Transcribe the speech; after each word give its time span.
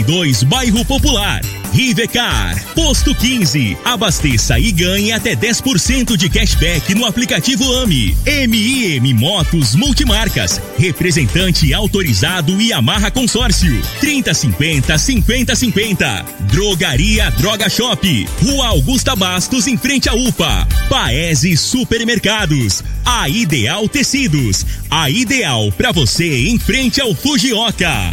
72, 0.00 0.42
Bairro 0.44 0.84
Popular. 0.84 1.40
Rivecar, 1.72 2.60
Posto 2.74 3.14
15. 3.14 3.76
Abasteça 3.84 4.58
e 4.58 4.72
ganhe 4.72 5.12
até 5.12 5.36
10% 5.36 6.16
de 6.16 6.28
cashback 6.28 6.94
no 6.94 7.04
aplicativo 7.04 7.64
AMI. 7.78 8.16
MIM 8.48 9.14
Motos 9.14 9.74
Multimarcas. 9.74 10.60
Representante 10.78 11.72
autorizado 11.72 12.60
e 12.60 12.72
amarra 12.72 13.10
consórcio. 13.10 13.80
3050 14.00 14.98
5050. 14.98 16.24
Drogaria 16.52 17.30
Droga 17.32 17.68
Shop. 17.68 18.28
Rua 18.42 18.68
Augusta 18.68 19.14
Bastos, 19.14 19.66
em 19.66 19.76
frente 19.76 20.08
à 20.08 20.14
UPA. 20.14 20.66
Paese 20.88 21.56
Supermercados. 21.56 22.82
A 23.04 23.28
Ideal 23.28 23.88
Tecidos. 23.88 24.66
A 24.90 25.08
ideal 25.08 25.70
para 25.72 25.92
você 25.92 26.48
em 26.48 26.58
frente 26.58 27.00
ao 27.00 27.14
Fujioka. 27.14 28.12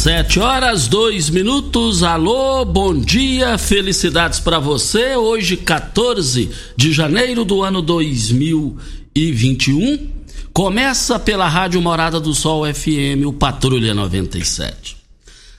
Sete 0.00 0.40
horas, 0.40 0.88
dois 0.88 1.28
minutos. 1.28 2.02
Alô, 2.02 2.64
bom 2.64 2.98
dia, 2.98 3.58
felicidades 3.58 4.40
para 4.40 4.58
você. 4.58 5.14
Hoje, 5.14 5.58
14 5.58 6.50
de 6.74 6.90
janeiro 6.90 7.44
do 7.44 7.62
ano 7.62 7.82
2021. 7.82 10.08
Começa 10.54 11.18
pela 11.18 11.46
Rádio 11.46 11.82
Morada 11.82 12.18
do 12.18 12.32
Sol 12.32 12.64
FM, 12.64 13.26
o 13.26 13.32
Patrulha 13.34 13.92
97. 13.92 14.96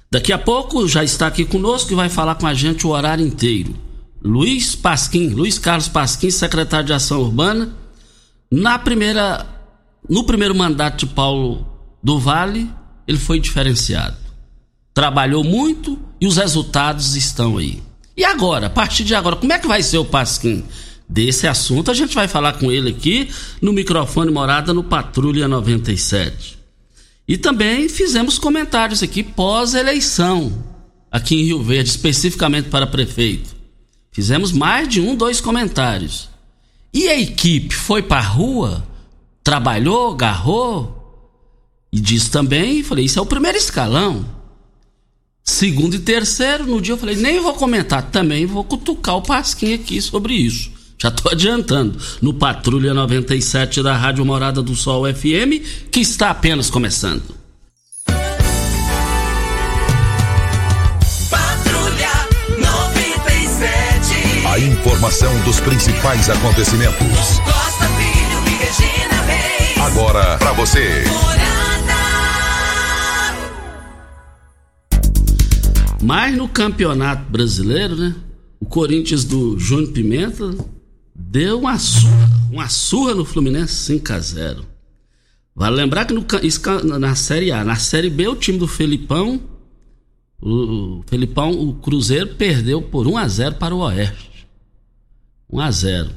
Daqui 0.10 0.34
a 0.34 0.40
pouco 0.40 0.88
já 0.88 1.04
está 1.04 1.28
aqui 1.28 1.46
conosco 1.46 1.94
e 1.94 1.96
vai 1.96 2.10
falar 2.10 2.34
com 2.34 2.48
a 2.48 2.56
gente 2.56 2.88
o 2.88 2.90
horário 2.90 3.24
inteiro. 3.24 3.76
Luiz 4.24 4.76
Pasquim, 4.76 5.28
Luiz 5.28 5.60
Carlos 5.60 5.88
Pasquim, 5.88 6.32
secretário 6.32 6.88
de 6.88 6.94
Ação 6.94 7.22
Urbana. 7.22 7.76
Na 8.52 8.80
primeira, 8.80 9.46
no 10.10 10.24
primeiro 10.24 10.56
mandato 10.56 11.06
de 11.06 11.14
Paulo 11.14 11.64
do 12.04 12.18
Vale, 12.18 12.68
ele 13.08 13.20
foi 13.20 13.40
diferenciado 13.40 14.31
trabalhou 14.94 15.44
muito 15.44 15.98
e 16.20 16.28
os 16.28 16.38
resultados 16.38 17.16
estão 17.16 17.58
aí. 17.58 17.82
E 18.16 18.24
agora, 18.24 18.68
a 18.68 18.70
partir 18.70 19.04
de 19.04 19.16
agora, 19.16 19.36
como 19.36 19.54
é 19.54 19.60
que 19.60 19.68
vai 19.68 19.82
ser 19.82 19.98
o 19.98 20.06
Pasquim? 20.06 20.64
Desse 21.08 21.48
assunto 21.48 21.92
a 21.92 21.94
gente 21.94 22.16
vai 22.16 22.28
falar 22.28 22.54
com 22.54 22.72
ele 22.72 22.90
aqui 22.90 23.30
no 23.62 23.74
microfone 23.74 24.32
Morada 24.32 24.74
no 24.74 24.84
Patrulha 24.84 25.48
97. 25.48 26.58
E 27.28 27.38
também 27.38 27.90
fizemos 27.90 28.38
comentários 28.38 29.04
aqui 29.04 29.24
pós-eleição, 29.24 30.64
aqui 31.12 31.36
em 31.36 31.44
Rio 31.44 31.64
Verde, 31.64 31.90
especificamente 31.90 32.70
para 32.70 32.88
prefeito. 32.88 33.56
Fizemos 34.12 34.52
mais 34.52 34.88
de 34.88 35.00
um, 35.00 35.16
dois 35.16 35.40
comentários. 35.40 36.30
E 36.94 37.08
a 37.08 37.20
equipe 37.20 37.74
foi 37.74 38.02
para 38.02 38.18
a 38.18 38.28
rua, 38.28 38.86
trabalhou, 39.44 40.12
agarrou, 40.12 41.02
e 41.92 42.00
disse 42.00 42.32
também, 42.32 42.84
falei, 42.84 43.06
isso 43.06 43.20
é 43.20 43.22
o 43.22 43.26
primeiro 43.26 43.58
escalão. 43.58 44.26
Segundo 45.44 45.96
e 45.96 46.00
terceiro, 46.00 46.66
no 46.66 46.80
dia 46.80 46.94
eu 46.94 46.98
falei, 46.98 47.16
nem 47.16 47.42
vou 47.42 47.54
comentar, 47.54 48.04
também 48.04 48.46
vou 48.46 48.64
cutucar 48.64 49.18
o 49.18 49.22
Pasquim 49.22 49.74
aqui 49.74 50.02
sobre 50.02 50.34
isso. 50.36 50.72
Já 51.02 51.10
estou 51.10 51.32
adiantando. 51.34 51.98
No 52.22 52.34
Patrulha 52.34 52.94
97 52.94 53.82
da 53.82 53.96
Rádio 53.96 54.24
Morada 54.24 54.62
do 54.62 54.76
Sol 54.76 55.04
FM, 55.12 55.90
que 55.92 56.00
está 56.00 56.30
apenas 56.30 56.70
começando. 56.70 57.24
Patrulha 61.30 62.12
97. 62.60 64.48
A 64.48 64.60
informação 64.60 65.38
dos 65.42 65.60
principais 65.60 66.30
acontecimentos. 66.30 67.40
Costa 67.40 67.88
Filho 67.98 68.44
e 68.46 68.52
Regina 68.64 69.22
Reis. 69.24 69.78
Agora 69.80 70.38
para 70.38 70.54
você. 70.54 71.04
Mas 76.02 76.36
no 76.36 76.48
Campeonato 76.48 77.30
Brasileiro, 77.32 77.96
né? 77.96 78.16
O 78.60 78.66
Corinthians 78.66 79.24
do 79.24 79.58
Júnior 79.60 79.92
Pimenta 79.92 80.56
deu 81.14 81.60
uma 81.60 81.78
surra, 81.78 82.30
uma 82.52 82.70
surra 82.70 83.14
no 83.14 83.24
Fluminense 83.24 83.74
5 83.74 84.14
a 84.14 84.20
0 84.20 84.66
Vale 85.56 85.76
lembrar 85.76 86.06
que 86.06 86.14
no, 86.14 86.26
na 87.00 87.16
Série 87.16 87.52
A, 87.52 87.64
na 87.64 87.76
Série 87.76 88.10
B, 88.10 88.28
o 88.28 88.36
time 88.36 88.58
do 88.58 88.68
Felipão, 88.68 89.42
o, 90.42 91.04
Felipão, 91.08 91.52
o 91.52 91.76
Cruzeiro 91.76 92.36
perdeu 92.36 92.82
por 92.82 93.06
1 93.06 93.18
a 93.18 93.28
0 93.28 93.56
para 93.56 93.76
o 93.76 93.80
Oeste. 93.80 94.48
1 95.52 95.60
a 95.60 95.72
0 95.72 96.10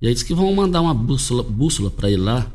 E 0.00 0.06
aí 0.06 0.14
diz 0.14 0.22
que 0.22 0.32
vão 0.32 0.54
mandar 0.54 0.80
uma 0.80 0.94
bússola, 0.94 1.42
bússola 1.42 1.90
para 1.90 2.10
ir 2.10 2.16
lá. 2.16 2.50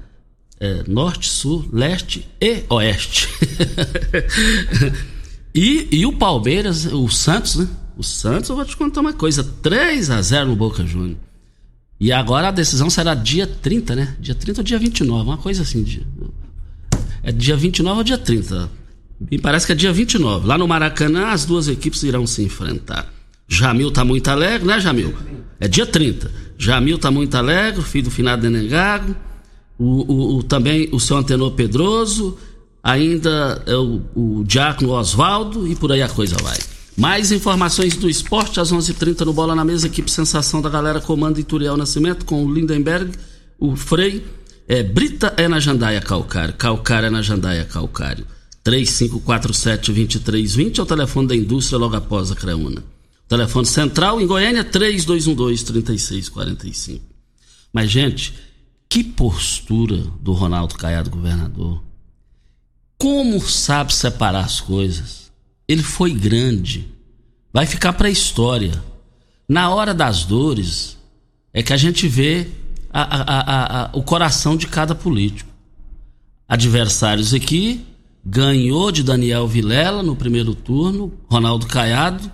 É, 0.60 0.84
norte, 0.88 1.30
sul, 1.30 1.68
leste 1.72 2.28
e 2.42 2.64
oeste. 2.70 3.28
E, 5.54 5.88
e 5.92 6.06
o 6.06 6.14
Palmeiras, 6.14 6.86
o 6.86 7.08
Santos, 7.10 7.56
né? 7.56 7.68
O 7.96 8.04
Santos, 8.04 8.50
eu 8.50 8.56
vou 8.56 8.66
te 8.66 8.76
contar 8.76 9.02
uma 9.02 9.14
coisa: 9.14 9.44
3 9.44 10.10
a 10.10 10.22
0 10.22 10.50
no 10.50 10.56
Boca 10.56 10.86
Juniors. 10.86 11.18
E 12.00 12.12
agora 12.12 12.50
a 12.50 12.52
decisão 12.52 12.90
será 12.90 13.14
dia 13.14 13.46
30, 13.48 13.96
né? 13.96 14.16
Dia 14.20 14.36
30 14.36 14.62
ou 14.62 14.64
dia 14.64 14.80
29, 14.80 15.24
uma 15.24 15.38
coisa 15.38 15.62
assim. 15.62 15.84
Dia, 15.84 16.04
é 17.22 17.32
dia 17.32 17.56
29 17.56 17.98
ou 18.00 18.04
dia 18.04 18.18
30. 18.18 18.70
Me 19.32 19.38
parece 19.38 19.66
que 19.66 19.72
é 19.72 19.76
dia 19.76 19.94
29. 19.94 20.48
Lá 20.48 20.58
no 20.58 20.68
Maracanã, 20.68 21.28
as 21.28 21.46
duas 21.46 21.68
equipes 21.68 22.04
irão 22.04 22.28
se 22.28 22.44
enfrentar. 22.44 23.08
Jamil 23.48 23.92
tá 23.92 24.04
muito 24.04 24.28
alegre, 24.30 24.68
né, 24.68 24.80
Jamil? 24.80 25.14
É 25.60 25.68
dia 25.68 25.86
30. 25.86 26.32
Jamil 26.58 26.98
tá 26.98 27.12
muito 27.12 27.36
alegre, 27.36 27.82
filho 27.84 28.06
do 28.06 28.12
finado 28.12 28.42
Denegago. 28.42 29.16
O, 29.78 29.86
o, 29.86 30.38
o, 30.38 30.44
também 30.44 30.90
o 30.92 31.00
seu 31.00 31.18
Antenor 31.18 31.52
Pedroso 31.52 32.38
ainda 32.84 33.64
é 33.66 33.76
o, 33.76 34.02
o 34.14 34.44
Diácono 34.44 34.92
Oswaldo 34.92 35.66
e 35.66 35.76
por 35.76 35.92
aí 35.92 36.02
a 36.02 36.10
coisa 36.10 36.36
vai. 36.44 36.60
Mais 36.98 37.32
informações 37.32 37.96
do 37.96 38.10
esporte 38.10 38.60
às 38.60 38.74
11:30 38.74 38.90
h 38.90 39.00
30 39.00 39.26
no 39.26 39.34
Bola 39.34 39.56
na 39.56 39.66
Mesa, 39.66 39.88
equipe 39.88 40.12
Sensação 40.12 40.62
da 40.62 40.70
Galera, 40.70 41.00
comando 41.00 41.40
Ituriel 41.40 41.78
Nascimento 41.78 42.26
com 42.26 42.46
o 42.46 42.54
Lindenberg, 42.54 43.12
o 43.58 43.76
Frei. 43.76 44.24
É, 44.66 44.82
Brita 44.84 45.34
é 45.36 45.46
na 45.48 45.60
Jandaia 45.60 46.00
Calcário, 46.00 46.54
Calcário 46.54 47.08
é 47.08 47.10
na 47.10 47.22
Jandaia 47.22 47.66
Calcário. 47.66 48.26
3547-2320 48.66 50.80
é 50.80 50.82
o 50.82 50.86
telefone 50.86 51.28
da 51.28 51.36
indústria 51.36 51.78
logo 51.78 51.98
após 51.98 52.32
a 52.32 52.36
Creuna. 52.36 52.82
telefone 53.28 53.66
central 53.66 54.22
em 54.22 54.28
Goiânia 54.28 54.64
3212-3645. 54.64 57.02
Mas, 57.74 57.92
gente, 57.92 58.34
que 58.88 59.04
postura 59.04 59.98
do 60.22 60.32
Ronaldo 60.32 60.76
Caiado, 60.76 61.10
governador 61.10 61.84
como 63.04 63.42
sabe 63.42 63.94
separar 63.94 64.46
as 64.46 64.62
coisas. 64.62 65.30
Ele 65.68 65.84
foi 65.84 66.14
grande. 66.14 66.88
Vai 67.52 67.66
ficar 67.66 67.92
para 67.92 68.08
a 68.08 68.10
história. 68.10 68.82
Na 69.46 69.70
hora 69.70 69.94
das 69.94 70.24
dores 70.24 70.98
é 71.54 71.62
que 71.62 71.74
a 71.74 71.78
gente 71.78 72.08
vê 72.08 72.48
a, 72.90 73.02
a, 73.02 73.84
a, 73.84 73.90
o 73.92 74.02
coração 74.04 74.56
de 74.56 74.68
cada 74.68 74.96
político. 74.96 75.50
Adversários 76.48 77.34
aqui, 77.34 77.86
ganhou 78.24 78.90
de 78.90 79.04
Daniel 79.04 79.50
Vilela 79.50 80.02
no 80.02 80.16
primeiro 80.16 80.56
turno, 80.56 81.12
Ronaldo 81.30 81.68
Caiado. 81.68 82.32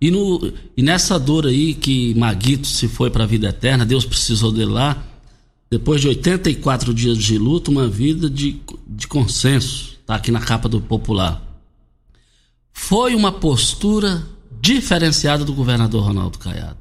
E, 0.00 0.12
no, 0.12 0.52
e 0.76 0.82
nessa 0.84 1.18
dor 1.18 1.44
aí 1.44 1.74
que 1.74 2.14
Maguito 2.14 2.68
se 2.68 2.86
foi 2.86 3.10
para 3.10 3.24
a 3.24 3.26
vida 3.26 3.48
eterna, 3.48 3.84
Deus 3.84 4.04
precisou 4.04 4.52
dele 4.52 4.70
lá. 4.70 4.96
depois 5.68 6.00
de 6.00 6.06
84 6.06 6.94
dias 6.94 7.18
de 7.18 7.36
luta, 7.36 7.68
uma 7.68 7.88
vida 7.88 8.30
de, 8.30 8.60
de 8.86 9.08
consenso. 9.08 9.93
Está 10.04 10.16
aqui 10.16 10.30
na 10.30 10.40
capa 10.40 10.68
do 10.68 10.82
Popular. 10.82 11.42
Foi 12.74 13.14
uma 13.14 13.32
postura 13.32 14.22
diferenciada 14.60 15.46
do 15.46 15.54
governador 15.54 16.04
Ronaldo 16.04 16.38
Caiado. 16.38 16.76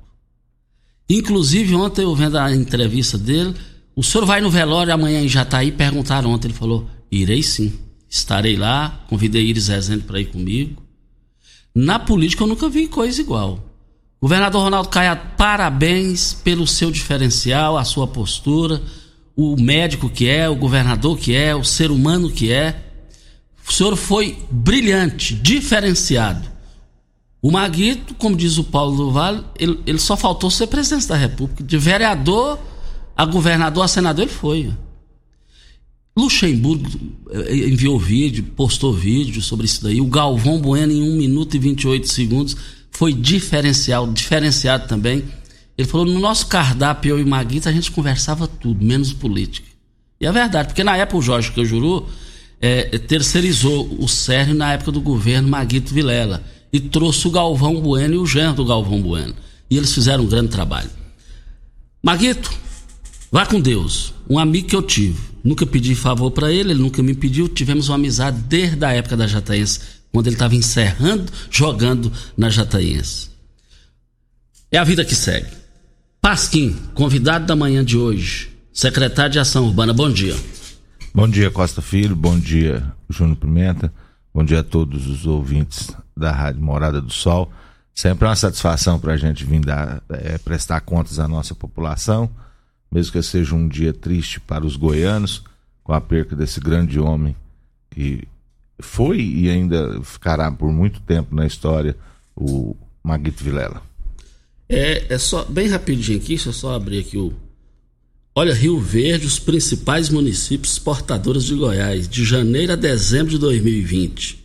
Inclusive, 1.10 1.74
ontem 1.74 2.02
eu 2.02 2.14
vendo 2.14 2.38
a 2.38 2.54
entrevista 2.54 3.18
dele, 3.18 3.56
o 3.96 4.04
senhor 4.04 4.25
vai 4.25 4.42
no 4.42 4.50
velório 4.50 4.94
amanhã 4.94 5.22
em 5.22 5.30
Jataí? 5.30 5.72
Perguntaram 5.72 6.31
ontem, 6.31 6.48
ele 6.50 6.54
falou, 6.54 6.86
irei 7.10 7.42
sim, 7.42 7.80
estarei 8.10 8.58
lá, 8.58 9.06
convidei 9.08 9.46
Iris 9.46 9.70
Rezende 9.70 10.04
para 10.04 10.20
ir 10.20 10.25
comigo. 10.25 10.84
Na 11.74 11.98
política 11.98 12.44
eu 12.44 12.48
nunca 12.48 12.68
vi 12.68 12.88
coisa 12.88 13.22
igual. 13.22 13.58
Governador 14.22 14.64
Ronaldo 14.64 14.90
Caiado, 14.90 15.22
parabéns 15.38 16.34
pelo 16.34 16.68
seu 16.68 16.92
diferencial, 16.92 17.78
a 17.78 17.86
sua 17.86 18.06
postura, 18.06 18.81
o 19.34 19.56
médico 19.56 20.10
que 20.10 20.28
é, 20.28 20.50
o 20.50 20.58
governador 20.58 21.18
que 21.18 21.34
é, 21.34 21.56
o 21.56 21.64
ser 21.64 21.90
humano 21.90 22.30
que 22.30 22.52
é. 22.52 22.82
O 23.68 23.71
senhor 23.71 23.95
foi 23.95 24.38
brilhante, 24.51 25.33
diferenciado. 25.33 26.51
O 27.42 27.51
Maguito, 27.51 28.13
como 28.15 28.36
diz 28.36 28.57
o 28.57 28.63
Paulo 28.63 28.95
do 28.95 29.12
Vale, 29.12 29.44
ele, 29.60 29.80
ele 29.86 30.00
só 30.00 30.15
faltou 30.15 30.50
ser 30.50 30.68
presidente 30.68 31.07
da 31.07 31.15
República. 31.15 31.63
De 31.63 31.77
vereador 31.77 32.60
a 33.15 33.25
governador, 33.25 33.83
a 33.83 33.88
senador, 33.88 34.24
ele 34.24 34.33
foi. 34.33 34.71
Luxemburgo 36.18 36.89
eh, 37.31 37.68
enviou 37.68 38.00
vídeo, 38.00 38.44
postou 38.56 38.94
vídeo 38.94 39.42
sobre 39.42 39.65
isso 39.65 39.83
daí. 39.83 40.00
O 40.00 40.06
Galvão 40.06 40.60
Bueno, 40.60 40.92
em 40.92 41.01
1 41.01 41.15
minuto 41.18 41.56
e 41.56 41.60
28 41.60 42.07
segundos, 42.07 42.56
foi 42.92 43.13
diferencial, 43.13 44.12
diferenciado 44.12 44.88
também. 44.88 45.24
Ele 45.77 45.88
falou: 45.88 46.06
no 46.06 46.19
nosso 46.19 46.48
cardápio, 46.48 47.10
eu 47.10 47.19
e 47.19 47.25
Maguita, 47.25 47.69
a 47.69 47.74
gente 47.74 47.92
conversava 47.92 48.48
tudo, 48.48 48.83
menos 48.83 49.12
política. 49.12 49.68
E 50.19 50.25
é 50.25 50.31
verdade, 50.31 50.69
porque 50.69 50.83
na 50.83 50.95
época 50.95 51.18
o 51.18 51.21
Jorge 51.21 51.51
Cajuru 51.51 52.07
é, 52.63 52.98
terceirizou 52.98 53.94
o 54.00 54.07
Sérgio 54.07 54.56
na 54.56 54.71
época 54.71 54.89
do 54.89 55.01
governo 55.01 55.50
Maguito 55.50 55.94
Vilela 55.94 56.42
e 56.71 56.80
trouxe 56.80 57.27
o 57.27 57.31
Galvão 57.31 57.81
Bueno 57.81 58.13
e 58.13 58.18
o 58.18 58.25
genro 58.25 58.54
do 58.54 58.65
Galvão 58.65 59.01
Bueno. 59.01 59.36
E 59.69 59.75
eles 59.75 59.94
fizeram 59.94 60.24
um 60.24 60.27
grande 60.27 60.48
trabalho. 60.48 60.89
Maguito, 62.01 62.50
vá 63.30 63.45
com 63.45 63.60
Deus. 63.60 64.13
Um 64.30 64.39
amigo 64.39 64.69
que 64.69 64.75
eu 64.77 64.81
tive. 64.81 65.19
Nunca 65.44 65.65
pedi 65.65 65.94
favor 65.94 66.31
para 66.31 66.54
ele, 66.54 66.71
ele 66.71 66.81
nunca 66.81 67.04
me 67.04 67.13
pediu. 67.13 67.50
Tivemos 67.50 67.89
uma 67.89 67.95
amizade 67.95 68.39
desde 68.48 68.86
a 68.86 68.94
época 68.94 69.18
da 69.18 69.27
Jataense, 69.27 69.81
quando 70.10 70.27
ele 70.27 70.36
estava 70.36 70.56
encerrando, 70.56 71.25
jogando 71.51 72.13
na 72.38 72.50
Jataense. 72.50 73.27
É 74.71 74.77
a 74.77 74.86
vida 74.86 75.04
que 75.04 75.15
segue. 75.15 75.48
Pasquim, 76.21 76.77
convidado 76.94 77.45
da 77.45 77.57
manhã 77.57 77.83
de 77.83 77.98
hoje, 77.98 78.51
secretário 78.71 79.33
de 79.33 79.39
Ação 79.39 79.65
Urbana, 79.65 79.92
bom 79.92 80.10
dia. 80.10 80.33
Bom 81.15 81.27
dia, 81.27 81.51
Costa 81.51 81.80
Filho, 81.80 82.15
bom 82.15 82.39
dia, 82.39 82.92
Júnior 83.07 83.38
Pimenta, 83.38 83.94
bom 84.33 84.44
dia 84.44 84.62
a 84.62 84.63
todos 84.63 85.07
os 85.07 85.27
ouvintes 85.27 85.92
da 86.18 86.31
Rádio 86.31 86.60
Morada 86.60 87.00
do 87.00 87.13
Sol. 87.13 87.54
Sempre 87.94 88.25
é 88.25 88.30
uma 88.30 88.36
satisfação 88.36 89.00
para 89.00 89.13
a 89.13 89.18
gente 89.18 89.45
vir 89.45 89.60
dar, 89.60 90.01
é, 90.10 90.39
prestar 90.39 90.81
contas 90.81 91.19
à 91.19 91.27
nossa 91.27 91.54
população, 91.54 92.31
mesmo 92.92 93.12
que 93.12 93.21
seja 93.21 93.54
um 93.54 93.68
dia 93.68 93.94
triste 93.94 94.39
para 94.39 94.65
os 94.65 94.75
goianos, 94.75 95.44
com 95.83 95.94
a 95.94 96.01
perca 96.01 96.36
desse 96.36 96.60
grande 96.60 97.00
homem 97.00 97.36
que 97.92 98.27
foi 98.80 99.21
e 99.21 99.51
ainda 99.51 100.01
ficará 100.01 100.51
por 100.51 100.71
muito 100.71 101.00
tempo 101.01 101.36
na 101.36 101.45
história, 101.45 101.95
o 102.36 102.75
Maguito 103.04 103.44
Vilela. 103.44 103.83
É, 104.68 105.13
é 105.13 105.18
só, 105.19 105.45
bem 105.45 105.68
rapidinho 105.68 106.18
aqui, 106.18 106.30
deixa 106.30 106.50
eu 106.50 106.54
só 106.54 106.74
abrir 106.74 107.01
aqui 107.01 107.19
o. 107.19 107.31
Olha, 108.35 108.53
Rio 108.53 108.80
Verde, 108.80 109.27
os 109.27 109.38
principais 109.38 110.09
municípios 110.09 110.74
exportadores 110.74 111.44
de 111.44 111.53
Goiás, 111.53 112.07
de 112.07 112.25
janeiro 112.25 112.74
a 112.74 112.75
dezembro 112.75 113.31
de 113.31 113.38
2020. 113.38 114.44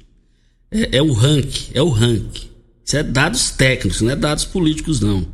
É, 0.70 0.98
é 0.98 1.02
o 1.02 1.12
ranking, 1.12 1.70
é 1.72 1.82
o 1.82 1.88
ranking. 1.88 2.48
Isso 2.84 2.96
é 2.96 3.02
dados 3.02 3.50
técnicos, 3.50 4.02
não 4.02 4.10
é 4.10 4.16
dados 4.16 4.44
políticos, 4.44 5.00
não. 5.00 5.26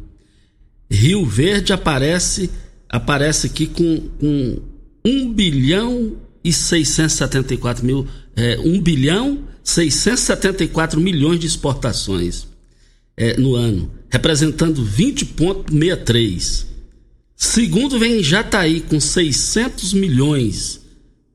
Rio 0.91 1.27
Verde 1.27 1.73
aparece 1.73 2.51
aparece 2.89 3.49
aqui 3.49 3.67
com, 3.67 4.01
com 4.21 4.61
1 5.05 5.33
bilhão 5.33 6.17
e 6.45 6.53
674 6.53 7.85
mil, 7.85 8.07
é, 8.37 8.57
1 8.59 8.81
bilhão 8.81 9.45
674 9.65 11.01
milhões 11.01 11.41
de 11.41 11.47
exportações 11.47 12.47
é, 13.17 13.37
no 13.37 13.55
ano, 13.57 13.91
representando 14.11 14.85
20,63. 14.85 16.74
Segundo 17.37 17.99
vem 17.99 18.23
Jataí 18.23 18.81
com 18.81 19.01
600 19.01 19.93
milhões 19.93 20.81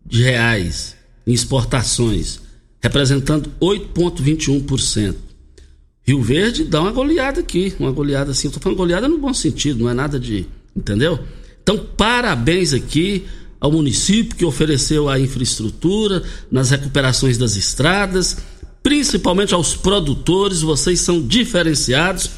de 0.05 0.23
reais 0.23 0.95
em 1.27 1.33
exportações, 1.33 2.39
representando 2.81 3.51
8,21%. 3.61 5.15
Rio 6.01 6.21
Verde 6.23 6.63
dá 6.63 6.81
uma 6.81 6.91
goleada 6.91 7.41
aqui, 7.41 7.73
uma 7.79 7.91
goleada 7.91 8.31
assim. 8.31 8.49
Tô 8.49 8.59
falando 8.59 8.77
goleada 8.77 9.07
no 9.07 9.19
bom 9.19 9.33
sentido, 9.33 9.83
não 9.83 9.89
é 9.89 9.93
nada 9.93 10.19
de. 10.19 10.47
Entendeu? 10.75 11.19
Então, 11.61 11.77
parabéns 11.77 12.73
aqui 12.73 13.25
ao 13.59 13.71
município 13.71 14.35
que 14.35 14.45
ofereceu 14.45 15.09
a 15.09 15.19
infraestrutura 15.19 16.23
nas 16.49 16.71
recuperações 16.71 17.37
das 17.37 17.55
estradas, 17.55 18.37
principalmente 18.81 19.53
aos 19.53 19.75
produtores, 19.75 20.61
vocês 20.61 21.01
são 21.01 21.21
diferenciados. 21.21 22.31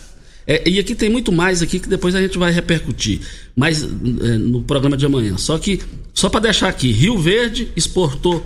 É, 0.51 0.67
e 0.69 0.79
aqui 0.79 0.93
tem 0.93 1.09
muito 1.09 1.31
mais 1.31 1.61
aqui 1.61 1.79
que 1.79 1.87
depois 1.87 2.13
a 2.13 2.21
gente 2.21 2.37
vai 2.37 2.51
repercutir, 2.51 3.21
mas 3.55 3.81
é, 3.83 3.87
no 3.87 4.61
programa 4.61 4.97
de 4.97 5.05
amanhã. 5.05 5.37
Só 5.37 5.57
que, 5.57 5.79
só 6.13 6.27
para 6.27 6.41
deixar 6.41 6.67
aqui, 6.67 6.91
Rio 6.91 7.17
Verde 7.17 7.69
exportou 7.73 8.45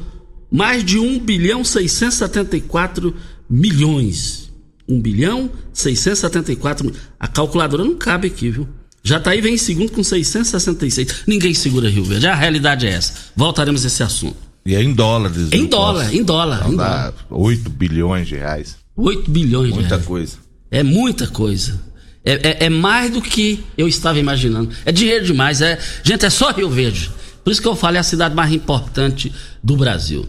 mais 0.52 0.84
de 0.84 1.00
1 1.00 1.18
bilhão 1.18 1.64
674 1.64 3.12
milhões. 3.50 4.52
1 4.88 5.02
bilhão 5.02 5.50
674 5.74 6.94
A 7.20 7.28
calculadora 7.28 7.84
não 7.84 7.96
cabe 7.96 8.28
aqui, 8.28 8.52
viu? 8.52 8.68
Jataí 9.02 9.42
vem 9.42 9.56
em 9.56 9.58
segundo 9.58 9.92
com 9.92 10.04
666. 10.04 11.24
Ninguém 11.26 11.56
segura 11.56 11.90
Rio 11.90 12.04
Verde. 12.04 12.28
A 12.28 12.36
realidade 12.36 12.86
é 12.86 12.92
essa. 12.92 13.14
Voltaremos 13.36 13.84
a 13.84 13.88
esse 13.88 14.04
assunto. 14.04 14.38
E 14.64 14.76
é 14.76 14.84
em 14.84 14.94
dólares. 14.94 15.52
Em 15.52 15.66
dólar, 15.66 16.14
em 16.14 16.24
dólar. 16.24 16.58
Então 16.60 16.74
em 16.74 16.78
dólar. 16.78 17.14
8 17.32 17.68
bilhões 17.72 18.28
de 18.28 18.36
reais. 18.36 18.78
8 18.96 19.32
bilhões 19.32 19.70
de 19.70 19.74
Muita 19.74 19.96
reais. 19.96 20.06
coisa. 20.06 20.38
É 20.70 20.84
muita 20.84 21.26
coisa. 21.26 21.95
É, 22.26 22.34
é- 22.34 22.66
é 22.66 22.70
mais 22.70 23.12
do 23.12 23.22
que 23.22 23.64
eu 23.78 23.88
estava 23.88 24.18
imaginando. 24.20 24.72
É 24.84 24.92
dinheiro 24.92 25.26
demais. 25.26 25.62
É, 25.62 25.80
gente, 26.04 26.26
é 26.26 26.30
só 26.30 26.52
Rio 26.52 26.70
Verde. 26.70 27.12
Por 27.44 27.52
isso 27.52 27.62
que 27.62 27.68
eu 27.68 27.76
falei 27.76 28.00
a 28.00 28.04
cidade 28.04 28.34
mais 28.34 28.52
importante 28.52 29.32
do 29.64 29.78
Brasil. 29.78 30.28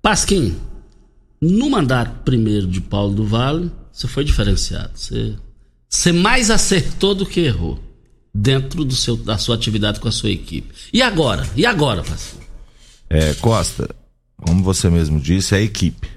Pasquim, 0.00 0.56
no 1.40 1.68
mandato 1.70 2.20
primeiro 2.24 2.66
de 2.66 2.80
Paulo 2.80 3.14
do 3.14 3.26
Vale, 3.26 3.70
você 3.92 4.08
foi 4.08 4.24
diferenciado. 4.24 4.90
Você, 4.94 5.34
você 5.88 6.12
mais 6.12 6.50
acertou 6.50 7.14
do 7.14 7.26
que 7.26 7.40
errou 7.40 7.78
dentro 8.34 8.82
do 8.84 8.94
seu, 8.96 9.16
da 9.16 9.36
sua 9.36 9.54
atividade 9.54 10.00
com 10.00 10.08
a 10.08 10.12
sua 10.12 10.30
equipe. 10.30 10.72
E 10.92 11.02
agora? 11.02 11.46
E 11.54 11.66
agora, 11.66 12.02
Pasquim? 12.02 12.38
É, 13.10 13.34
Costa, 13.34 13.94
como 14.38 14.62
você 14.64 14.88
mesmo 14.88 15.20
disse, 15.20 15.54
é 15.54 15.58
a 15.58 15.62
equipe. 15.62 16.08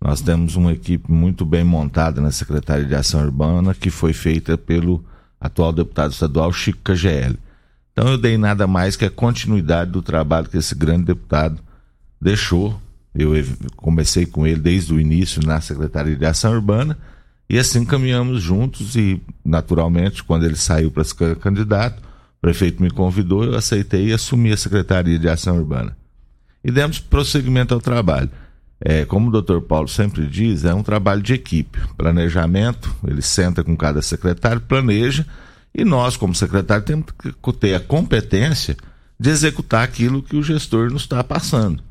Nós 0.00 0.20
temos 0.22 0.56
uma 0.56 0.72
equipe 0.72 1.12
muito 1.12 1.44
bem 1.44 1.62
montada 1.62 2.20
na 2.20 2.30
Secretaria 2.30 2.86
de 2.86 2.94
Ação 2.94 3.22
Urbana, 3.22 3.74
que 3.74 3.90
foi 3.90 4.12
feita 4.12 4.56
pelo 4.56 5.04
atual 5.38 5.72
deputado 5.72 6.12
estadual 6.12 6.52
Chico 6.52 6.80
KGL. 6.82 7.38
Então 7.92 8.08
eu 8.08 8.16
dei 8.16 8.38
nada 8.38 8.66
mais 8.66 8.96
que 8.96 9.04
a 9.04 9.10
continuidade 9.10 9.90
do 9.90 10.00
trabalho 10.00 10.48
que 10.48 10.56
esse 10.56 10.74
grande 10.74 11.04
deputado 11.04 11.60
deixou. 12.20 12.80
Eu 13.14 13.32
comecei 13.76 14.24
com 14.24 14.46
ele 14.46 14.60
desde 14.60 14.94
o 14.94 15.00
início 15.00 15.42
na 15.44 15.60
Secretaria 15.60 16.16
de 16.16 16.24
Ação 16.24 16.52
Urbana 16.52 16.96
e 17.48 17.58
assim 17.58 17.84
caminhamos 17.84 18.40
juntos 18.40 18.96
e, 18.96 19.20
naturalmente, 19.44 20.22
quando 20.22 20.44
ele 20.44 20.56
saiu 20.56 20.90
para 20.90 21.02
ser 21.04 21.36
candidato, 21.36 22.00
o 22.00 22.40
prefeito 22.40 22.82
me 22.82 22.90
convidou, 22.90 23.44
eu 23.44 23.56
aceitei 23.56 24.08
e 24.08 24.12
assumi 24.12 24.52
a 24.52 24.56
Secretaria 24.56 25.18
de 25.18 25.28
Ação 25.28 25.58
Urbana 25.58 25.96
e 26.62 26.70
demos 26.70 26.98
prosseguimento 27.00 27.74
ao 27.74 27.80
trabalho. 27.80 28.30
É, 28.82 29.04
como 29.04 29.28
o 29.28 29.30
doutor 29.30 29.60
Paulo 29.62 29.88
sempre 29.88 30.26
diz, 30.26 30.64
é 30.64 30.74
um 30.74 30.82
trabalho 30.82 31.22
de 31.22 31.34
equipe. 31.34 31.78
Planejamento, 31.98 32.94
ele 33.06 33.20
senta 33.20 33.62
com 33.62 33.76
cada 33.76 34.00
secretário, 34.00 34.60
planeja, 34.60 35.26
e 35.74 35.84
nós, 35.84 36.16
como 36.16 36.34
secretário, 36.34 36.84
temos 36.84 37.06
que 37.20 37.52
ter 37.52 37.74
a 37.74 37.80
competência 37.80 38.76
de 39.18 39.28
executar 39.28 39.84
aquilo 39.84 40.22
que 40.22 40.34
o 40.34 40.42
gestor 40.42 40.90
nos 40.90 41.02
está 41.02 41.22
passando. 41.22 41.82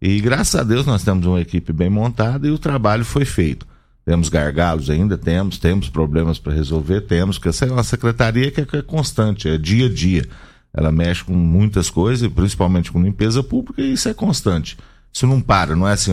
E 0.00 0.20
graças 0.20 0.54
a 0.54 0.62
Deus 0.62 0.86
nós 0.86 1.02
temos 1.02 1.26
uma 1.26 1.40
equipe 1.40 1.72
bem 1.72 1.90
montada 1.90 2.46
e 2.46 2.50
o 2.50 2.58
trabalho 2.58 3.04
foi 3.04 3.24
feito. 3.24 3.66
Temos 4.04 4.28
gargalos 4.28 4.88
ainda, 4.88 5.16
temos, 5.16 5.58
temos 5.58 5.88
problemas 5.88 6.38
para 6.38 6.52
resolver, 6.52 7.02
temos, 7.02 7.38
porque 7.38 7.50
essa 7.50 7.66
é 7.66 7.70
uma 7.70 7.84
secretaria 7.84 8.48
é, 8.48 8.50
que 8.50 8.76
é 8.76 8.82
constante, 8.82 9.48
é 9.48 9.58
dia 9.58 9.86
a 9.86 9.88
dia. 9.88 10.26
Ela 10.72 10.90
mexe 10.90 11.24
com 11.24 11.34
muitas 11.34 11.90
coisas, 11.90 12.30
principalmente 12.32 12.90
com 12.90 13.02
limpeza 13.02 13.42
pública, 13.42 13.82
e 13.82 13.92
isso 13.92 14.08
é 14.08 14.14
constante. 14.14 14.76
Isso 15.12 15.26
não 15.26 15.40
para, 15.40 15.74
não 15.74 15.88
é 15.88 15.92
assim, 15.92 16.12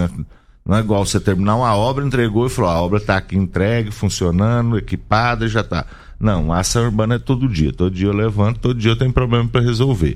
não 0.65 0.75
é 0.75 0.79
igual 0.79 1.05
você 1.05 1.19
terminar 1.19 1.55
uma 1.55 1.75
obra, 1.75 2.05
entregou 2.05 2.45
e 2.45 2.49
falou, 2.49 2.71
"Ah, 2.71 2.73
a 2.75 2.81
obra 2.81 2.97
está 2.97 3.17
aqui 3.17 3.37
entregue, 3.37 3.91
funcionando, 3.91 4.77
equipada, 4.77 5.47
já 5.47 5.61
está. 5.61 5.85
Não, 6.19 6.51
a 6.51 6.59
ação 6.59 6.85
urbana 6.85 7.15
é 7.15 7.19
todo 7.19 7.47
dia. 7.47 7.71
Todo 7.71 7.93
dia 7.93 8.07
eu 8.07 8.13
levanto, 8.13 8.59
todo 8.59 8.79
dia 8.79 8.91
eu 8.91 8.97
tenho 8.97 9.13
problema 9.13 9.47
para 9.47 9.61
resolver. 9.61 10.15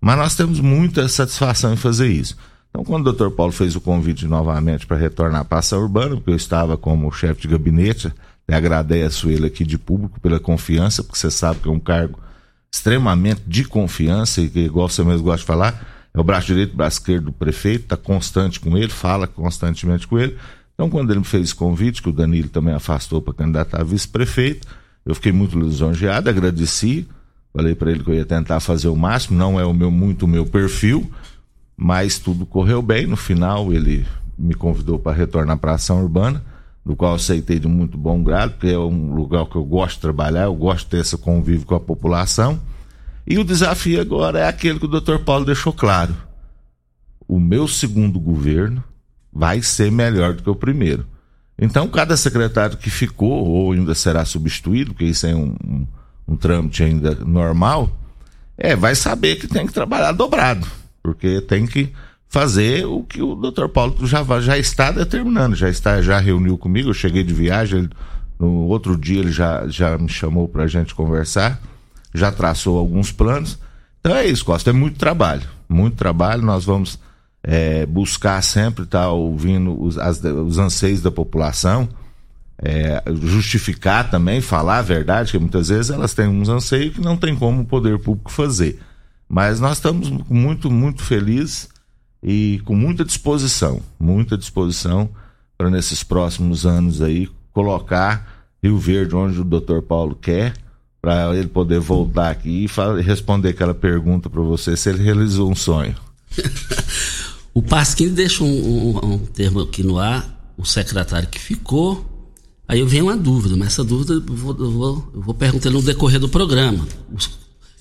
Mas 0.00 0.16
nós 0.16 0.36
temos 0.36 0.60
muita 0.60 1.08
satisfação 1.08 1.72
em 1.72 1.76
fazer 1.76 2.08
isso. 2.08 2.36
Então, 2.70 2.84
quando 2.84 3.00
o 3.00 3.04
doutor 3.04 3.30
Paulo 3.30 3.50
fez 3.50 3.74
o 3.74 3.80
convite 3.80 4.26
novamente 4.26 4.86
para 4.86 4.96
retornar 4.96 5.44
para 5.44 5.58
a 5.58 5.60
ação 5.60 5.80
urbana, 5.80 6.16
porque 6.16 6.30
eu 6.30 6.36
estava 6.36 6.76
como 6.76 7.10
chefe 7.10 7.42
de 7.42 7.48
gabinete, 7.48 8.12
e 8.48 8.54
agradeço 8.54 9.30
ele 9.30 9.46
aqui 9.46 9.64
de 9.64 9.78
público 9.78 10.20
pela 10.20 10.38
confiança, 10.38 11.02
porque 11.02 11.18
você 11.18 11.30
sabe 11.30 11.60
que 11.60 11.68
é 11.68 11.72
um 11.72 11.80
cargo 11.80 12.20
extremamente 12.72 13.42
de 13.46 13.64
confiança 13.64 14.40
e 14.40 14.48
que, 14.48 14.60
igual 14.60 14.88
você 14.88 15.02
mesmo 15.02 15.24
gosta 15.24 15.40
de 15.40 15.46
falar, 15.46 15.97
é 16.18 16.20
o 16.20 16.24
braço 16.24 16.48
direito, 16.48 16.76
braço 16.76 16.98
esquerdo 16.98 17.26
do 17.26 17.32
prefeito, 17.32 17.84
está 17.84 17.96
constante 17.96 18.58
com 18.58 18.76
ele, 18.76 18.88
fala 18.88 19.28
constantemente 19.28 20.04
com 20.08 20.18
ele. 20.18 20.36
Então, 20.74 20.90
quando 20.90 21.10
ele 21.10 21.20
me 21.20 21.24
fez 21.24 21.52
convite, 21.52 22.02
que 22.02 22.08
o 22.08 22.12
Danilo 22.12 22.48
também 22.48 22.74
afastou 22.74 23.22
para 23.22 23.34
candidatar 23.34 23.80
a 23.80 23.84
vice-prefeito, 23.84 24.66
eu 25.06 25.14
fiquei 25.14 25.30
muito 25.30 25.56
lisonjeado, 25.56 26.28
agradeci, 26.28 27.06
falei 27.52 27.76
para 27.76 27.92
ele 27.92 28.02
que 28.02 28.10
eu 28.10 28.14
ia 28.14 28.24
tentar 28.24 28.58
fazer 28.58 28.88
o 28.88 28.96
máximo, 28.96 29.38
não 29.38 29.60
é 29.60 29.64
o 29.64 29.72
meu 29.72 29.92
muito 29.92 30.24
o 30.24 30.28
meu 30.28 30.44
perfil, 30.44 31.08
mas 31.76 32.18
tudo 32.18 32.44
correu 32.44 32.82
bem. 32.82 33.06
No 33.06 33.16
final, 33.16 33.72
ele 33.72 34.04
me 34.36 34.54
convidou 34.54 34.98
para 34.98 35.16
retornar 35.16 35.56
para 35.56 35.70
a 35.70 35.74
ação 35.76 36.02
urbana, 36.02 36.42
do 36.84 36.96
qual 36.96 37.14
aceitei 37.14 37.60
de 37.60 37.68
muito 37.68 37.96
bom 37.96 38.24
grado, 38.24 38.54
porque 38.54 38.74
é 38.74 38.78
um 38.78 39.14
lugar 39.14 39.46
que 39.46 39.54
eu 39.54 39.64
gosto 39.64 39.94
de 39.96 40.00
trabalhar, 40.00 40.46
eu 40.46 40.54
gosto 40.54 40.84
de 40.84 40.90
ter 40.90 40.98
esse 40.98 41.16
convívio 41.16 41.64
com 41.64 41.76
a 41.76 41.80
população. 41.80 42.58
E 43.28 43.38
o 43.38 43.44
desafio 43.44 44.00
agora 44.00 44.38
é 44.38 44.48
aquele 44.48 44.78
que 44.78 44.86
o 44.86 44.88
doutor 44.88 45.18
Paulo 45.18 45.44
deixou 45.44 45.72
claro. 45.72 46.16
O 47.26 47.38
meu 47.38 47.68
segundo 47.68 48.18
governo 48.18 48.82
vai 49.30 49.60
ser 49.60 49.92
melhor 49.92 50.32
do 50.32 50.42
que 50.42 50.50
o 50.50 50.54
primeiro. 50.54 51.06
Então, 51.58 51.88
cada 51.88 52.16
secretário 52.16 52.78
que 52.78 52.88
ficou, 52.88 53.46
ou 53.46 53.72
ainda 53.72 53.94
será 53.94 54.24
substituído, 54.24 54.92
porque 54.94 55.04
isso 55.04 55.26
é 55.26 55.34
um, 55.34 55.54
um, 55.62 55.86
um 56.28 56.36
trâmite 56.36 56.82
ainda 56.82 57.14
normal, 57.16 57.90
é, 58.56 58.74
vai 58.74 58.94
saber 58.94 59.36
que 59.36 59.46
tem 59.46 59.66
que 59.66 59.72
trabalhar 59.72 60.12
dobrado 60.12 60.66
porque 61.08 61.40
tem 61.40 61.66
que 61.66 61.90
fazer 62.28 62.84
o 62.86 63.02
que 63.02 63.22
o 63.22 63.34
Dr. 63.34 63.68
Paulo 63.68 64.06
já, 64.06 64.22
já 64.40 64.58
está 64.58 64.90
determinando, 64.90 65.56
já 65.56 65.70
está, 65.70 66.02
já 66.02 66.18
reuniu 66.18 66.58
comigo, 66.58 66.90
eu 66.90 66.94
cheguei 66.94 67.22
de 67.22 67.32
viagem, 67.32 67.78
ele, 67.80 67.90
no 68.38 68.66
outro 68.66 68.94
dia 68.94 69.20
ele 69.20 69.32
já, 69.32 69.66
já 69.68 69.96
me 69.96 70.08
chamou 70.08 70.46
para 70.46 70.64
a 70.64 70.66
gente 70.66 70.94
conversar, 70.94 71.60
já 72.14 72.30
traçou 72.30 72.78
alguns 72.78 73.12
planos. 73.12 73.58
Então 74.00 74.14
é 74.14 74.26
isso, 74.26 74.44
Costa, 74.44 74.70
é 74.70 74.72
muito 74.72 74.98
trabalho, 74.98 75.48
muito 75.68 75.96
trabalho, 75.96 76.42
nós 76.42 76.64
vamos 76.64 76.98
é, 77.42 77.86
buscar 77.86 78.42
sempre 78.42 78.84
estar 78.84 79.04
tá, 79.04 79.10
ouvindo 79.10 79.80
os, 79.80 79.98
as, 79.98 80.22
os 80.22 80.58
anseios 80.58 81.02
da 81.02 81.10
população, 81.10 81.88
é, 82.60 83.02
justificar 83.22 84.10
também, 84.10 84.40
falar 84.40 84.78
a 84.78 84.82
verdade, 84.82 85.32
que 85.32 85.38
muitas 85.38 85.68
vezes 85.68 85.90
elas 85.90 86.14
têm 86.14 86.26
uns 86.26 86.48
anseios 86.48 86.94
que 86.94 87.00
não 87.00 87.16
tem 87.16 87.36
como 87.36 87.62
o 87.62 87.66
poder 87.66 87.98
público 87.98 88.30
fazer. 88.30 88.80
Mas 89.28 89.60
nós 89.60 89.76
estamos 89.76 90.10
muito, 90.28 90.70
muito 90.70 91.02
felizes 91.02 91.68
e 92.22 92.60
com 92.64 92.74
muita 92.74 93.04
disposição, 93.04 93.80
muita 93.98 94.36
disposição 94.36 95.10
para 95.56 95.70
nesses 95.70 96.02
próximos 96.02 96.64
anos 96.64 97.02
aí 97.02 97.28
colocar 97.52 98.46
Rio 98.62 98.78
Verde 98.78 99.14
onde 99.14 99.40
o 99.40 99.44
doutor 99.44 99.82
Paulo 99.82 100.14
quer, 100.14 100.54
para 101.00 101.34
ele 101.36 101.48
poder 101.48 101.78
voltar 101.78 102.30
aqui 102.30 102.66
e 102.66 103.02
responder 103.02 103.50
aquela 103.50 103.74
pergunta 103.74 104.28
para 104.28 104.42
você 104.42 104.76
se 104.76 104.88
ele 104.88 105.02
realizou 105.02 105.50
um 105.50 105.54
sonho. 105.54 105.94
o 107.54 107.62
Pasquim 107.62 108.08
deixa 108.08 108.42
um, 108.42 108.48
um, 108.48 109.14
um, 109.14 109.18
termo 109.18 109.60
aqui 109.60 109.82
no 109.82 109.98
ar, 109.98 110.52
o 110.56 110.64
secretário 110.64 111.28
que 111.28 111.38
ficou. 111.38 112.04
Aí 112.66 112.80
eu 112.80 112.86
venho 112.86 113.04
uma 113.04 113.16
dúvida, 113.16 113.56
mas 113.56 113.68
essa 113.68 113.84
dúvida 113.84 114.14
eu 114.14 114.36
vou, 114.36 114.56
eu 114.58 114.70
vou, 114.70 115.10
eu 115.14 115.22
vou 115.22 115.34
perguntar 115.34 115.70
no 115.70 115.80
decorrer 115.80 116.20
do 116.20 116.28
programa. 116.28 116.86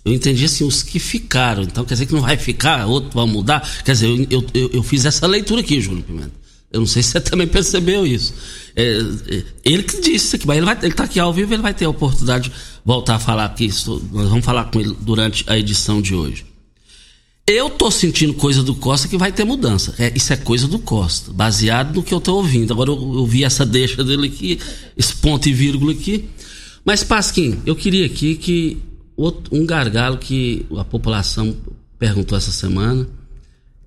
Eu 0.06 0.14
entendi 0.14 0.46
assim, 0.46 0.64
os 0.64 0.82
que 0.82 1.00
ficaram. 1.00 1.64
Então 1.64 1.84
quer 1.84 1.96
dizer 1.96 2.06
que 2.06 2.14
não 2.14 2.22
vai 2.22 2.38
ficar, 2.38 2.86
outro 2.86 3.10
vai 3.14 3.26
mudar. 3.26 3.68
Quer 3.84 3.92
dizer, 3.92 4.28
eu, 4.30 4.46
eu, 4.54 4.70
eu 4.76 4.84
fiz 4.84 5.06
essa 5.06 5.28
leitura 5.28 5.60
aqui, 5.60 5.82
Júlio 5.82 6.04
Pimenta. 6.04 6.47
Eu 6.72 6.82
não 6.82 6.88
sei 6.88 7.02
se 7.02 7.12
você 7.12 7.22
também 7.22 7.48
percebeu 7.48 8.06
isso. 8.06 8.34
É, 8.76 9.00
é, 9.28 9.44
ele 9.64 9.84
que 9.84 10.02
disse 10.02 10.36
aqui, 10.36 10.46
mas 10.46 10.58
ele, 10.58 10.66
vai, 10.66 10.78
ele 10.82 10.94
tá 10.94 11.06
aqui 11.06 11.20
ao 11.20 11.34
vivo, 11.34 11.54
ele 11.54 11.62
vai 11.62 11.74
ter 11.74 11.86
a 11.86 11.90
oportunidade 11.90 12.50
de 12.50 12.56
voltar 12.84 13.16
a 13.16 13.20
falar 13.20 13.46
aqui. 13.46 13.68
Nós 13.68 14.30
vamos 14.30 14.46
falar 14.46 14.66
com 14.66 14.80
ele 14.80 14.96
durante 15.00 15.44
a 15.48 15.58
edição 15.58 16.02
de 16.02 16.14
hoje. 16.14 16.46
Eu 17.48 17.70
tô 17.70 17.90
sentindo 17.90 18.34
coisa 18.34 18.62
do 18.62 18.76
Costa 18.76 19.08
que 19.08 19.18
vai 19.18 19.32
ter 19.32 19.46
mudança. 19.46 19.96
É, 19.98 20.12
isso 20.14 20.34
é 20.34 20.36
coisa 20.36 20.68
do 20.68 20.80
Costa, 20.80 21.32
baseado 21.32 21.96
no 21.96 22.04
que 22.04 22.14
eu 22.14 22.20
tô 22.20 22.36
ouvindo. 22.36 22.74
Agora 22.74 22.90
eu, 22.90 23.14
eu 23.16 23.26
vi 23.26 23.46
essa 23.46 23.66
deixa 23.66 24.04
dele 24.04 24.28
aqui, 24.28 24.60
esse 24.98 25.16
ponto 25.16 25.48
e 25.48 25.54
vírgula 25.54 25.94
aqui. 25.94 26.26
Mas, 26.84 27.04
Pasquim, 27.04 27.60
eu 27.66 27.76
queria 27.76 28.06
aqui 28.06 28.36
que 28.36 28.82
Outro, 29.18 29.58
um 29.58 29.66
gargalo 29.66 30.20
que 30.20 30.64
a 30.78 30.86
população 30.86 31.58
perguntou 31.98 32.38
essa 32.38 32.52
semana 32.52 33.10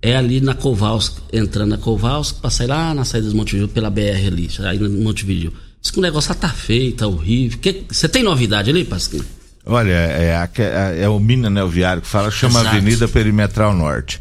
é 0.03 0.17
ali 0.17 0.41
na 0.41 0.55
Kowalski, 0.55 1.21
entrando 1.33 1.71
na 1.71 1.79
Kowalski, 1.79 2.41
para 2.41 2.51
sair 2.51 2.67
lá 2.67 2.95
na 2.95 3.05
saída 3.05 3.29
de 3.29 3.35
Montevideo 3.35 3.69
pela 3.69 3.91
BR 3.91 4.27
ali, 4.27 4.49
aí 4.61 4.79
no 4.79 5.03
Montevideo. 5.03 5.53
Diz 5.81 5.91
que 5.91 5.99
o 5.99 6.03
negócio 6.03 6.35
tá 6.35 6.49
feio, 6.49 6.93
tá 6.93 7.07
horrível. 7.07 7.59
Você 7.91 8.09
tem 8.09 8.23
novidade 8.23 8.71
ali, 8.71 8.85
Pasquim? 8.85 9.23
Olha, 9.65 9.93
é, 9.93 10.49
é, 10.59 11.03
é 11.03 11.09
o 11.09 11.19
mini 11.19 11.47
anel 11.47 11.69
viário 11.69 12.03
que 12.03 12.09
fala, 12.09 12.31
chama 12.31 12.61
Exato. 12.61 12.77
Avenida 12.77 13.09
Perimetral 13.09 13.75
Norte. 13.75 14.21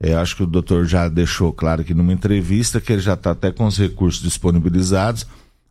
É, 0.00 0.14
acho 0.14 0.36
que 0.36 0.42
o 0.42 0.46
doutor 0.46 0.86
já 0.86 1.08
deixou 1.08 1.52
claro 1.52 1.80
aqui 1.80 1.92
numa 1.92 2.12
entrevista 2.12 2.80
que 2.80 2.92
ele 2.92 3.02
já 3.02 3.14
está 3.14 3.32
até 3.32 3.50
com 3.50 3.66
os 3.66 3.76
recursos 3.76 4.22
disponibilizados 4.22 5.26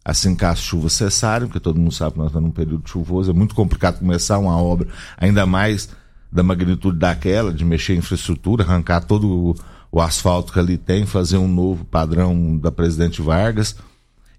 assim 0.08 0.34
que 0.34 0.46
as 0.46 0.60
chuvas 0.60 0.94
cessarem, 0.94 1.50
porque 1.50 1.60
todo 1.60 1.78
mundo 1.78 1.94
sabe 1.94 2.14
que 2.14 2.20
nós 2.20 2.28
estamos 2.28 2.48
num 2.48 2.54
período 2.54 2.88
chuvoso, 2.88 3.30
é 3.30 3.34
muito 3.34 3.54
complicado 3.54 4.00
começar 4.00 4.38
uma 4.38 4.58
obra, 4.58 4.88
ainda 5.18 5.46
mais 5.46 5.90
da 6.32 6.44
magnitude 6.44 6.98
daquela, 6.98 7.54
de 7.54 7.64
mexer 7.64 7.94
em 7.94 7.98
infraestrutura, 7.98 8.64
arrancar 8.64 9.02
todo 9.02 9.28
o, 9.28 9.56
o 9.92 10.02
asfalto 10.02 10.52
que 10.52 10.60
ali 10.60 10.78
tem, 10.78 11.06
fazer 11.06 11.38
um 11.38 11.48
novo 11.48 11.86
padrão 11.86 12.58
da 12.58 12.72
Presidente 12.72 13.22
Vargas 13.22 13.76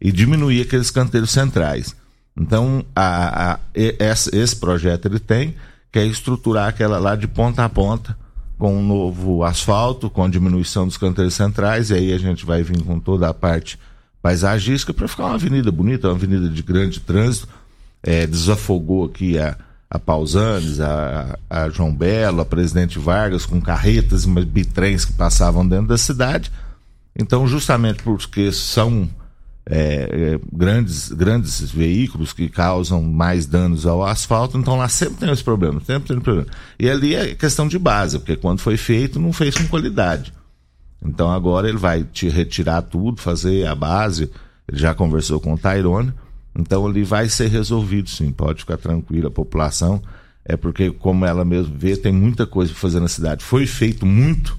e 0.00 0.12
diminuir 0.12 0.62
aqueles 0.62 0.90
canteiros 0.90 1.30
centrais. 1.30 1.96
Então, 2.36 2.84
a, 2.94 3.52
a, 3.52 3.58
esse, 3.74 4.34
esse 4.36 4.56
projeto 4.56 5.06
ele 5.06 5.18
tem, 5.18 5.54
que 5.90 5.98
é 5.98 6.06
estruturar 6.06 6.68
aquela 6.68 6.98
lá 6.98 7.16
de 7.16 7.26
ponta 7.26 7.64
a 7.64 7.68
ponta, 7.68 8.16
com 8.58 8.76
um 8.76 8.86
novo 8.86 9.44
asfalto, 9.44 10.10
com 10.10 10.28
diminuição 10.28 10.86
dos 10.86 10.96
canteiros 10.96 11.34
centrais, 11.34 11.90
e 11.90 11.94
aí 11.94 12.12
a 12.12 12.18
gente 12.18 12.44
vai 12.44 12.62
vir 12.62 12.82
com 12.82 12.98
toda 12.98 13.28
a 13.28 13.34
parte 13.34 13.78
paisagística 14.20 14.92
para 14.92 15.08
ficar 15.08 15.26
uma 15.26 15.34
avenida 15.34 15.70
bonita, 15.70 16.08
uma 16.08 16.14
avenida 16.14 16.48
de 16.48 16.62
grande 16.62 17.00
trânsito. 17.00 17.48
É, 18.02 18.26
desafogou 18.26 19.04
aqui 19.04 19.38
a, 19.38 19.56
a 19.90 19.98
Pausanes, 19.98 20.80
a, 20.80 21.38
a 21.48 21.68
João 21.70 21.94
Belo, 21.94 22.40
a 22.40 22.44
Presidente 22.44 22.98
Vargas, 22.98 23.46
com 23.46 23.60
carretas 23.60 24.24
e 24.24 24.44
bitrens 24.44 25.04
que 25.04 25.12
passavam 25.12 25.66
dentro 25.66 25.88
da 25.88 25.98
cidade. 25.98 26.50
Então, 27.16 27.46
justamente 27.46 28.02
porque 28.02 28.52
são 28.52 29.08
é, 29.70 30.08
é, 30.10 30.40
grandes, 30.52 31.10
grandes 31.10 31.60
veículos 31.70 32.32
que 32.32 32.48
causam 32.48 33.02
mais 33.02 33.44
danos 33.44 33.84
ao 33.86 34.04
asfalto, 34.04 34.56
então 34.56 34.76
lá 34.76 34.88
sempre 34.88 35.16
tem 35.16 35.30
esse 35.30 35.44
problema, 35.44 35.80
sempre 35.84 36.08
tem 36.08 36.20
problema. 36.20 36.48
E 36.78 36.88
ali 36.88 37.14
é 37.14 37.34
questão 37.34 37.68
de 37.68 37.78
base, 37.78 38.18
porque 38.18 38.36
quando 38.36 38.60
foi 38.60 38.76
feito, 38.76 39.20
não 39.20 39.32
fez 39.32 39.56
com 39.56 39.66
qualidade. 39.68 40.32
Então 41.04 41.30
agora 41.30 41.68
ele 41.68 41.78
vai 41.78 42.02
te 42.02 42.28
retirar 42.28 42.82
tudo, 42.82 43.20
fazer 43.20 43.66
a 43.66 43.74
base. 43.74 44.30
Ele 44.66 44.78
já 44.78 44.94
conversou 44.94 45.38
com 45.40 45.54
o 45.54 45.58
Tairone. 45.58 46.12
Então 46.58 46.90
ele 46.90 47.04
vai 47.04 47.28
ser 47.28 47.48
resolvido 47.48 48.10
sim, 48.10 48.32
pode 48.32 48.60
ficar 48.60 48.76
tranquila 48.76 49.28
a 49.28 49.30
população. 49.30 50.02
É 50.44 50.56
porque, 50.56 50.90
como 50.90 51.24
ela 51.24 51.44
mesmo 51.44 51.74
vê, 51.76 51.96
tem 51.96 52.10
muita 52.10 52.46
coisa 52.46 52.72
para 52.72 52.80
fazer 52.80 53.00
na 53.00 53.08
cidade. 53.08 53.44
Foi 53.44 53.66
feito 53.66 54.04
muito. 54.04 54.58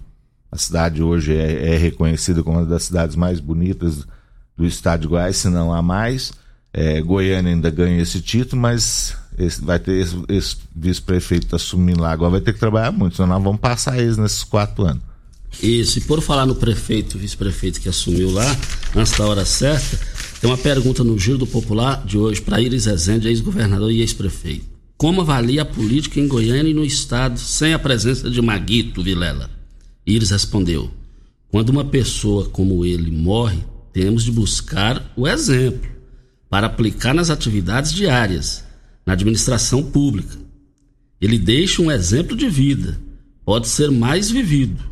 A 0.52 0.58
cidade 0.58 1.04
hoje 1.04 1.36
é, 1.36 1.74
é, 1.74 1.78
reconhecida 1.78 2.42
como 2.42 2.58
uma 2.58 2.66
das 2.66 2.84
cidades 2.84 3.16
mais 3.16 3.40
bonitas 3.40 4.08
do 4.56 4.66
estado 4.66 5.02
de 5.02 5.08
Goiás, 5.08 5.38
se 5.38 5.50
não 5.50 5.74
há 5.74 5.82
mais. 5.82 6.32
É, 6.72 7.02
Goiânia 7.02 7.52
ainda 7.52 7.70
ganha 7.70 8.02
esse 8.02 8.22
título, 8.22 8.62
mas 8.62 9.18
esse, 9.38 9.62
vai 9.62 9.80
ter 9.80 9.94
esse, 9.94 10.16
esse 10.28 10.58
vice-prefeito 10.76 11.56
assumindo 11.56 12.02
lá 12.02 12.12
agora, 12.12 12.32
vai 12.32 12.42
ter 12.42 12.54
que 12.54 12.60
trabalhar 12.60 12.92
muito, 12.92 13.16
senão 13.16 13.30
nós 13.30 13.44
vamos 13.44 13.60
passar 13.60 13.98
eles 13.98 14.18
nesses 14.18 14.44
quatro 14.44 14.86
anos. 14.86 15.02
E 15.62 15.84
por 16.08 16.22
falar 16.22 16.46
no 16.46 16.56
prefeito, 16.56 17.18
vice-prefeito 17.18 17.82
que 17.82 17.90
assumiu 17.90 18.32
lá, 18.32 18.46
antes 18.96 19.18
da 19.18 19.26
hora 19.26 19.46
certa, 19.46 20.00
tem 20.40 20.50
uma 20.50 20.58
pergunta 20.58 21.04
no 21.04 21.20
Giro 21.20 21.38
do 21.38 21.48
Popular 21.48 22.06
de 22.06 22.18
hoje 22.18 22.42
para 22.42 22.62
Iris 22.62 22.86
Rezende, 22.86 23.28
ex-governador 23.28 23.92
e 23.92 24.00
ex-prefeito. 24.00 24.66
Como 24.96 25.22
avalia 25.22 25.64
a 25.64 25.66
política 25.66 26.20
em 26.20 26.28
Goiânia 26.28 26.72
e 26.72 26.74
no 26.74 26.86
estado 26.86 27.38
sem 27.38 27.74
a 27.74 27.80
presença 27.80 28.30
de 28.30 28.42
Maguito 28.42 29.04
Vilela? 29.04 29.50
Iris 30.06 30.30
respondeu: 30.30 30.90
Quando 31.52 31.70
uma 31.70 31.84
pessoa 31.84 32.46
como 32.46 32.86
ele 32.86 33.12
morre, 33.12 33.60
temos 33.92 34.24
de 34.24 34.32
buscar 34.32 35.12
o 35.16 35.28
exemplo 35.28 35.90
para 36.50 36.68
aplicar 36.68 37.14
nas 37.14 37.30
atividades 37.30 37.92
diárias, 37.92 38.64
na 39.06 39.14
administração 39.14 39.84
pública. 39.84 40.38
Ele 41.20 41.38
deixa 41.38 41.82
um 41.82 41.92
exemplo 41.92 42.36
de 42.36 42.50
vida, 42.50 42.98
pode 43.44 43.68
ser 43.68 43.92
mais 43.92 44.32
vivido 44.32 44.89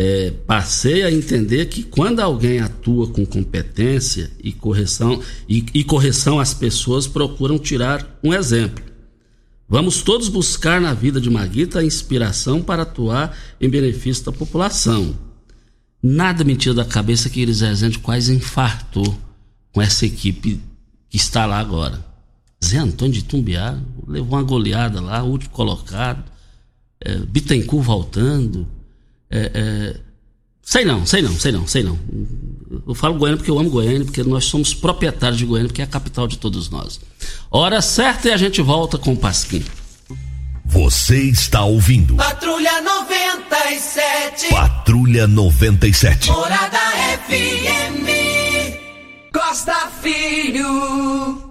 é, 0.00 0.30
passei 0.46 1.02
a 1.02 1.10
entender 1.10 1.66
que 1.66 1.82
quando 1.82 2.20
alguém 2.20 2.60
atua 2.60 3.08
com 3.08 3.26
competência 3.26 4.30
e 4.40 4.52
correção, 4.52 5.20
e, 5.48 5.66
e 5.74 5.82
correção, 5.82 6.38
as 6.38 6.54
pessoas 6.54 7.08
procuram 7.08 7.58
tirar 7.58 8.16
um 8.22 8.32
exemplo. 8.32 8.84
Vamos 9.68 10.00
todos 10.00 10.28
buscar 10.28 10.80
na 10.80 10.94
vida 10.94 11.20
de 11.20 11.28
Maguita 11.28 11.80
a 11.80 11.84
inspiração 11.84 12.62
para 12.62 12.84
atuar 12.84 13.36
em 13.60 13.68
benefício 13.68 14.24
da 14.24 14.30
população. 14.30 15.18
Nada 16.00 16.44
me 16.44 16.54
tira 16.54 16.76
da 16.76 16.84
cabeça 16.84 17.28
que 17.28 17.40
Iris 17.40 17.60
Rezende 17.60 17.98
quase 17.98 18.32
infartou 18.32 19.18
com 19.72 19.82
essa 19.82 20.06
equipe 20.06 20.60
que 21.10 21.16
está 21.16 21.44
lá 21.44 21.58
agora. 21.58 22.06
Zé 22.64 22.78
Antônio 22.78 23.14
de 23.14 23.24
Tumbiá 23.24 23.76
levou 24.06 24.38
uma 24.38 24.44
goleada 24.44 25.00
lá, 25.00 25.24
último 25.24 25.50
colocado. 25.50 26.22
É, 27.00 27.16
Bittencourt 27.18 27.84
voltando. 27.84 28.77
É, 29.30 29.50
é, 29.54 29.96
sei 30.62 30.84
não, 30.84 31.04
sei 31.04 31.22
não, 31.22 31.38
sei 31.38 31.52
não, 31.52 31.66
sei 31.66 31.82
não. 31.82 31.98
Eu 32.86 32.94
falo 32.94 33.14
Goiânia 33.14 33.38
porque 33.38 33.50
eu 33.50 33.58
amo 33.58 33.70
Goiânia, 33.70 34.04
porque 34.04 34.22
nós 34.22 34.44
somos 34.44 34.74
proprietários 34.74 35.38
de 35.38 35.46
Goiânia, 35.46 35.68
porque 35.68 35.82
é 35.82 35.84
a 35.84 35.88
capital 35.88 36.26
de 36.26 36.38
todos 36.38 36.68
nós. 36.70 37.00
Hora 37.50 37.80
certa 37.80 38.28
e 38.28 38.32
a 38.32 38.36
gente 38.36 38.60
volta 38.60 38.98
com 38.98 39.12
o 39.12 39.16
Pasquim. 39.16 39.64
Você 40.64 41.22
está 41.22 41.64
ouvindo 41.64 42.14
Patrulha 42.16 42.82
97. 42.82 44.50
Patrulha 44.50 45.26
97. 45.26 46.30
Morada 46.30 46.78
FM. 47.26 48.04
Costa 49.32 49.88
Filho. 50.02 51.47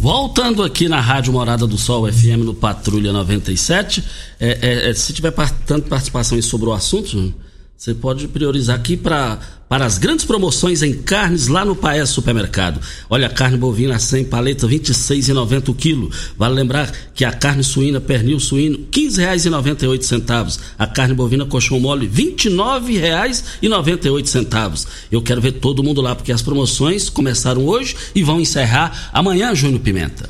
Voltando 0.00 0.62
aqui 0.62 0.88
na 0.88 1.00
Rádio 1.00 1.32
Morada 1.32 1.66
do 1.66 1.76
Sol 1.76 2.10
FM 2.10 2.44
no 2.44 2.54
Patrulha 2.54 3.12
97, 3.12 4.04
é, 4.38 4.58
é, 4.62 4.90
é, 4.90 4.94
se 4.94 5.12
tiver 5.12 5.32
tanto 5.66 5.88
participação 5.88 6.40
sobre 6.40 6.68
o 6.68 6.72
assunto, 6.72 7.34
você 7.78 7.94
pode 7.94 8.26
priorizar 8.26 8.74
aqui 8.74 8.96
pra, 8.96 9.38
para 9.68 9.86
as 9.86 9.98
grandes 9.98 10.24
promoções 10.24 10.82
em 10.82 10.94
carnes 10.94 11.46
lá 11.46 11.64
no 11.64 11.76
Paes 11.76 12.08
Supermercado. 12.08 12.80
Olha, 13.08 13.28
carne 13.28 13.56
bovina 13.56 14.00
100 14.00 14.24
paleta 14.24 14.66
R$ 14.66 14.80
26,90 14.80 15.68
o 15.68 15.74
quilo. 15.74 16.10
Vale 16.36 16.56
lembrar 16.56 16.90
que 17.14 17.24
a 17.24 17.30
carne 17.30 17.62
suína 17.62 18.00
pernil 18.00 18.40
suíno 18.40 18.78
R$ 18.78 18.88
15,98. 18.90 20.58
A 20.76 20.88
carne 20.88 21.14
bovina 21.14 21.46
colchão 21.46 21.78
mole 21.78 22.08
R$ 22.08 22.34
29,98. 22.34 24.86
Eu 25.12 25.22
quero 25.22 25.40
ver 25.40 25.52
todo 25.52 25.80
mundo 25.80 26.00
lá 26.00 26.16
porque 26.16 26.32
as 26.32 26.42
promoções 26.42 27.08
começaram 27.08 27.64
hoje 27.64 27.94
e 28.12 28.24
vão 28.24 28.40
encerrar 28.40 29.08
amanhã, 29.12 29.54
Júnior 29.54 29.82
Pimenta. 29.82 30.28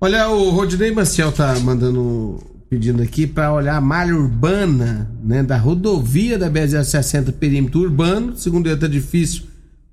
Olha, 0.00 0.28
o 0.28 0.50
Rodinei 0.50 0.92
Maciel 0.92 1.32
tá 1.32 1.58
mandando 1.58 2.53
pedindo 2.68 3.02
aqui 3.02 3.26
para 3.26 3.52
olhar 3.52 3.76
a 3.76 3.80
malha 3.80 4.16
urbana, 4.16 5.10
né, 5.22 5.42
da 5.42 5.56
rodovia 5.56 6.38
da 6.38 6.50
BR-060 6.50 7.32
perímetro 7.32 7.80
urbano, 7.80 8.36
segundo 8.36 8.66
ele 8.68 8.76
tá 8.80 8.86
difícil 8.88 9.44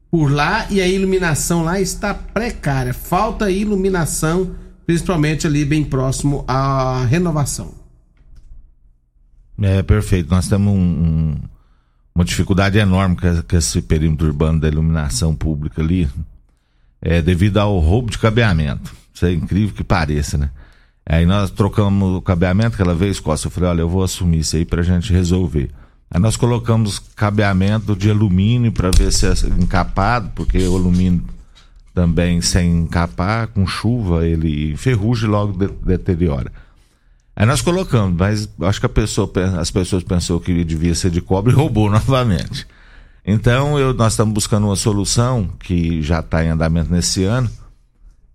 por 0.10 0.32
lá 0.32 0.66
e 0.70 0.82
a 0.82 0.88
iluminação 0.88 1.63
lá 1.63 1.80
está 1.80 2.13
precária. 2.13 2.94
Falta 2.94 3.50
iluminação, 3.51 4.51
principalmente 4.86 5.46
ali 5.48 5.63
bem 5.63 5.84
próximo 5.84 6.44
à 6.48 7.06
renovação. 7.06 7.74
É 9.62 9.84
perfeito. 9.84 10.30
Nós 10.32 10.48
temos 10.48 10.74
um- 10.74 10.78
um- 10.80 11.36
uma 12.16 12.25
dificuldade 12.25 12.78
enorme 12.78 13.16
com, 13.16 13.42
com 13.44 13.56
esse 13.58 13.82
perímetro 13.82 14.28
urbano 14.28 14.60
da 14.60 14.68
iluminação 14.68 15.36
pública 15.36 15.82
ali, 15.82 16.10
é, 17.01 17.22
devido 17.22 17.58
ao 17.58 17.78
roubo 17.80 18.10
de 18.12 18.18
cabeamento. 18.18 18.94
Isso 19.13 19.25
é 19.25 19.34
incrível 19.34 19.75
que 19.75 19.84
pareça, 19.84 20.38
né? 20.38 20.50
Aí 21.05 21.25
nós 21.25 21.50
trocamos 21.50 22.18
o 22.18 22.22
cabeamento 22.22 22.75
aquela 22.75 22.94
vez, 22.96 23.20
Costa. 23.20 23.48
Eu 23.48 23.51
falei, 23.51 23.70
olha, 23.70 23.81
eu 23.81 23.90
vou 23.90 24.03
assumir 24.03 24.40
isso 24.40 24.55
aí 24.55 24.66
pra 24.66 24.81
gente 24.81 25.11
resolver. 25.11 25.70
Aí 26.09 26.20
nós 26.20 26.35
colocamos 26.35 27.00
cabeamento 27.16 27.96
de 27.96 28.09
alumínio 28.09 28.72
para 28.72 28.92
ver 28.92 29.11
se 29.11 29.25
é 29.25 29.33
encapado, 29.59 30.31
porque 30.35 30.57
o 30.68 30.75
alumínio 30.75 31.24
também 31.94 32.42
sem 32.42 32.79
encapar, 32.79 33.48
com 33.48 33.66
chuva, 33.68 34.25
ele 34.25 34.72
enferruja 34.72 35.25
e 35.25 35.29
logo 35.29 35.57
de- 35.57 35.74
deteriora. 35.85 36.51
Aí 37.35 37.46
nós 37.46 37.61
colocamos, 37.61 38.18
mas 38.18 38.50
acho 38.61 38.79
que 38.79 38.87
pessoa, 38.87 39.31
as 39.59 39.72
pessoas 39.72 40.03
pensou 40.03 40.40
que 40.40 40.64
devia 40.64 40.94
ser 40.94 41.09
de 41.09 41.22
cobre 41.22 41.51
e 41.51 41.55
roubou 41.55 41.90
novamente. 41.92 42.68
Então 43.25 43.77
eu, 43.79 43.94
nós 43.94 44.14
estamos 44.14 44.33
buscando 44.33 44.68
uma 44.68 44.75
solução 44.75 45.50
que 45.59 46.01
já 46.01 46.20
está 46.20 46.44
em 46.44 46.50
andamento 46.50 46.92
nesse 46.92 47.24
ano, 47.24 47.50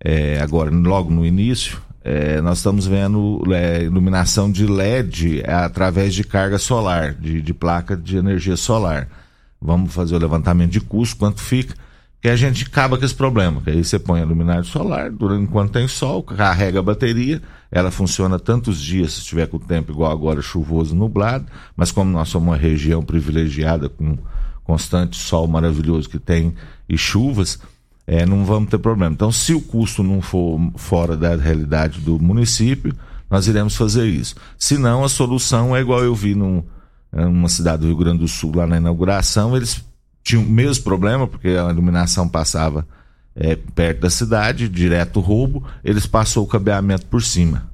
é, 0.02 0.40
agora 0.40 0.70
logo 0.70 1.10
no 1.10 1.24
início. 1.24 1.80
É, 2.08 2.40
nós 2.40 2.58
estamos 2.58 2.86
vendo 2.86 3.42
é, 3.52 3.82
iluminação 3.82 4.48
de 4.48 4.64
LED 4.64 5.42
através 5.44 6.14
de 6.14 6.22
carga 6.22 6.56
solar, 6.56 7.12
de, 7.14 7.42
de 7.42 7.52
placa 7.52 7.96
de 7.96 8.16
energia 8.16 8.56
solar. 8.56 9.08
Vamos 9.60 9.92
fazer 9.92 10.14
o 10.14 10.18
levantamento 10.18 10.70
de 10.70 10.80
custo, 10.80 11.16
quanto 11.16 11.40
fica, 11.40 11.74
que 12.22 12.28
a 12.28 12.36
gente 12.36 12.64
acaba 12.64 12.96
com 12.96 13.04
esse 13.04 13.12
problema. 13.14 13.60
Que 13.60 13.70
aí 13.70 13.82
você 13.82 13.98
põe 13.98 14.20
a 14.20 14.24
luminária 14.24 14.62
solar, 14.62 15.10
durante 15.10 15.42
enquanto 15.42 15.72
tem 15.72 15.88
sol, 15.88 16.22
carrega 16.22 16.78
a 16.78 16.82
bateria, 16.82 17.42
ela 17.72 17.90
funciona 17.90 18.38
tantos 18.38 18.80
dias 18.80 19.14
se 19.14 19.18
estiver 19.18 19.48
com 19.48 19.56
o 19.56 19.60
tempo 19.60 19.90
igual 19.90 20.12
agora, 20.12 20.40
chuvoso, 20.40 20.94
nublado, 20.94 21.46
mas 21.76 21.90
como 21.90 22.08
nós 22.12 22.28
somos 22.28 22.46
uma 22.46 22.56
região 22.56 23.02
privilegiada 23.02 23.88
com 23.88 24.16
constante 24.62 25.16
sol 25.16 25.48
maravilhoso 25.48 26.08
que 26.08 26.20
tem 26.20 26.54
e 26.88 26.96
chuvas, 26.96 27.58
é, 28.06 28.24
não 28.24 28.44
vamos 28.44 28.70
ter 28.70 28.78
problema. 28.78 29.12
Então, 29.12 29.32
se 29.32 29.52
o 29.52 29.60
custo 29.60 30.02
não 30.02 30.22
for 30.22 30.60
fora 30.76 31.16
da 31.16 31.34
realidade 31.34 32.00
do 32.00 32.18
município, 32.18 32.94
nós 33.28 33.48
iremos 33.48 33.76
fazer 33.76 34.06
isso. 34.06 34.36
Se 34.56 34.78
não, 34.78 35.04
a 35.04 35.08
solução 35.08 35.74
é 35.74 35.80
igual 35.80 36.04
eu 36.04 36.14
vi 36.14 36.34
num, 36.34 36.62
numa 37.12 37.48
cidade 37.48 37.82
do 37.82 37.88
Rio 37.88 37.96
Grande 37.96 38.18
do 38.18 38.28
Sul, 38.28 38.54
lá 38.54 38.66
na 38.66 38.76
inauguração, 38.76 39.56
eles 39.56 39.84
tinham 40.22 40.42
o 40.42 40.48
mesmo 40.48 40.84
problema, 40.84 41.26
porque 41.26 41.48
a 41.48 41.70
iluminação 41.70 42.28
passava 42.28 42.86
é, 43.34 43.54
perto 43.54 44.00
da 44.00 44.10
cidade, 44.10 44.68
direto 44.68 45.20
roubo, 45.20 45.64
eles 45.84 46.06
passou 46.06 46.44
o 46.44 46.48
cabeamento 46.48 47.06
por 47.06 47.22
cima. 47.22 47.68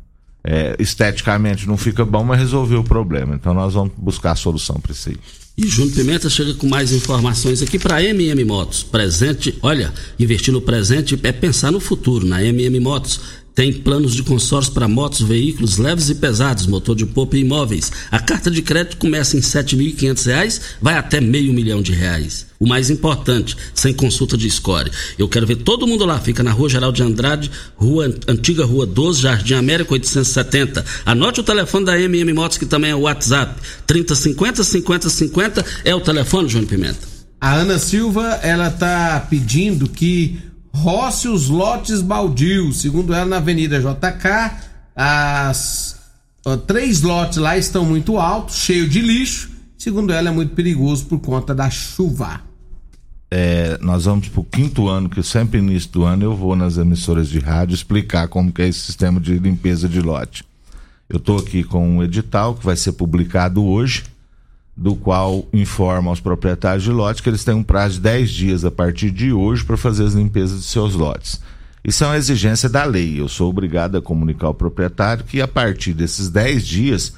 É, 0.44 0.74
esteticamente 0.78 1.68
não 1.68 1.76
fica 1.76 2.04
bom, 2.04 2.24
mas 2.24 2.38
resolveu 2.38 2.80
o 2.80 2.84
problema. 2.84 3.34
Então 3.34 3.54
nós 3.54 3.74
vamos 3.74 3.92
buscar 3.96 4.32
a 4.32 4.36
solução 4.36 4.80
para 4.80 4.92
isso 4.92 5.10
aí. 5.10 5.18
E 5.56 5.66
Júnior 5.66 5.94
Pimenta 5.94 6.30
chega 6.30 6.54
com 6.54 6.66
mais 6.66 6.92
informações 6.92 7.60
aqui 7.60 7.78
para 7.78 8.02
MM 8.02 8.42
Motos. 8.42 8.82
Presente, 8.82 9.54
olha, 9.60 9.92
investir 10.18 10.52
no 10.52 10.62
presente 10.62 11.18
é 11.22 11.30
pensar 11.30 11.70
no 11.70 11.78
futuro. 11.78 12.26
Na 12.26 12.42
MM 12.42 12.80
Motos 12.80 13.20
tem 13.54 13.72
planos 13.72 14.14
de 14.14 14.22
consórcio 14.22 14.72
para 14.72 14.88
motos, 14.88 15.20
veículos 15.20 15.76
leves 15.76 16.08
e 16.08 16.14
pesados, 16.14 16.66
motor 16.66 16.96
de 16.96 17.04
popa 17.04 17.36
e 17.36 17.40
imóveis. 17.40 17.92
A 18.10 18.18
carta 18.18 18.50
de 18.50 18.62
crédito 18.62 18.96
começa 18.96 19.36
em 19.36 19.40
7.500 19.40 20.26
reais, 20.26 20.60
vai 20.80 20.96
até 20.96 21.20
meio 21.20 21.52
milhão 21.52 21.82
de 21.82 21.92
reais. 21.92 22.46
O 22.58 22.66
mais 22.66 22.90
importante, 22.90 23.56
sem 23.74 23.92
consulta 23.92 24.36
de 24.36 24.48
score. 24.48 24.90
Eu 25.18 25.28
quero 25.28 25.46
ver 25.46 25.56
todo 25.56 25.86
mundo 25.86 26.04
lá. 26.04 26.20
Fica 26.20 26.42
na 26.42 26.52
Rua 26.52 26.68
Geral 26.68 26.92
de 26.92 27.02
Andrade, 27.02 27.50
Rua 27.76 28.14
Antiga 28.28 28.64
Rua 28.64 28.86
12, 28.86 29.20
Jardim 29.20 29.54
América 29.54 29.92
870. 29.92 30.84
Anote 31.04 31.40
o 31.40 31.42
telefone 31.42 31.84
da 31.84 32.00
MM 32.00 32.32
Motos, 32.32 32.58
que 32.58 32.66
também 32.66 32.92
é 32.92 32.94
o 32.94 33.00
WhatsApp. 33.00 33.60
3050 33.86 34.62
5050 34.62 35.64
é 35.84 35.94
o 35.94 36.00
telefone, 36.00 36.48
Júnior 36.48 36.70
Pimenta. 36.70 37.12
A 37.40 37.54
Ana 37.54 37.76
Silva, 37.80 38.38
ela 38.42 38.70
tá 38.70 39.26
pedindo 39.28 39.88
que 39.88 40.38
roce 40.72 41.28
os 41.28 41.48
lotes 41.48 42.00
baldios. 42.00 42.80
Segundo 42.80 43.14
ela, 43.14 43.26
na 43.26 43.36
Avenida 43.36 43.80
JK, 43.80 44.56
as 44.96 46.00
ó, 46.44 46.56
três 46.56 47.02
lotes 47.02 47.38
lá 47.38 47.56
estão 47.56 47.84
muito 47.84 48.18
altos, 48.18 48.56
cheio 48.56 48.88
de 48.88 49.00
lixo. 49.00 49.50
Segundo 49.76 50.12
ela, 50.12 50.28
é 50.28 50.32
muito 50.32 50.54
perigoso 50.54 51.06
por 51.06 51.18
conta 51.18 51.54
da 51.54 51.68
chuva. 51.68 52.40
É, 53.34 53.78
nós 53.80 54.04
vamos 54.04 54.28
para 54.28 54.40
o 54.40 54.44
quinto 54.44 54.88
ano, 54.88 55.08
que 55.08 55.22
sempre 55.22 55.58
início 55.58 55.90
do 55.90 56.04
ano 56.04 56.22
eu 56.22 56.36
vou 56.36 56.54
nas 56.54 56.76
emissoras 56.76 57.28
de 57.28 57.38
rádio 57.38 57.74
explicar 57.74 58.28
como 58.28 58.52
que 58.52 58.60
é 58.60 58.68
esse 58.68 58.80
sistema 58.80 59.18
de 59.18 59.38
limpeza 59.38 59.88
de 59.88 60.00
lote. 60.00 60.44
Eu 61.08 61.16
estou 61.16 61.38
aqui 61.38 61.64
com 61.64 61.96
um 61.96 62.02
edital 62.02 62.54
que 62.54 62.64
vai 62.64 62.76
ser 62.76 62.92
publicado 62.92 63.64
hoje, 63.64 64.04
do 64.76 64.96
qual 64.96 65.46
informa 65.52 66.10
aos 66.10 66.20
proprietários 66.20 66.82
de 66.82 66.90
lote 66.90 67.22
que 67.22 67.28
eles 67.28 67.44
têm 67.44 67.54
um 67.54 67.62
prazo 67.62 67.96
de 67.96 68.00
10 68.00 68.30
dias 68.30 68.64
a 68.64 68.70
partir 68.70 69.10
de 69.10 69.32
hoje 69.32 69.64
para 69.64 69.76
fazer 69.76 70.04
as 70.04 70.14
limpezas 70.14 70.60
de 70.60 70.66
seus 70.66 70.94
lotes. 70.94 71.40
Isso 71.84 72.04
é 72.04 72.06
uma 72.06 72.16
exigência 72.16 72.68
da 72.68 72.84
lei. 72.84 73.20
Eu 73.20 73.28
sou 73.28 73.50
obrigado 73.50 73.96
a 73.96 74.02
comunicar 74.02 74.46
ao 74.46 74.54
proprietário 74.54 75.24
que 75.24 75.40
a 75.40 75.48
partir 75.48 75.92
desses 75.92 76.30
10 76.30 76.66
dias 76.66 77.14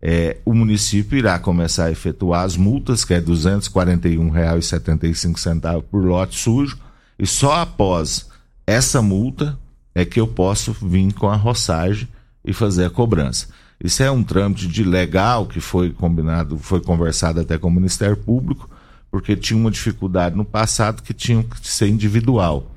é, 0.00 0.38
o 0.44 0.54
município 0.54 1.18
irá 1.18 1.38
começar 1.38 1.86
a 1.86 1.90
efetuar 1.90 2.44
as 2.44 2.56
multas, 2.56 3.04
que 3.04 3.14
é 3.14 3.18
R$ 3.18 3.24
241,75 3.24 5.82
por 5.82 6.04
lote 6.04 6.38
sujo, 6.38 6.78
e 7.18 7.26
só 7.26 7.60
após 7.60 8.28
essa 8.66 9.00
multa 9.00 9.58
é 9.94 10.04
que 10.04 10.20
eu 10.20 10.28
posso 10.28 10.72
vir 10.72 11.14
com 11.14 11.28
a 11.28 11.36
roçagem 11.36 12.06
e 12.44 12.52
fazer 12.52 12.84
a 12.84 12.90
cobrança. 12.90 13.48
Isso 13.82 14.02
é 14.02 14.10
um 14.10 14.22
trâmite 14.22 14.66
de 14.66 14.82
legal 14.82 15.46
que 15.46 15.60
foi 15.60 15.90
combinado, 15.90 16.58
foi 16.58 16.80
conversado 16.80 17.40
até 17.40 17.58
com 17.58 17.68
o 17.68 17.70
Ministério 17.70 18.16
Público, 18.16 18.68
porque 19.10 19.36
tinha 19.36 19.58
uma 19.58 19.70
dificuldade 19.70 20.36
no 20.36 20.44
passado 20.44 21.02
que 21.02 21.12
tinha 21.12 21.42
que 21.42 21.68
ser 21.68 21.88
individual. 21.88 22.70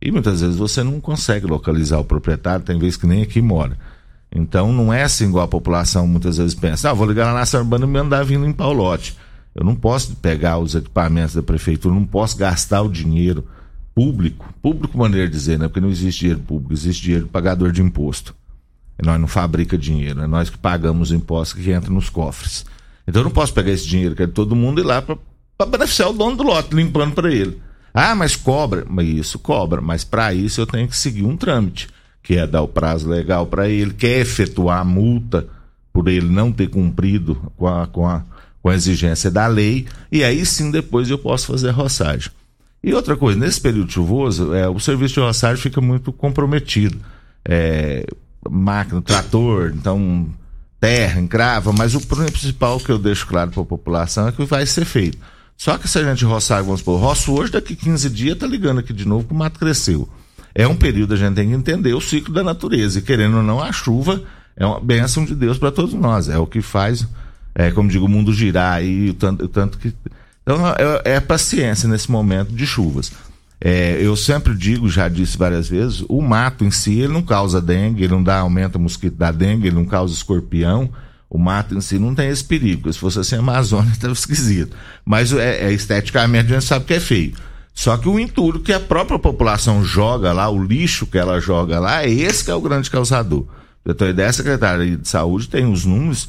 E 0.00 0.10
muitas 0.10 0.40
vezes 0.40 0.56
você 0.56 0.82
não 0.82 1.00
consegue 1.00 1.46
localizar 1.46 1.98
o 1.98 2.04
proprietário, 2.04 2.64
tem 2.64 2.78
vezes 2.78 2.96
que 2.96 3.06
nem 3.06 3.22
aqui 3.22 3.40
mora. 3.40 3.78
Então 4.34 4.72
não 4.72 4.92
é 4.92 5.02
assim 5.02 5.28
igual 5.28 5.44
a 5.44 5.48
população 5.48 6.06
muitas 6.06 6.38
vezes 6.38 6.54
pensa, 6.54 6.90
ah, 6.90 6.94
vou 6.94 7.06
ligar 7.06 7.32
na 7.32 7.58
Urbana 7.58 7.84
e 7.84 7.88
me 7.88 7.98
andar 7.98 8.24
vindo 8.24 8.44
limpar 8.44 8.68
o 8.68 8.72
lote. 8.72 9.16
Eu 9.54 9.64
não 9.64 9.74
posso 9.74 10.16
pegar 10.16 10.58
os 10.58 10.74
equipamentos 10.74 11.34
da 11.34 11.42
prefeitura, 11.42 11.94
não 11.94 12.06
posso 12.06 12.36
gastar 12.36 12.80
o 12.82 12.90
dinheiro 12.90 13.44
público, 13.94 14.52
público 14.62 14.96
maneira 14.96 15.26
de 15.26 15.32
dizer, 15.34 15.58
né? 15.58 15.68
Porque 15.68 15.80
não 15.80 15.90
existe 15.90 16.20
dinheiro 16.20 16.40
público, 16.40 16.72
existe 16.72 17.02
dinheiro 17.02 17.26
do 17.26 17.30
pagador 17.30 17.70
de 17.70 17.82
imposto. 17.82 18.34
Nós 19.00 19.20
não 19.20 19.28
fabrica 19.28 19.76
dinheiro, 19.76 20.20
é 20.20 20.26
nós 20.26 20.48
que 20.48 20.58
pagamos 20.58 21.10
os 21.10 21.16
impostos 21.16 21.60
que 21.60 21.72
entram 21.72 21.94
nos 21.94 22.08
cofres. 22.08 22.64
Então 23.06 23.20
eu 23.20 23.24
não 23.24 23.32
posso 23.32 23.52
pegar 23.52 23.70
esse 23.70 23.86
dinheiro 23.86 24.14
que 24.14 24.22
é 24.22 24.26
de 24.26 24.32
todo 24.32 24.54
mundo 24.54 24.80
e 24.80 24.84
ir 24.84 24.86
lá 24.86 25.02
para 25.02 25.18
beneficiar 25.66 26.10
o 26.10 26.12
dono 26.12 26.36
do 26.36 26.42
lote, 26.42 26.74
limpando 26.74 27.14
para 27.14 27.32
ele. 27.32 27.60
Ah, 27.92 28.14
mas 28.14 28.36
cobra. 28.36 28.86
Mas 28.88 29.08
isso 29.08 29.38
cobra. 29.38 29.80
Mas 29.80 30.04
para 30.04 30.32
isso 30.32 30.60
eu 30.60 30.66
tenho 30.66 30.88
que 30.88 30.96
seguir 30.96 31.24
um 31.24 31.36
trâmite, 31.36 31.88
que 32.22 32.36
é 32.36 32.46
dar 32.46 32.62
o 32.62 32.68
prazo 32.68 33.08
legal 33.08 33.46
para 33.46 33.68
ele, 33.68 33.92
que 33.92 34.06
é 34.06 34.20
efetuar 34.20 34.80
a 34.80 34.84
multa 34.84 35.46
por 35.92 36.08
ele 36.08 36.28
não 36.28 36.50
ter 36.50 36.68
cumprido 36.68 37.52
com 37.56 37.68
a, 37.68 37.86
com, 37.86 38.06
a, 38.06 38.24
com 38.62 38.68
a 38.68 38.74
exigência 38.74 39.30
da 39.30 39.46
lei. 39.46 39.86
E 40.10 40.24
aí 40.24 40.44
sim 40.46 40.70
depois 40.70 41.10
eu 41.10 41.18
posso 41.18 41.48
fazer 41.48 41.68
a 41.68 41.72
roçagem. 41.72 42.30
E 42.82 42.92
outra 42.94 43.16
coisa, 43.16 43.38
nesse 43.38 43.60
período 43.60 43.92
chuvoso, 43.92 44.54
é, 44.54 44.68
o 44.68 44.80
serviço 44.80 45.14
de 45.14 45.20
roçagem 45.20 45.62
fica 45.62 45.80
muito 45.80 46.12
comprometido. 46.12 46.98
É, 47.44 48.06
máquina, 48.50 49.00
trator, 49.02 49.72
então 49.74 50.26
terra, 50.80 51.20
encrava, 51.20 51.72
mas 51.72 51.94
o 51.94 52.00
principal 52.00 52.80
que 52.80 52.90
eu 52.90 52.98
deixo 52.98 53.26
claro 53.26 53.50
para 53.50 53.62
a 53.62 53.66
população 53.66 54.26
é 54.26 54.32
que 54.32 54.44
vai 54.44 54.66
ser 54.66 54.84
feito. 54.84 55.16
Só 55.56 55.78
que 55.78 55.88
se 55.88 55.96
a 55.98 56.02
gente 56.02 56.24
roçar, 56.24 56.62
vamos 56.64 56.80
supor, 56.80 57.00
roço 57.00 57.32
hoje, 57.32 57.52
daqui 57.52 57.76
15 57.76 58.10
dias 58.10 58.36
tá 58.36 58.46
ligando 58.46 58.80
aqui 58.80 58.92
de 58.92 59.06
novo 59.06 59.24
que 59.24 59.32
o 59.32 59.36
mato 59.36 59.60
cresceu. 59.60 60.08
É 60.54 60.66
um 60.66 60.74
período, 60.74 61.14
a 61.14 61.16
gente 61.16 61.34
tem 61.34 61.48
que 61.48 61.54
entender 61.54 61.94
o 61.94 62.00
ciclo 62.00 62.34
da 62.34 62.42
natureza. 62.42 62.98
E 62.98 63.02
querendo 63.02 63.36
ou 63.36 63.42
não, 63.44 63.62
a 63.62 63.70
chuva 63.70 64.22
é 64.56 64.66
uma 64.66 64.80
bênção 64.80 65.24
de 65.24 65.34
Deus 65.34 65.56
para 65.56 65.70
todos 65.70 65.94
nós. 65.94 66.28
É 66.28 66.36
o 66.36 66.46
que 66.46 66.60
faz, 66.60 67.06
é, 67.54 67.70
como 67.70 67.88
digo, 67.88 68.06
o 68.06 68.08
mundo 68.08 68.32
girar 68.32 68.84
e 68.84 69.10
o 69.10 69.14
tanto, 69.14 69.44
o 69.44 69.48
tanto 69.48 69.78
que. 69.78 69.94
Então 70.42 70.66
é, 71.04 71.14
é 71.14 71.20
paciência 71.20 71.88
nesse 71.88 72.10
momento 72.10 72.52
de 72.52 72.66
chuvas. 72.66 73.12
É, 73.64 73.96
eu 74.00 74.16
sempre 74.16 74.56
digo, 74.56 74.88
já 74.88 75.08
disse 75.08 75.38
várias 75.38 75.68
vezes, 75.68 76.04
o 76.08 76.20
mato 76.20 76.64
em 76.64 76.70
si 76.72 76.98
ele 76.98 77.12
não 77.12 77.22
causa 77.22 77.60
dengue, 77.60 78.02
ele 78.02 78.12
não 78.12 78.22
dá 78.22 78.40
aumenta 78.40 78.76
o 78.76 78.80
mosquito 78.80 79.14
da 79.14 79.30
dengue, 79.30 79.68
ele 79.68 79.76
não 79.76 79.84
causa 79.84 80.12
escorpião. 80.12 80.90
O 81.30 81.38
mato 81.38 81.72
em 81.72 81.80
si 81.80 81.96
não 81.96 82.12
tem 82.12 82.28
esse 82.28 82.42
perigo. 82.42 82.92
Se 82.92 82.98
fosse 82.98 83.20
assim, 83.20 83.36
a 83.36 83.38
Amazônia 83.38 83.90
estava 83.94 84.12
esquisito. 84.12 84.76
Mas 85.04 85.32
é, 85.32 85.68
é, 85.68 85.72
esteticamente 85.72 86.50
a 86.50 86.54
gente 86.58 86.66
sabe 86.66 86.86
que 86.86 86.94
é 86.94 86.98
feio. 86.98 87.34
Só 87.72 87.96
que 87.96 88.08
o 88.08 88.18
entulho 88.18 88.58
que 88.58 88.72
a 88.72 88.80
própria 88.80 89.18
população 89.18 89.84
joga 89.84 90.32
lá, 90.32 90.50
o 90.50 90.62
lixo 90.62 91.06
que 91.06 91.16
ela 91.16 91.40
joga 91.40 91.78
lá, 91.78 92.02
é 92.02 92.10
esse 92.10 92.44
que 92.44 92.50
é 92.50 92.54
o 92.54 92.60
grande 92.60 92.90
causador. 92.90 93.46
Eu 93.84 93.92
estou 93.92 94.08
ideia, 94.08 94.28
a 94.28 94.32
Secretaria 94.32 94.96
de 94.96 95.08
Saúde 95.08 95.48
tem 95.48 95.64
os 95.64 95.84
números 95.84 96.28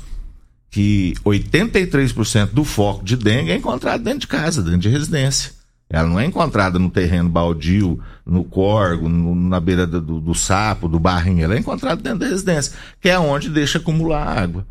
que 0.69 1.15
83% 1.25 2.51
do 2.51 2.63
foco 2.63 3.03
de 3.03 3.17
dengue 3.17 3.51
é 3.51 3.55
encontrado 3.55 4.03
dentro 4.03 4.19
de 4.19 4.27
casa, 4.27 4.61
dentro 4.61 4.79
de 4.79 4.89
residência. 4.89 5.62
Ela 5.93 6.09
não 6.09 6.19
é 6.19 6.25
encontrada 6.25 6.79
no 6.79 6.89
terreno 6.89 7.29
baldio, 7.29 7.99
no 8.25 8.43
corgo, 8.43 9.07
no, 9.07 9.35
na 9.35 9.59
beira 9.59 9.85
do, 9.85 10.19
do, 10.19 10.33
sapo, 10.33 10.89
do 10.89 10.99
barrinho. 10.99 11.43
Ela 11.43 11.53
é 11.53 11.59
encontrada 11.59 12.01
dentro 12.01 12.17
da 12.17 12.25
residência, 12.25 12.73
que 12.99 13.07
é 13.07 13.19
onde 13.19 13.47
deixa 13.47 13.77
acumular 13.77 14.27
água. 14.27 14.65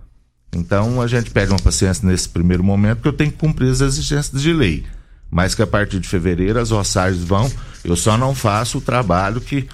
Então 0.53 1.01
a 1.01 1.07
gente 1.07 1.31
pede 1.31 1.53
uma 1.53 1.61
paciência 1.61 2.05
nesse 2.09 2.29
primeiro 2.29 2.65
momento, 2.65 2.97
porque 2.97 3.09
eu 3.09 3.13
tenho 3.13 3.31
que 3.31 3.39
cumprir 3.39 3.71
as 3.71 3.81
exigências 3.81 4.43
de 4.43 4.53
lei. 4.53 4.85
Mas 5.31 5.55
que 5.55 5.63
a 5.63 5.67
partir 5.67 6.01
de 6.01 6.09
fevereiro 6.09 6.59
as 6.59 6.73
roçagens 6.73 7.23
vão. 7.23 7.49
Eu 7.85 7.95
só 7.95 8.19
não 8.19 8.35
faço 8.35 8.79
o 8.79 8.83
trabalho 8.83 9.41
que 9.41 9.69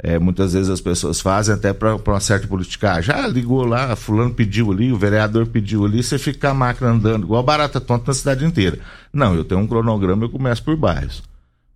é, 0.00 0.18
muitas 0.18 0.52
vezes 0.52 0.70
as 0.70 0.80
pessoas 0.80 1.20
fazem 1.20 1.54
até 1.54 1.72
para 1.72 1.96
uma 1.96 2.20
certa 2.20 2.46
politicagem. 2.46 3.02
Já 3.02 3.24
ah, 3.24 3.26
ligou 3.26 3.64
lá, 3.64 3.96
fulano 3.96 4.32
pediu 4.32 4.70
ali, 4.70 4.92
o 4.92 4.96
vereador 4.96 5.46
pediu 5.46 5.84
ali, 5.84 6.02
você 6.02 6.18
fica 6.18 6.50
a 6.50 6.54
máquina 6.54 6.90
andando, 6.90 7.24
igual 7.24 7.42
barata 7.42 7.80
tonta 7.80 8.04
na 8.08 8.14
cidade 8.14 8.44
inteira. 8.44 8.78
Não, 9.12 9.34
eu 9.34 9.44
tenho 9.44 9.60
um 9.60 9.66
cronograma, 9.66 10.24
eu 10.24 10.30
começo 10.30 10.62
por 10.62 10.76
bairros. 10.76 11.22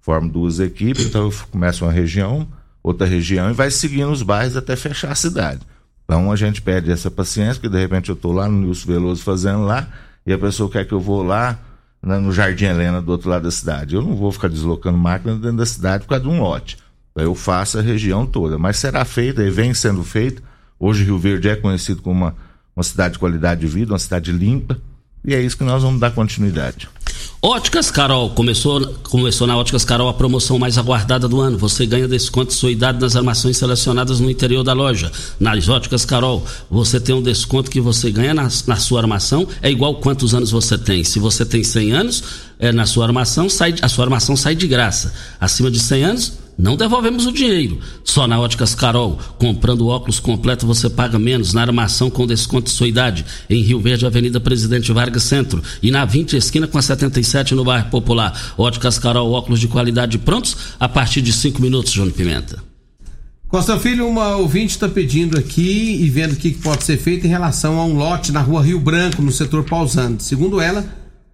Formo 0.00 0.28
duas 0.28 0.60
equipes, 0.60 1.06
então 1.06 1.26
eu 1.26 1.34
começo 1.50 1.84
uma 1.84 1.92
região, 1.92 2.46
outra 2.82 3.06
região 3.06 3.50
e 3.50 3.52
vai 3.52 3.70
seguindo 3.70 4.10
os 4.10 4.22
bairros 4.22 4.56
até 4.56 4.76
fechar 4.76 5.10
a 5.10 5.16
cidade. 5.16 5.60
Então 6.04 6.30
a 6.30 6.36
gente 6.36 6.62
pede 6.62 6.92
essa 6.92 7.10
paciência, 7.10 7.54
porque 7.54 7.68
de 7.68 7.80
repente 7.80 8.08
eu 8.08 8.14
estou 8.14 8.32
lá 8.32 8.48
no 8.48 8.58
Nilson 8.58 8.86
Veloso 8.86 9.22
fazendo 9.22 9.64
lá, 9.64 9.88
e 10.24 10.32
a 10.32 10.38
pessoa 10.38 10.70
quer 10.70 10.86
que 10.86 10.92
eu 10.92 11.00
vou 11.00 11.22
lá 11.22 11.58
né, 12.00 12.18
no 12.18 12.32
Jardim 12.32 12.66
Helena 12.66 13.02
do 13.02 13.10
outro 13.10 13.28
lado 13.30 13.42
da 13.42 13.50
cidade. 13.50 13.94
Eu 13.94 14.02
não 14.02 14.14
vou 14.14 14.30
ficar 14.30 14.48
deslocando 14.48 14.98
máquina 14.98 15.34
dentro 15.34 15.56
da 15.56 15.66
cidade 15.66 16.04
por 16.04 16.10
causa 16.10 16.24
de 16.24 16.30
um 16.30 16.40
lote. 16.40 16.76
Eu 17.14 17.34
faço 17.34 17.78
a 17.78 17.82
região 17.82 18.26
toda, 18.26 18.58
mas 18.58 18.78
será 18.78 19.04
feita 19.04 19.42
e 19.42 19.50
vem 19.50 19.74
sendo 19.74 20.02
feito. 20.02 20.42
Hoje 20.78 21.04
Rio 21.04 21.18
Verde 21.18 21.48
é 21.48 21.56
conhecido 21.56 22.02
como 22.02 22.24
uma, 22.24 22.36
uma 22.74 22.82
cidade 22.82 23.14
de 23.14 23.18
qualidade 23.18 23.60
de 23.60 23.66
vida, 23.66 23.92
uma 23.92 23.98
cidade 23.98 24.32
limpa, 24.32 24.78
e 25.24 25.34
é 25.34 25.40
isso 25.40 25.56
que 25.56 25.64
nós 25.64 25.82
vamos 25.82 26.00
dar 26.00 26.10
continuidade. 26.10 26.88
Óticas 27.44 27.90
Carol, 27.90 28.30
começou, 28.30 28.80
começou 29.02 29.48
na 29.48 29.56
Óticas 29.56 29.84
Carol 29.84 30.08
a 30.08 30.14
promoção 30.14 30.60
mais 30.60 30.78
aguardada 30.78 31.28
do 31.28 31.40
ano. 31.40 31.58
Você 31.58 31.84
ganha 31.84 32.06
desconto 32.06 32.52
de 32.52 32.54
sua 32.54 32.70
idade 32.70 33.00
nas 33.00 33.16
armações 33.16 33.56
selecionadas 33.56 34.20
no 34.20 34.30
interior 34.30 34.62
da 34.62 34.72
loja. 34.72 35.10
Nas 35.40 35.68
Óticas 35.68 36.04
Carol, 36.04 36.46
você 36.70 37.00
tem 37.00 37.14
um 37.14 37.22
desconto 37.22 37.68
que 37.68 37.80
você 37.80 38.12
ganha 38.12 38.32
na, 38.32 38.48
na 38.66 38.76
sua 38.76 39.00
armação, 39.00 39.46
é 39.60 39.68
igual 39.68 39.96
quantos 39.96 40.34
anos 40.34 40.52
você 40.52 40.78
tem. 40.78 41.02
Se 41.02 41.18
você 41.18 41.44
tem 41.44 41.64
100 41.64 41.92
anos, 41.92 42.24
é, 42.60 42.70
na 42.70 42.86
sua 42.86 43.06
armação, 43.06 43.48
sai, 43.48 43.74
a 43.82 43.88
sua 43.88 44.04
armação 44.04 44.36
sai 44.36 44.54
de 44.54 44.68
graça. 44.68 45.12
Acima 45.40 45.68
de 45.68 45.80
100 45.80 46.04
anos, 46.04 46.32
não 46.62 46.76
devolvemos 46.76 47.26
o 47.26 47.32
dinheiro. 47.32 47.80
Só 48.04 48.28
na 48.28 48.38
Óticas 48.38 48.72
Carol, 48.72 49.18
comprando 49.36 49.88
óculos 49.88 50.20
completo 50.20 50.64
você 50.64 50.88
paga 50.88 51.18
menos 51.18 51.52
na 51.52 51.60
armação 51.60 52.08
com 52.08 52.24
desconto 52.24 52.70
de 52.70 52.70
sua 52.70 52.86
idade. 52.86 53.26
Em 53.50 53.64
Rio 53.64 53.80
Verde, 53.80 54.06
Avenida 54.06 54.38
Presidente 54.38 54.92
Vargas 54.92 55.24
Centro. 55.24 55.60
E 55.82 55.90
na 55.90 56.04
20 56.04 56.36
esquina 56.36 56.68
com 56.68 56.78
a 56.78 56.82
77 56.82 57.56
no 57.56 57.64
bairro 57.64 57.90
Popular. 57.90 58.54
Óticas 58.56 58.96
Carol, 58.96 59.32
óculos 59.32 59.58
de 59.58 59.66
qualidade 59.66 60.18
prontos 60.18 60.56
a 60.78 60.88
partir 60.88 61.20
de 61.20 61.32
5 61.32 61.60
minutos, 61.60 61.90
João 61.90 62.08
Pimenta. 62.12 62.62
Costa 63.48 63.76
Filho, 63.80 64.06
uma 64.06 64.36
ouvinte 64.36 64.70
está 64.70 64.88
pedindo 64.88 65.36
aqui 65.36 65.98
e 66.00 66.08
vendo 66.08 66.34
o 66.34 66.36
que 66.36 66.52
pode 66.52 66.84
ser 66.84 66.96
feito 66.96 67.26
em 67.26 67.30
relação 67.30 67.80
a 67.80 67.84
um 67.84 67.96
lote 67.96 68.30
na 68.30 68.40
rua 68.40 68.62
Rio 68.62 68.78
Branco, 68.78 69.20
no 69.20 69.32
setor 69.32 69.64
Pausante. 69.64 70.22
Segundo 70.22 70.60
ela, 70.60 70.86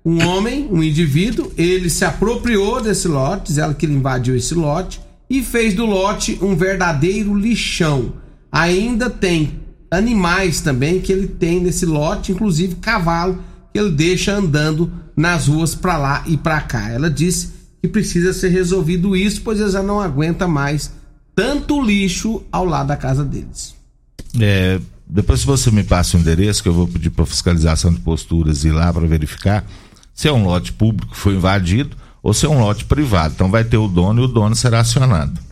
um 0.03 0.27
homem, 0.27 0.67
um 0.71 0.83
indivíduo, 0.83 1.53
ele 1.55 1.91
se 1.91 2.07
apropriou 2.07 2.81
desse 2.81 3.07
lote, 3.07 3.49
diz 3.49 3.59
ela 3.59 3.75
que 3.75 3.85
ele 3.85 3.93
invadiu 3.93 4.35
esse 4.35 4.55
lote 4.55 5.07
e 5.29 5.43
fez 5.43 5.75
do 5.75 5.85
lote 5.85 6.39
um 6.43 6.57
verdadeiro 6.57 7.35
lixão. 7.35 8.15
Ainda 8.51 9.11
tem 9.11 9.61
animais 9.91 10.61
também 10.61 11.01
que 11.01 11.13
ele 11.13 11.27
tem 11.27 11.61
nesse 11.61 11.87
lote, 11.87 12.33
inclusive 12.33 12.77
cavalo 12.77 13.43
que 13.73 13.79
ele 13.79 13.91
deixa 13.91 14.35
andando 14.35 14.91
nas 15.17 15.49
ruas 15.49 15.75
para 15.75 15.97
lá 15.99 16.25
e 16.27 16.37
para 16.37 16.61
cá. 16.61 16.91
Ela 16.91 17.11
disse 17.11 17.53
que 17.83 17.89
precisa 17.89 18.33
ser 18.33 18.49
resolvido 18.49 19.17
isso, 19.17 19.43
pois 19.43 19.61
ele 19.61 19.71
já 19.71 19.83
não 19.83 20.01
aguenta 20.01 20.49
mais 20.49 20.93
tanto 21.35 21.81
lixo 21.83 22.43
ao 22.51 22.65
lado 22.65 22.89
da 22.89 22.97
casa 22.97 23.25
deles. 23.25 23.75
É, 24.41 24.81
depois 25.07 25.41
se 25.41 25.47
você 25.47 25.71
me 25.71 25.85
passa 25.85 26.17
o 26.17 26.21
endereço 26.21 26.63
que 26.63 26.69
eu 26.69 26.73
vou 26.73 26.89
pedir 26.89 27.11
para 27.11 27.25
fiscalização 27.25 27.93
de 27.93 28.01
posturas 28.01 28.65
ir 28.65 28.73
lá 28.73 28.93
para 28.93 29.07
verificar 29.07 29.65
se 30.13 30.27
é 30.27 30.33
um 30.33 30.45
lote 30.45 30.73
público 30.73 31.13
que 31.13 31.17
foi 31.17 31.35
invadido 31.35 31.97
ou 32.23 32.35
se 32.35 32.47
é 32.47 32.49
um 32.49 32.61
lote 32.61 32.85
privado. 32.85 33.35
Então 33.35 33.51
vai 33.51 33.65
ter 33.65 33.77
o 33.77 33.89
dono 33.89 34.23
e 34.23 34.25
o 34.25 34.29
dono 34.29 34.55
será 34.55 34.81
acionado. 34.81 35.49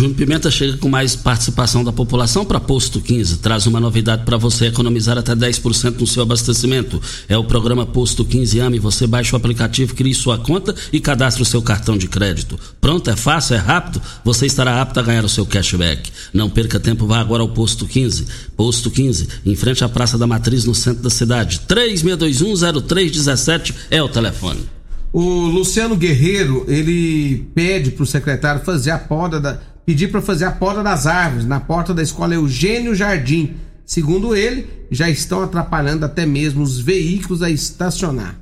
Júnior 0.00 0.16
Pimenta 0.16 0.50
chega 0.50 0.78
com 0.78 0.88
mais 0.88 1.14
participação 1.14 1.84
da 1.84 1.92
população 1.92 2.42
para 2.42 2.58
Posto 2.58 3.02
15. 3.02 3.36
Traz 3.38 3.66
uma 3.66 3.78
novidade 3.78 4.24
para 4.24 4.38
você 4.38 4.66
economizar 4.66 5.18
até 5.18 5.34
10% 5.34 6.00
no 6.00 6.06
seu 6.06 6.22
abastecimento. 6.22 6.98
É 7.28 7.36
o 7.36 7.44
programa 7.44 7.84
Posto 7.84 8.24
15 8.24 8.60
AME. 8.60 8.78
Você 8.78 9.06
baixa 9.06 9.34
o 9.34 9.36
aplicativo, 9.36 9.94
cria 9.94 10.14
sua 10.14 10.38
conta 10.38 10.74
e 10.90 11.00
cadastra 11.00 11.42
o 11.42 11.46
seu 11.46 11.60
cartão 11.60 11.98
de 11.98 12.08
crédito. 12.08 12.58
Pronto, 12.80 13.10
é 13.10 13.16
fácil, 13.16 13.56
é 13.56 13.58
rápido. 13.58 14.00
Você 14.24 14.46
estará 14.46 14.80
apto 14.80 14.98
a 14.98 15.02
ganhar 15.02 15.24
o 15.24 15.28
seu 15.28 15.44
cashback. 15.44 16.10
Não 16.32 16.48
perca 16.48 16.80
tempo, 16.80 17.06
vá 17.06 17.20
agora 17.20 17.42
ao 17.42 17.50
Posto 17.50 17.84
15. 17.84 18.24
Posto 18.56 18.90
15, 18.90 19.28
em 19.44 19.54
frente 19.54 19.84
à 19.84 19.88
Praça 19.88 20.16
da 20.16 20.26
Matriz, 20.26 20.64
no 20.64 20.74
centro 20.74 21.02
da 21.02 21.10
cidade. 21.10 21.60
36210317 21.68 23.74
é 23.90 24.02
o 24.02 24.08
telefone. 24.08 24.79
O 25.12 25.22
Luciano 25.46 25.96
Guerreiro, 25.96 26.64
ele 26.68 27.50
pede 27.54 27.90
para 27.90 28.02
o 28.02 28.06
secretário 28.06 28.64
fazer 28.64 28.92
a 28.92 28.98
poda 28.98 29.40
da, 29.40 29.58
pedir 29.84 30.08
para 30.08 30.22
fazer 30.22 30.44
a 30.44 30.52
poda 30.52 30.82
das 30.82 31.06
árvores 31.06 31.44
na 31.44 31.58
porta 31.58 31.92
da 31.92 32.02
escola 32.02 32.34
Eugênio 32.34 32.94
Jardim. 32.94 33.54
Segundo 33.84 34.36
ele, 34.36 34.68
já 34.90 35.10
estão 35.10 35.42
atrapalhando 35.42 36.04
até 36.04 36.24
mesmo 36.24 36.62
os 36.62 36.78
veículos 36.78 37.42
a 37.42 37.50
estacionar. 37.50 38.36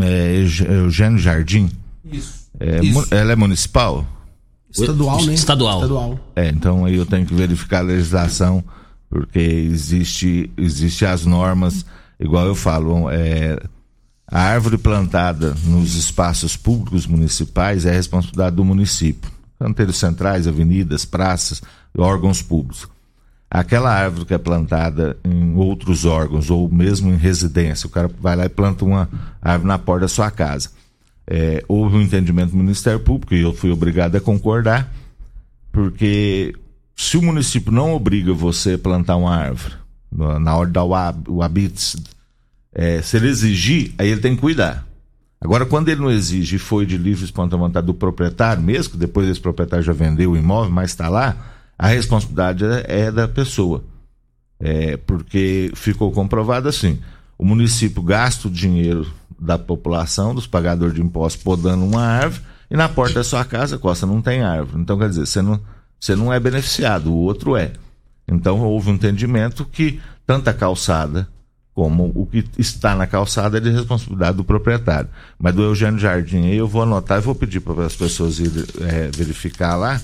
É, 0.00 0.44
Eugênio 0.82 1.18
Jardim? 1.18 1.70
Isso. 2.04 2.48
É, 2.60 2.84
Isso. 2.84 3.14
Ela 3.14 3.32
é 3.32 3.36
municipal? 3.36 4.06
Estadual, 4.70 5.24
né? 5.24 5.32
Estadual. 5.32 5.76
Estadual. 5.76 6.20
É, 6.36 6.48
então 6.48 6.84
aí 6.84 6.96
eu 6.96 7.06
tenho 7.06 7.24
que 7.24 7.34
verificar 7.34 7.78
a 7.78 7.82
legislação, 7.82 8.62
porque 9.08 9.38
existe, 9.38 10.50
existe 10.56 11.06
as 11.06 11.24
normas, 11.24 11.86
igual 12.20 12.46
eu 12.46 12.54
falo, 12.54 13.08
é, 13.10 13.58
a 14.30 14.40
árvore 14.40 14.76
plantada 14.76 15.54
nos 15.64 15.94
espaços 15.94 16.54
públicos 16.54 17.06
municipais 17.06 17.86
é 17.86 17.90
responsabilidade 17.90 18.56
do 18.56 18.64
município. 18.64 19.30
Canteiros 19.58 19.96
centrais, 19.96 20.46
avenidas, 20.46 21.06
praças, 21.06 21.62
órgãos 21.96 22.42
públicos. 22.42 22.86
aquela 23.50 23.90
árvore 23.90 24.26
que 24.26 24.34
é 24.34 24.38
plantada 24.38 25.16
em 25.24 25.54
outros 25.54 26.04
órgãos 26.04 26.50
ou 26.50 26.68
mesmo 26.68 27.10
em 27.10 27.16
residência, 27.16 27.86
o 27.86 27.90
cara 27.90 28.10
vai 28.20 28.36
lá 28.36 28.44
e 28.44 28.48
planta 28.50 28.84
uma 28.84 29.08
árvore 29.40 29.68
na 29.68 29.78
porta 29.78 30.02
da 30.02 30.08
sua 30.08 30.30
casa. 30.30 30.70
É, 31.26 31.64
houve 31.66 31.96
um 31.96 32.02
entendimento 32.02 32.50
do 32.50 32.58
Ministério 32.58 33.00
Público 33.00 33.34
e 33.34 33.40
eu 33.40 33.54
fui 33.54 33.70
obrigado 33.70 34.16
a 34.16 34.20
concordar, 34.20 34.92
porque 35.72 36.54
se 36.94 37.16
o 37.16 37.22
município 37.22 37.72
não 37.72 37.94
obriga 37.94 38.34
você 38.34 38.74
a 38.74 38.78
plantar 38.78 39.16
uma 39.16 39.34
árvore 39.34 39.74
na 40.10 40.56
hora 40.56 40.70
o 41.28 41.42
habite, 41.42 41.96
é, 42.78 43.02
se 43.02 43.16
ele 43.16 43.26
exigir, 43.26 43.92
aí 43.98 44.08
ele 44.08 44.20
tem 44.20 44.36
que 44.36 44.40
cuidar. 44.40 44.86
Agora, 45.40 45.66
quando 45.66 45.88
ele 45.88 46.00
não 46.00 46.12
exige 46.12 46.54
e 46.54 46.58
foi 46.60 46.86
de 46.86 46.96
livre 46.96 47.24
espontânea 47.24 47.66
vontade 47.66 47.84
do 47.84 47.92
proprietário, 47.92 48.62
mesmo 48.62 48.92
que 48.92 48.96
depois 48.96 49.28
esse 49.28 49.40
proprietário 49.40 49.84
já 49.84 49.92
vendeu 49.92 50.30
o 50.30 50.36
imóvel, 50.36 50.70
mas 50.70 50.90
está 50.90 51.08
lá, 51.08 51.36
a 51.76 51.88
responsabilidade 51.88 52.64
é, 52.64 53.00
é 53.00 53.10
da 53.10 53.26
pessoa. 53.26 53.82
É, 54.60 54.96
porque 54.96 55.72
ficou 55.74 56.12
comprovado 56.12 56.68
assim: 56.68 57.00
o 57.36 57.44
município 57.44 58.00
gasta 58.00 58.46
o 58.46 58.50
dinheiro 58.50 59.12
da 59.36 59.58
população, 59.58 60.32
dos 60.32 60.46
pagadores 60.46 60.94
de 60.94 61.02
impostos, 61.02 61.42
podando 61.42 61.84
uma 61.84 62.04
árvore, 62.04 62.44
e 62.70 62.76
na 62.76 62.88
porta 62.88 63.14
da 63.14 63.24
sua 63.24 63.44
casa, 63.44 63.76
Costa, 63.76 64.06
não 64.06 64.22
tem 64.22 64.42
árvore. 64.42 64.80
Então, 64.80 64.96
quer 64.96 65.08
dizer, 65.08 65.26
você 65.26 65.42
não, 65.42 65.60
você 65.98 66.14
não 66.14 66.32
é 66.32 66.38
beneficiado, 66.38 67.12
o 67.12 67.16
outro 67.16 67.56
é. 67.56 67.72
Então, 68.28 68.60
houve 68.60 68.88
um 68.88 68.94
entendimento 68.94 69.64
que 69.64 70.00
tanto 70.24 70.48
a 70.48 70.54
calçada 70.54 71.26
como 71.78 72.10
o 72.12 72.26
que 72.26 72.44
está 72.58 72.96
na 72.96 73.06
calçada 73.06 73.58
é 73.58 73.60
de 73.60 73.70
responsabilidade 73.70 74.36
do 74.36 74.42
proprietário. 74.42 75.08
Mas 75.38 75.54
do 75.54 75.62
Eugênio 75.62 75.96
Jardim, 75.96 76.48
eu 76.48 76.66
vou 76.66 76.82
anotar 76.82 77.18
e 77.18 77.20
vou 77.20 77.36
pedir 77.36 77.60
para 77.60 77.86
as 77.86 77.94
pessoas 77.94 78.40
irem 78.40 78.64
é, 78.80 79.08
verificar 79.16 79.76
lá 79.76 80.00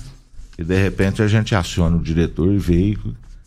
e 0.57 0.63
de 0.63 0.81
repente 0.81 1.21
a 1.21 1.27
gente 1.27 1.53
aciona 1.53 1.97
o 1.97 2.01
diretor 2.01 2.49
e 2.49 2.57
vê 2.57 2.97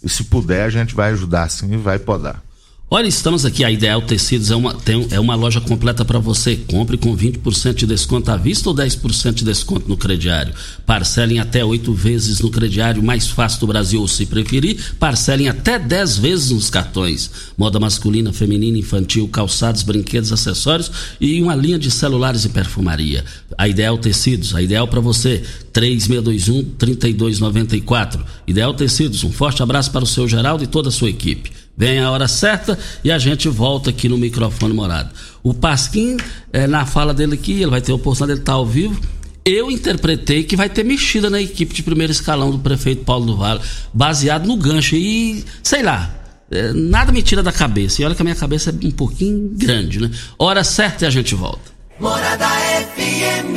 e 0.04 0.08
se 0.10 0.24
puder 0.24 0.64
a 0.64 0.68
gente 0.68 0.94
vai 0.94 1.10
ajudar 1.12 1.48
sim 1.48 1.72
e 1.72 1.78
vai 1.78 1.98
podar. 1.98 2.42
Olha, 2.90 3.06
estamos 3.06 3.44
aqui, 3.44 3.62
a 3.62 3.70
Ideal 3.70 4.00
Tecidos 4.00 4.50
é 4.50 4.56
uma, 4.56 4.72
tem, 4.72 5.06
é 5.10 5.20
uma 5.20 5.34
loja 5.34 5.60
completa 5.60 6.06
para 6.06 6.18
você. 6.18 6.56
Compre 6.56 6.96
com 6.96 7.14
20% 7.14 7.74
de 7.74 7.86
desconto 7.86 8.30
à 8.30 8.36
vista 8.38 8.66
ou 8.66 8.74
10% 8.74 9.34
de 9.34 9.44
desconto 9.44 9.86
no 9.86 9.94
crediário. 9.94 10.54
Parcelem 10.86 11.38
até 11.38 11.62
oito 11.62 11.92
vezes 11.92 12.40
no 12.40 12.48
crediário 12.48 13.02
mais 13.02 13.28
fácil 13.28 13.60
do 13.60 13.66
Brasil, 13.66 14.00
ou 14.00 14.08
se 14.08 14.24
preferir, 14.24 14.94
parcelem 14.98 15.50
até 15.50 15.78
10 15.78 16.16
vezes 16.16 16.50
nos 16.50 16.70
cartões. 16.70 17.30
Moda 17.58 17.78
masculina, 17.78 18.32
feminina, 18.32 18.78
infantil, 18.78 19.28
calçados, 19.28 19.82
brinquedos, 19.82 20.32
acessórios 20.32 20.90
e 21.20 21.42
uma 21.42 21.54
linha 21.54 21.78
de 21.78 21.90
celulares 21.90 22.46
e 22.46 22.48
perfumaria. 22.48 23.22
A 23.58 23.68
Ideal 23.68 23.98
Tecidos, 23.98 24.54
a 24.54 24.62
ideal 24.62 24.88
para 24.88 25.00
você, 25.00 25.42
3621-3294. 25.74 28.18
Ideal 28.46 28.72
Tecidos, 28.72 29.24
um 29.24 29.30
forte 29.30 29.62
abraço 29.62 29.90
para 29.90 30.04
o 30.04 30.06
seu 30.06 30.26
Geraldo 30.26 30.64
e 30.64 30.66
toda 30.66 30.88
a 30.88 30.92
sua 30.92 31.10
equipe. 31.10 31.67
Vem 31.78 32.00
a 32.00 32.10
hora 32.10 32.26
certa 32.26 32.76
e 33.04 33.12
a 33.12 33.18
gente 33.20 33.48
volta 33.48 33.90
aqui 33.90 34.08
no 34.08 34.18
microfone 34.18 34.74
morado. 34.74 35.10
O 35.44 35.54
Pasquim, 35.54 36.16
é, 36.52 36.66
na 36.66 36.84
fala 36.84 37.14
dele 37.14 37.34
aqui, 37.34 37.52
ele 37.52 37.70
vai 37.70 37.80
ter 37.80 37.92
a 37.92 37.94
oportunidade 37.94 38.40
de 38.40 38.42
estar 38.42 38.54
ao 38.54 38.66
vivo. 38.66 39.00
Eu 39.44 39.70
interpretei 39.70 40.42
que 40.42 40.56
vai 40.56 40.68
ter 40.68 40.84
mexida 40.84 41.30
na 41.30 41.40
equipe 41.40 41.72
de 41.72 41.84
primeiro 41.84 42.10
escalão 42.10 42.50
do 42.50 42.58
prefeito 42.58 43.04
Paulo 43.04 43.26
do 43.26 43.36
Vale, 43.36 43.60
baseado 43.94 44.48
no 44.48 44.56
gancho. 44.56 44.96
E, 44.96 45.44
sei 45.62 45.84
lá, 45.84 46.12
é, 46.50 46.72
nada 46.72 47.12
me 47.12 47.22
tira 47.22 47.44
da 47.44 47.52
cabeça. 47.52 48.02
E 48.02 48.04
olha 48.04 48.16
que 48.16 48.22
a 48.22 48.24
minha 48.24 48.34
cabeça 48.34 48.70
é 48.70 48.86
um 48.86 48.90
pouquinho 48.90 49.52
grande, 49.54 50.00
né? 50.00 50.10
Hora 50.36 50.64
certa 50.64 51.04
e 51.04 51.06
a 51.06 51.10
gente 51.10 51.36
volta. 51.36 51.70
Morada 52.00 52.48
FM. 52.96 53.56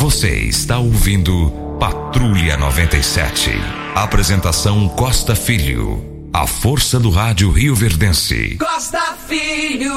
Você 0.00 0.34
está 0.40 0.78
ouvindo 0.78 1.50
Patrulha 1.80 2.58
97. 2.58 3.52
Apresentação 3.94 4.86
Costa 4.90 5.34
Filho. 5.34 6.17
A 6.32 6.46
força 6.46 7.00
do 7.00 7.10
rádio 7.10 7.50
Rio 7.50 7.74
Verdense. 7.74 8.56
Costa 8.58 9.16
Filho. 9.26 9.92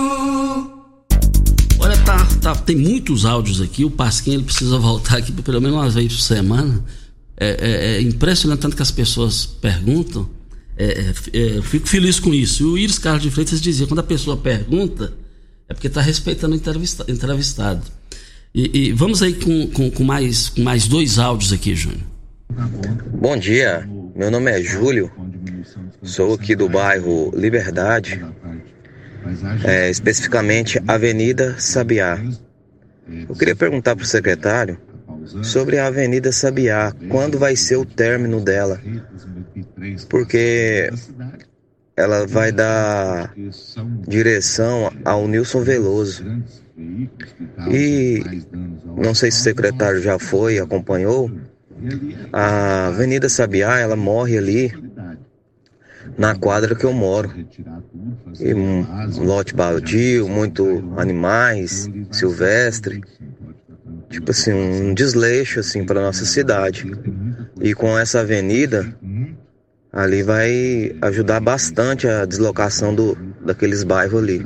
Olha, 1.78 1.98
tá, 2.06 2.26
tá, 2.41 2.56
tem 2.56 2.76
muitos 2.76 3.26
áudios 3.26 3.60
aqui. 3.60 3.84
O 3.84 3.91
Pasquim 3.91 4.34
ele 4.36 4.44
precisa 4.44 4.78
voltar 4.78 5.17
aqui 5.17 5.32
pelo 5.32 5.60
menos 5.60 5.78
uma 5.78 5.89
vez 5.89 6.13
por 6.13 6.22
semana. 6.22 6.84
É, 7.38 7.58
é, 7.60 7.96
é 7.98 8.02
impressionante 8.02 8.60
tanto 8.60 8.76
que 8.76 8.82
as 8.82 8.91
pessoas 8.91 9.46
perguntam. 9.46 10.30
É, 10.78 10.86
é, 10.86 11.13
é, 11.34 11.58
eu 11.58 11.63
fico 11.63 11.88
feliz 11.88 12.20
com 12.20 12.34
isso. 12.34 12.63
E 12.63 12.65
o 12.65 12.78
Iris 12.78 12.98
Carlos 12.98 13.24
de 13.24 13.30
Freitas 13.30 13.60
dizia: 13.60 13.86
quando 13.86 14.00
a 14.00 14.04
pessoa 14.04 14.38
pergunta, 14.38 15.13
é 15.67 15.74
porque 15.74 15.88
está 15.88 16.02
respeitando 16.02 16.54
o 16.54 16.58
entrevista, 16.58 17.06
entrevistado. 17.10 17.82
E, 18.54 18.88
e, 18.88 18.94
vamos 18.94 19.22
aí 19.22 19.34
com, 19.34 19.67
com, 19.67 19.91
com, 19.91 20.04
mais, 20.04 20.50
com 20.50 20.62
mais 20.62 20.88
dois 20.88 21.20
áudios 21.20 21.52
aqui, 21.54 21.76
Júnior. 21.76 22.11
Bom 23.13 23.37
dia, 23.37 23.87
meu 24.15 24.29
nome 24.29 24.51
é 24.51 24.61
Júlio, 24.61 25.11
sou 26.03 26.33
aqui 26.33 26.55
do 26.55 26.67
bairro 26.67 27.31
Liberdade, 27.33 28.23
é, 29.63 29.89
especificamente 29.89 30.81
Avenida 30.87 31.55
Sabiá. 31.59 32.19
Eu 33.29 33.35
queria 33.35 33.55
perguntar 33.55 33.95
para 33.95 34.03
o 34.03 34.07
secretário 34.07 34.77
sobre 35.43 35.77
a 35.77 35.87
Avenida 35.87 36.31
Sabiá, 36.31 36.93
quando 37.09 37.39
vai 37.39 37.55
ser 37.55 37.77
o 37.77 37.85
término 37.85 38.41
dela? 38.41 38.81
Porque 40.09 40.91
ela 41.95 42.25
vai 42.27 42.51
dar 42.51 43.33
direção 44.07 44.91
ao 45.05 45.27
Nilson 45.27 45.61
Veloso. 45.61 46.25
E 47.69 48.23
não 48.97 49.13
sei 49.13 49.29
se 49.31 49.39
o 49.39 49.43
secretário 49.43 50.01
já 50.01 50.17
foi, 50.17 50.59
acompanhou, 50.59 51.29
a 52.32 52.88
Avenida 52.88 53.30
Sabiá, 53.30 53.80
ela 53.80 53.96
morre 53.96 54.38
ali 54.38 54.72
na 56.17 56.36
quadra 56.36 56.76
que 56.76 56.86
eu 56.86 56.94
moro. 56.94 57.32
E 58.39 58.54
um 58.54 58.86
lote 59.24 59.54
baldio, 59.54 60.28
muito 60.28 60.94
animais, 60.98 61.89
silvestre. 62.12 63.02
Tipo 64.10 64.32
assim, 64.32 64.52
um 64.52 64.94
desleixo 64.94 65.60
assim 65.60 65.86
para 65.86 66.02
nossa 66.02 66.26
cidade. 66.26 66.91
E 67.62 67.74
com 67.74 67.98
essa 67.98 68.22
avenida 68.22 68.94
ali 69.91 70.24
vai 70.24 70.96
ajudar 71.02 71.39
bastante 71.39 72.08
a 72.08 72.26
deslocação 72.26 72.94
do, 72.94 73.17
daqueles 73.46 73.84
bairros 73.84 74.22
ali. 74.22 74.41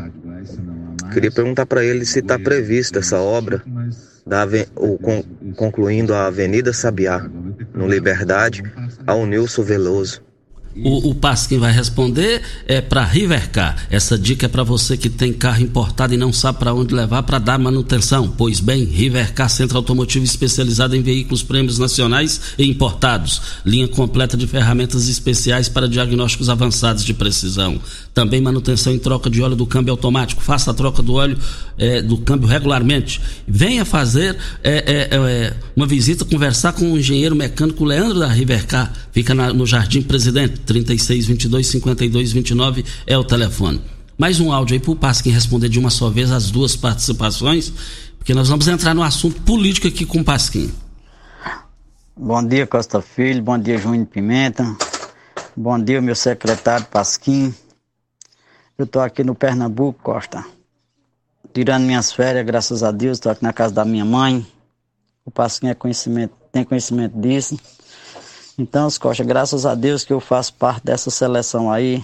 Queria 1.14 1.32
perguntar 1.32 1.66
para 1.66 1.84
ele 1.84 2.06
se 2.06 2.20
está 2.20 2.38
prevista 2.38 3.00
essa 3.00 3.20
obra 3.20 3.64
da, 4.26 4.44
o, 4.76 4.98
con, 4.98 5.22
concluindo 5.56 6.14
a 6.16 6.26
Avenida 6.26 6.74
Sabiá, 6.74 7.30
no 7.74 7.88
Liberdade, 7.88 8.64
ao 9.06 9.26
Nilson 9.26 9.64
Veloso. 9.64 10.25
O, 10.84 11.12
o 11.12 11.16
Pasquim 11.16 11.58
vai 11.58 11.72
responder 11.72 12.42
é 12.68 12.82
para 12.82 13.04
Rivercar. 13.06 13.88
Essa 13.90 14.18
dica 14.18 14.46
é 14.46 14.50
para 14.50 14.64
você 14.64 14.98
que 14.98 15.10
tem 15.10 15.32
carro 15.32 15.62
importado 15.62 16.14
e 16.14 16.18
não 16.18 16.34
sabe 16.34 16.60
para 16.60 16.74
onde 16.74 16.94
levar 16.94 17.24
para 17.24 17.40
dar 17.40 17.58
manutenção. 17.58 18.28
Pois 18.38 18.60
bem, 18.60 18.84
Rivercar 18.84 19.50
Centro 19.50 19.78
Automotivo 19.78 20.26
especializado 20.26 20.96
em 20.96 21.02
veículos 21.02 21.44
prêmios 21.44 21.80
nacionais 21.80 22.42
e 22.58 22.70
importados. 22.70 23.42
Linha 23.66 23.88
completa 23.88 24.36
de 24.36 24.48
ferramentas 24.48 25.08
especiais 25.08 25.70
para 25.70 25.88
diagnósticos 25.88 26.50
avançados 26.50 27.06
de 27.06 27.14
precisão. 27.14 27.80
Também 28.14 28.42
manutenção 28.42 28.94
em 28.94 29.00
troca 29.00 29.30
de 29.30 29.42
óleo 29.42 29.56
do 29.56 29.66
câmbio 29.66 29.92
automático. 29.92 30.42
Faça 30.42 30.72
a 30.72 30.74
troca 30.74 31.02
do 31.02 31.14
óleo 31.14 31.38
é, 31.78 32.02
do 32.02 32.18
câmbio 32.18 32.50
regularmente. 32.50 33.22
Venha 33.48 33.86
fazer 33.86 34.36
é, 34.62 34.74
é, 34.74 35.16
é 35.16 35.54
uma 35.74 35.88
visita, 35.88 36.26
conversar 36.26 36.74
com 36.74 36.92
o 36.92 36.98
engenheiro 36.98 37.36
mecânico 37.36 37.86
Leandro 37.86 38.20
da 38.20 38.28
Rivercar. 38.28 38.92
Fica 39.14 39.34
na, 39.34 39.54
no 39.54 39.66
Jardim 39.66 40.02
Presidente 40.02 40.65
36 40.66 41.26
22 41.28 41.68
52 41.68 42.32
29 42.32 42.86
é 43.08 43.18
o 43.18 43.24
telefone. 43.24 43.82
Mais 44.18 44.40
um 44.40 44.52
áudio 44.52 44.76
aí 44.76 44.80
para 44.80 44.92
o 44.92 44.96
Pasquim 44.96 45.30
responder 45.30 45.70
de 45.70 45.78
uma 45.78 45.90
só 45.90 46.10
vez 46.10 46.32
as 46.32 46.50
duas 46.50 46.76
participações, 46.76 47.72
porque 48.18 48.34
nós 48.34 48.50
vamos 48.50 48.68
entrar 48.68 48.94
no 48.94 49.04
assunto 49.04 49.42
político 49.42 49.88
aqui 49.88 50.06
com 50.06 50.20
o 50.20 50.24
Pasquim. 50.24 50.72
Bom 52.18 52.42
dia, 52.48 52.66
Costa 52.66 53.02
Filho. 53.02 53.44
Bom 53.44 53.58
dia, 53.58 53.78
Júnior 53.78 54.06
Pimenta. 54.06 54.64
Bom 55.56 55.78
dia, 55.78 56.02
meu 56.02 56.16
secretário 56.16 56.86
Pasquim. 56.86 57.54
Eu 58.78 58.86
estou 58.86 59.02
aqui 59.02 59.24
no 59.24 59.36
Pernambuco, 59.36 60.02
Costa. 60.02 60.46
Tirando 61.54 61.84
minhas 61.84 62.14
férias, 62.14 62.46
graças 62.46 62.84
a 62.84 62.92
Deus, 62.92 63.18
estou 63.18 63.32
aqui 63.32 63.44
na 63.44 63.54
casa 63.54 63.74
da 63.74 63.86
minha 63.86 64.06
mãe. 64.06 64.46
O 65.26 65.32
Pasquim 65.32 65.68
é 65.68 65.74
conhecimento, 65.74 66.34
tem 66.52 66.64
conhecimento 66.64 67.20
disso. 67.20 67.60
Então, 68.58 68.88
Costa, 69.00 69.22
graças 69.22 69.66
a 69.66 69.76
Deus 69.76 70.06
que 70.06 70.14
eu 70.14 70.22
faço 70.22 70.54
parte 70.54 70.86
dessa 70.86 71.12
seleção 71.12 71.70
aí. 71.70 72.02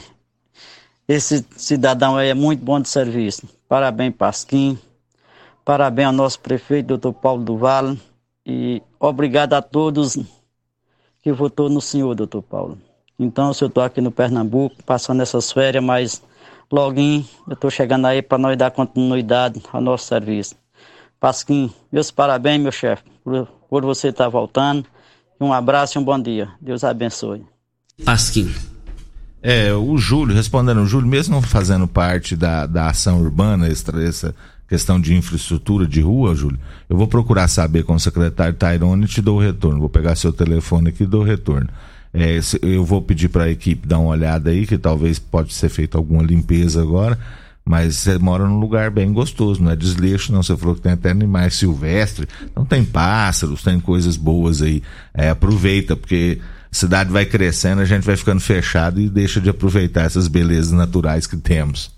Esse 1.07 1.45
cidadão 1.55 2.17
aí 2.17 2.29
é 2.29 2.33
muito 2.33 2.63
bom 2.63 2.79
de 2.79 2.89
serviço. 2.89 3.47
Parabéns, 3.69 4.13
Pasquim. 4.15 4.77
Parabéns 5.63 6.07
ao 6.07 6.13
nosso 6.13 6.39
prefeito, 6.41 6.87
doutor 6.87 7.13
Paulo 7.13 7.43
do 7.43 7.57
Vale. 7.57 7.97
E 8.45 8.81
obrigado 8.99 9.53
a 9.53 9.61
todos 9.61 10.17
que 11.21 11.31
votou 11.31 11.69
no 11.69 11.79
senhor, 11.79 12.15
doutor 12.15 12.41
Paulo. 12.41 12.77
Então, 13.17 13.53
se 13.53 13.63
eu 13.63 13.69
estou 13.69 13.83
aqui 13.83 14.01
no 14.01 14.11
Pernambuco, 14.11 14.83
passando 14.83 15.21
essas 15.21 15.51
férias, 15.53 15.83
mas 15.83 16.21
logo 16.69 16.99
eu 16.99 17.53
estou 17.53 17.69
chegando 17.69 18.07
aí 18.07 18.21
para 18.21 18.37
nós 18.37 18.57
dar 18.57 18.71
continuidade 18.71 19.61
ao 19.71 19.79
nosso 19.79 20.05
serviço. 20.05 20.55
Pasquim, 21.17 21.71
meus 21.89 22.11
parabéns, 22.11 22.61
meu 22.61 22.71
chefe, 22.71 23.03
por, 23.23 23.47
por 23.69 23.85
você 23.85 24.09
estar 24.09 24.25
tá 24.25 24.29
voltando. 24.29 24.85
Um 25.41 25.51
abraço 25.51 25.97
e 25.97 25.99
um 25.99 26.04
bom 26.04 26.21
dia. 26.21 26.49
Deus 26.62 26.84
abençoe. 26.84 27.43
Pasquim. 28.06 28.54
É, 29.41 29.73
o 29.73 29.97
Júlio, 29.97 30.36
respondendo, 30.36 30.82
o 30.82 30.86
Júlio, 30.86 31.08
mesmo 31.08 31.41
fazendo 31.41 31.88
parte 31.88 32.36
da, 32.36 32.67
da 32.67 32.89
ação 32.89 33.19
urbana, 33.19 33.67
essa, 33.67 33.91
essa 34.04 34.36
questão 34.67 35.01
de 35.01 35.15
infraestrutura 35.15 35.88
de 35.88 35.99
rua, 35.99 36.36
Júlio, 36.36 36.60
eu 36.88 36.95
vou 36.95 37.08
procurar 37.08 37.47
saber 37.47 37.84
com 37.84 37.95
o 37.95 37.99
secretário 37.99 38.54
Tairone 38.54 39.06
e 39.06 39.08
te 39.08 39.19
dou 39.19 39.38
o 39.38 39.41
retorno. 39.41 39.80
Vou 39.80 39.89
pegar 39.89 40.15
seu 40.15 40.32
telefone 40.32 40.89
aqui 40.89 41.04
e 41.04 41.08
dou 41.08 41.21
o 41.21 41.25
retorno. 41.25 41.69
É, 42.13 42.39
eu 42.62 42.86
vou 42.86 43.01
pedir 43.01 43.30
para 43.30 43.45
a 43.45 43.49
equipe 43.49 43.88
dar 43.88 43.97
uma 43.97 44.12
olhada 44.12 44.51
aí, 44.51 44.67
que 44.67 44.77
talvez 44.77 45.17
pode 45.17 45.56
ser 45.56 45.69
feita 45.69 45.97
alguma 45.97 46.21
limpeza 46.21 46.84
agora, 46.84 47.17
mas 47.65 47.95
você 47.95 48.17
mora 48.17 48.47
num 48.47 48.60
lugar 48.60 48.89
bem 48.89 49.13
gostoso, 49.13 49.62
não 49.62 49.71
é 49.71 49.76
desleixo, 49.76 50.32
não. 50.32 50.41
Você 50.41 50.56
falou 50.58 50.76
que 50.76 50.82
tem 50.82 50.93
até 50.93 51.12
animais 51.12 51.56
silvestres, 51.56 52.28
então 52.43 52.65
tem 52.65 52.84
pássaros, 52.84 53.63
tem 53.63 53.80
coisas 53.80 54.17
boas 54.17 54.62
aí. 54.62 54.82
É, 55.13 55.30
aproveita, 55.30 55.95
porque 55.95 56.39
a 56.71 56.76
cidade 56.76 57.12
vai 57.12 57.26
crescendo, 57.26 57.82
a 57.82 57.86
gente 57.86 58.04
vai 58.04 58.17
ficando 58.17 58.39
fechado 58.39 59.00
e 59.00 59.10
deixa 59.10 59.39
de 59.39 59.50
aproveitar 59.50 60.02
essas 60.04 60.28
belezas 60.28 60.71
naturais 60.71 61.28
que 61.28 61.38
temos. 61.38 61.91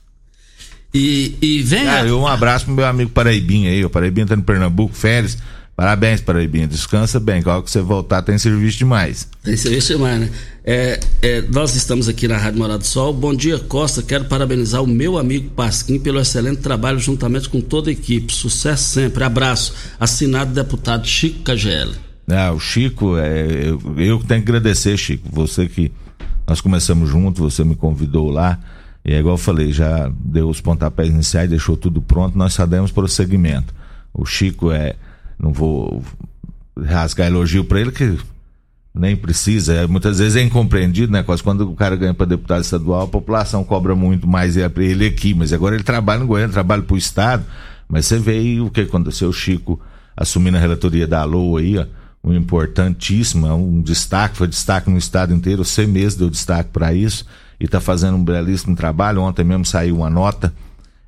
E, 0.94 1.36
e 1.42 1.62
vem. 1.64 1.88
Ah, 1.88 2.04
um 2.04 2.28
abraço 2.28 2.66
pro 2.66 2.76
meu 2.76 2.86
amigo 2.86 3.10
Paraibinha 3.10 3.72
aí, 3.72 3.84
o 3.84 3.90
Paraibinha 3.90 4.28
tá 4.28 4.36
no 4.36 4.44
Pernambuco, 4.44 4.94
férias. 4.94 5.38
Parabéns, 5.76 6.22
Paraibinha. 6.22 6.68
Descansa 6.68 7.20
bem. 7.20 7.42
Qual 7.42 7.64
que 7.64 7.72
você 7.72 7.82
voltar 7.82 8.22
tem 8.22 8.38
serviço 8.38 8.78
demais. 8.78 9.28
Tem 9.44 9.58
serviço 9.58 9.94
demais, 9.94 10.22
né? 10.22 10.32
É, 10.64 11.00
é, 11.22 11.42
nós 11.42 11.76
estamos 11.76 12.08
aqui 12.08 12.28
na 12.28 12.38
Rádio 12.38 12.60
Morado 12.60 12.80
do 12.80 12.86
Sol. 12.86 13.12
Bom 13.12 13.34
dia, 13.34 13.58
Costa. 13.58 14.04
Quero 14.04 14.26
parabenizar 14.26 14.84
o 14.84 14.88
meu 14.88 15.18
amigo 15.18 15.50
Pasquim 15.50 16.00
pelo 16.00 16.20
excelente 16.20 16.62
trabalho 16.62 17.00
juntamente 17.00 17.50
com 17.50 17.60
toda 17.60 17.90
a 17.90 17.94
equipe. 17.94 18.32
Sucesso 18.32 18.84
sempre. 18.84 19.24
Abraço. 19.24 19.74
Assinado 20.00 20.54
deputado 20.54 21.08
Chico 21.08 21.40
KGL. 21.44 21.92
Ah, 22.30 22.52
o 22.52 22.60
Chico, 22.60 23.18
é, 23.18 23.70
eu, 23.70 23.82
eu 23.98 24.20
tenho 24.20 24.44
que 24.44 24.52
agradecer, 24.52 24.96
Chico. 24.96 25.28
Você 25.32 25.68
que 25.68 25.92
nós 26.48 26.62
começamos 26.62 27.10
juntos, 27.10 27.42
você 27.42 27.64
me 27.64 27.76
convidou 27.76 28.30
lá. 28.30 28.60
E 29.04 29.14
é 29.14 29.20
igual 29.20 29.34
eu 29.34 29.40
falei, 29.40 29.74
já 29.74 30.10
deu 30.24 30.48
os 30.48 30.62
pontapés 30.62 31.10
iniciais, 31.10 31.50
deixou 31.50 31.76
tudo 31.76 32.02
pronto, 32.02 32.38
nós 32.38 32.54
só 32.54 32.66
demos 32.66 32.92
prosseguimento. 32.92 33.74
O 34.14 34.26
Chico 34.26 34.72
é 34.72 34.96
não 35.44 35.52
vou 35.52 36.02
rasgar 36.82 37.28
elogio 37.28 37.66
para 37.66 37.82
ele 37.82 37.92
que 37.92 38.18
nem 38.96 39.16
precisa, 39.16 39.74
é, 39.74 39.88
muitas 39.88 40.20
vezes 40.20 40.36
é 40.36 40.42
incompreendido, 40.42 41.12
né? 41.12 41.26
Quando 41.44 41.70
o 41.70 41.76
cara 41.76 41.96
ganha 41.96 42.14
para 42.14 42.28
deputado 42.28 42.62
estadual, 42.62 43.02
a 43.02 43.08
população 43.08 43.64
cobra 43.64 43.96
muito 43.96 44.28
mais 44.28 44.56
ele 44.56 45.06
aqui, 45.06 45.34
mas 45.34 45.52
agora 45.52 45.76
ele 45.76 45.84
trabalha 45.84 46.20
no 46.20 46.28
Goiânia, 46.28 46.54
trabalha 46.54 46.84
para 46.84 46.94
o 46.94 46.98
Estado, 46.98 47.44
mas 47.90 48.06
você 48.06 48.20
vê 48.20 48.38
aí 48.38 48.62
o 48.62 48.70
que 48.70 48.82
aconteceu, 48.82 49.30
o 49.30 49.34
Chico 49.34 49.82
assumindo 50.16 50.58
a 50.58 50.60
relatoria 50.60 51.08
da 51.08 51.24
LOA 51.24 51.60
aí, 51.60 51.78
ó, 51.78 51.86
um 52.24 52.34
importantíssimo, 52.34 53.48
um 53.54 53.82
destaque, 53.82 54.38
foi 54.38 54.48
destaque 54.48 54.90
no 54.90 54.98
Estado 54.98 55.34
inteiro, 55.34 55.66
você 55.66 55.86
mesmo 55.86 56.20
deu 56.20 56.30
destaque 56.30 56.70
para 56.72 56.94
isso, 56.94 57.26
e 57.60 57.66
está 57.66 57.82
fazendo 57.82 58.16
um 58.16 58.24
belíssimo 58.24 58.76
trabalho, 58.76 59.22
ontem 59.22 59.44
mesmo 59.44 59.66
saiu 59.66 59.98
uma 59.98 60.10
nota 60.10 60.54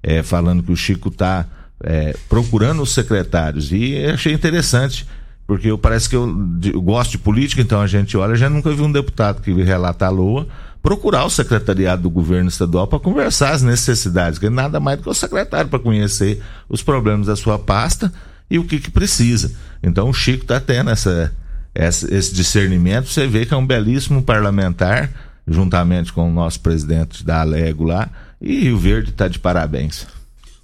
é, 0.02 0.24
falando 0.24 0.63
que 0.63 0.71
o 0.71 0.76
Chico 0.76 1.10
está 1.10 1.45
é, 1.84 2.16
procurando 2.30 2.82
os 2.82 2.94
secretários. 2.94 3.72
E 3.72 4.06
achei 4.06 4.34
interessante, 4.34 5.08
porque 5.46 5.70
eu 5.70 5.78
parece 5.78 6.10
que 6.10 6.16
eu, 6.16 6.28
eu, 6.64 6.82
gosto 6.82 7.12
de 7.12 7.18
política, 7.18 7.62
então 7.62 7.82
a 7.82 7.88
gente 7.88 8.18
olha, 8.18 8.36
já 8.36 8.50
nunca 8.50 8.72
vi 8.74 8.82
um 8.82 8.92
deputado 8.92 9.42
que 9.42 9.52
relata 9.52 10.06
a 10.06 10.10
LOA 10.10 10.48
procurar 10.82 11.26
o 11.26 11.30
secretariado 11.32 12.04
do 12.04 12.12
governo 12.12 12.48
estadual 12.48 12.86
para 12.86 13.00
conversar 13.00 13.52
as 13.52 13.64
necessidades, 13.64 14.38
que 14.38 14.50
nada 14.52 14.80
mais 14.80 14.98
do 14.98 15.04
que 15.04 15.10
o 15.10 15.16
secretário 15.16 15.68
para 15.68 15.80
conhecer 15.80 16.44
os 16.70 16.84
problemas 16.84 17.26
da 17.26 17.36
sua 17.36 17.58
pasta 17.58 18.14
e 18.50 18.60
o 18.60 18.64
que, 18.64 18.80
que 18.80 18.92
precisa. 18.92 19.52
Então 19.82 20.10
o 20.10 20.14
Chico 20.14 20.44
está 20.44 20.60
tendo 20.60 20.92
essa, 20.92 21.34
essa, 21.74 22.14
esse 22.14 22.34
discernimento, 22.36 23.10
você 23.10 23.26
vê 23.26 23.48
que 23.48 23.54
é 23.54 23.58
um 23.58 23.66
belíssimo 23.66 24.22
parlamentar, 24.22 25.10
juntamente 25.48 26.14
com 26.14 26.30
o 26.30 26.34
nosso 26.34 26.60
presidente 26.60 27.26
da 27.26 27.42
Alego 27.42 27.84
lá, 27.84 28.08
e 28.40 28.60
Rio 28.60 28.78
Verde 28.78 29.10
está 29.10 29.28
de 29.28 29.40
parabéns. 29.40 30.06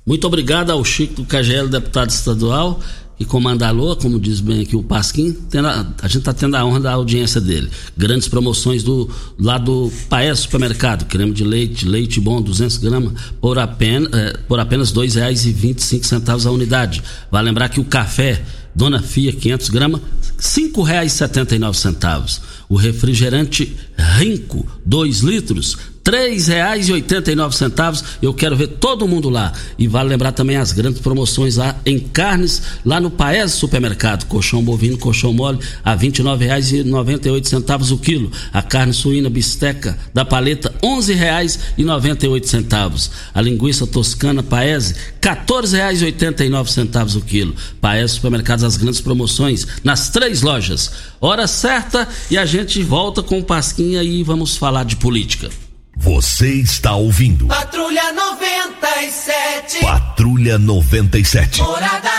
Muito 0.05 0.25
obrigado 0.25 0.71
ao 0.71 0.83
Chico 0.83 1.23
do 1.23 1.69
deputado 1.69 2.09
estadual, 2.09 2.79
e 3.21 3.25
comanda 3.25 3.67
a 3.67 3.71
LOA, 3.71 3.95
como 3.95 4.19
diz 4.19 4.39
bem 4.39 4.61
aqui 4.61 4.75
o 4.75 4.81
Pasquim, 4.81 5.37
a, 5.53 5.85
a, 6.01 6.07
gente 6.07 6.21
está 6.21 6.33
tendo 6.33 6.55
a 6.55 6.65
honra 6.65 6.79
da 6.79 6.93
audiência 6.93 7.39
dele. 7.39 7.69
Grandes 7.95 8.27
promoções 8.27 8.81
do 8.81 9.07
lá 9.37 9.59
do 9.59 9.91
Paes 10.09 10.39
Supermercado, 10.39 11.05
creme 11.05 11.31
de 11.31 11.43
leite, 11.43 11.87
leite 11.87 12.19
bom, 12.19 12.41
200 12.41 12.79
gramas, 12.79 13.13
por 13.39 13.59
apenas, 13.59 14.09
por 14.47 14.59
apenas 14.59 14.89
R$ 14.89 15.03
2,25 15.03 16.47
a 16.47 16.51
unidade. 16.51 17.03
Vai 17.29 17.43
lembrar 17.43 17.69
que 17.69 17.79
o 17.79 17.85
café 17.85 18.41
Dona 18.73 19.03
Fia, 19.03 19.31
500 19.31 19.69
gramas, 19.69 20.01
R$ 20.01 20.07
5,79. 20.39 22.39
O 22.67 22.75
refrigerante 22.75 23.77
Rinco, 24.17 24.65
2 24.83 25.19
litros, 25.19 25.77
três 26.03 26.47
reais 26.47 26.89
e 26.89 26.93
oitenta 26.93 27.31
e 27.31 27.35
nove 27.35 27.55
centavos. 27.55 28.03
Eu 28.21 28.33
quero 28.33 28.55
ver 28.55 28.67
todo 28.67 29.07
mundo 29.07 29.29
lá. 29.29 29.53
E 29.77 29.87
vale 29.87 30.09
lembrar 30.09 30.31
também 30.31 30.57
as 30.57 30.71
grandes 30.71 31.01
promoções 31.01 31.57
lá 31.57 31.75
em 31.85 31.99
carnes, 31.99 32.61
lá 32.85 32.99
no 32.99 33.09
Paes 33.09 33.51
Supermercado. 33.53 34.25
Colchão 34.25 34.63
bovino, 34.63 34.97
colchão 34.97 35.33
mole, 35.33 35.59
a 35.83 35.95
vinte 35.95 36.19
e 36.19 36.23
nove 36.23 36.45
reais 36.45 36.71
e 36.71 36.83
noventa 36.83 37.27
e 37.27 37.31
oito 37.31 37.47
centavos 37.47 37.91
o 37.91 37.97
quilo. 37.97 38.31
A 38.51 38.61
carne 38.61 38.93
suína 38.93 39.29
bisteca 39.29 39.97
da 40.13 40.25
paleta, 40.25 40.73
onze 40.83 41.13
reais 41.13 41.59
e 41.77 41.83
noventa 41.83 42.25
e 42.25 42.29
oito 42.29 42.47
centavos. 42.47 43.11
A 43.33 43.41
linguiça 43.41 43.85
toscana 43.85 44.43
Paese, 44.43 44.95
quatorze 45.21 45.75
reais 45.75 46.01
e 46.01 46.05
oitenta 46.05 46.43
e 46.43 46.49
nove 46.49 46.71
centavos 46.71 47.15
o 47.15 47.21
quilo. 47.21 47.55
Paes 47.79 48.11
Supermercados, 48.11 48.63
as 48.63 48.77
grandes 48.77 49.01
promoções 49.01 49.67
nas 49.83 50.09
três 50.09 50.41
lojas. 50.41 50.91
Hora 51.19 51.47
certa 51.47 52.07
e 52.29 52.37
a 52.37 52.45
gente 52.45 52.81
volta 52.81 53.21
com 53.21 53.39
o 53.39 53.43
Pasquinha 53.43 54.01
e 54.01 54.23
vamos 54.23 54.57
falar 54.57 54.83
de 54.83 54.95
política. 54.95 55.49
Você 55.97 56.53
está 56.55 56.95
ouvindo. 56.95 57.47
Patrulha 57.47 58.11
97. 58.13 59.81
Patrulha 59.81 60.57
97. 60.57 61.61
Morada 61.61 62.09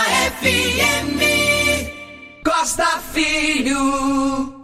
FM. 0.41 1.19
Costa 2.45 2.85
Filho. 3.13 4.61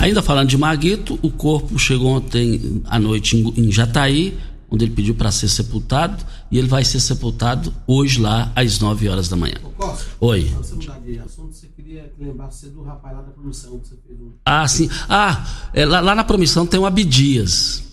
Ainda 0.00 0.20
falando 0.22 0.48
de 0.48 0.58
Maguito, 0.58 1.18
o 1.22 1.30
corpo 1.30 1.78
chegou 1.78 2.08
ontem 2.16 2.82
à 2.86 2.98
noite 2.98 3.36
em 3.36 3.70
Jataí, 3.70 4.36
onde 4.68 4.86
ele 4.86 4.92
pediu 4.94 5.14
para 5.14 5.30
ser 5.30 5.48
sepultado, 5.48 6.24
e 6.50 6.58
ele 6.58 6.66
vai 6.66 6.84
ser 6.84 6.98
sepultado 6.98 7.72
hoje 7.86 8.20
lá 8.20 8.50
às 8.56 8.80
9 8.80 9.08
horas 9.08 9.28
da 9.28 9.36
manhã. 9.36 9.54
Ô, 9.62 9.68
Costa, 9.70 10.06
Oi. 10.20 10.52
Você 10.56 10.74
mudar 10.74 10.98
de 11.00 11.18
assunto, 11.20 11.52
você 11.54 11.68
queria 11.68 12.12
lembrar 12.18 12.50
você 12.50 12.66
do 12.68 12.82
rapaz 12.82 13.14
lá 13.14 13.22
da 13.22 13.30
promissão 13.30 13.78
que 13.78 13.88
você 13.88 13.94
fez. 14.04 14.18
Ah, 14.44 14.66
sim. 14.66 14.90
Ah, 15.08 15.46
é, 15.72 15.86
lá, 15.86 16.00
lá 16.00 16.14
na 16.16 16.24
promissão 16.24 16.66
tem 16.66 16.80
o 16.80 16.86
Abidias. 16.86 17.91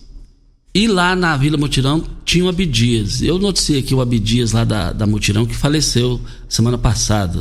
E 0.72 0.86
lá 0.86 1.16
na 1.16 1.36
Vila 1.36 1.56
Mutirão 1.56 2.04
tinha 2.24 2.44
o 2.44 2.48
Abidias. 2.48 3.22
Eu 3.22 3.38
noticiei 3.38 3.80
aqui 3.80 3.92
o 3.92 4.00
Abidias 4.00 4.52
lá 4.52 4.62
da, 4.62 4.92
da 4.92 5.06
Mutirão 5.06 5.44
que 5.44 5.54
faleceu 5.54 6.20
semana 6.48 6.78
passada, 6.78 7.40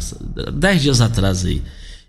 dez 0.53 0.81
dias 0.81 0.99
atrás 0.99 1.45
aí. 1.45 1.61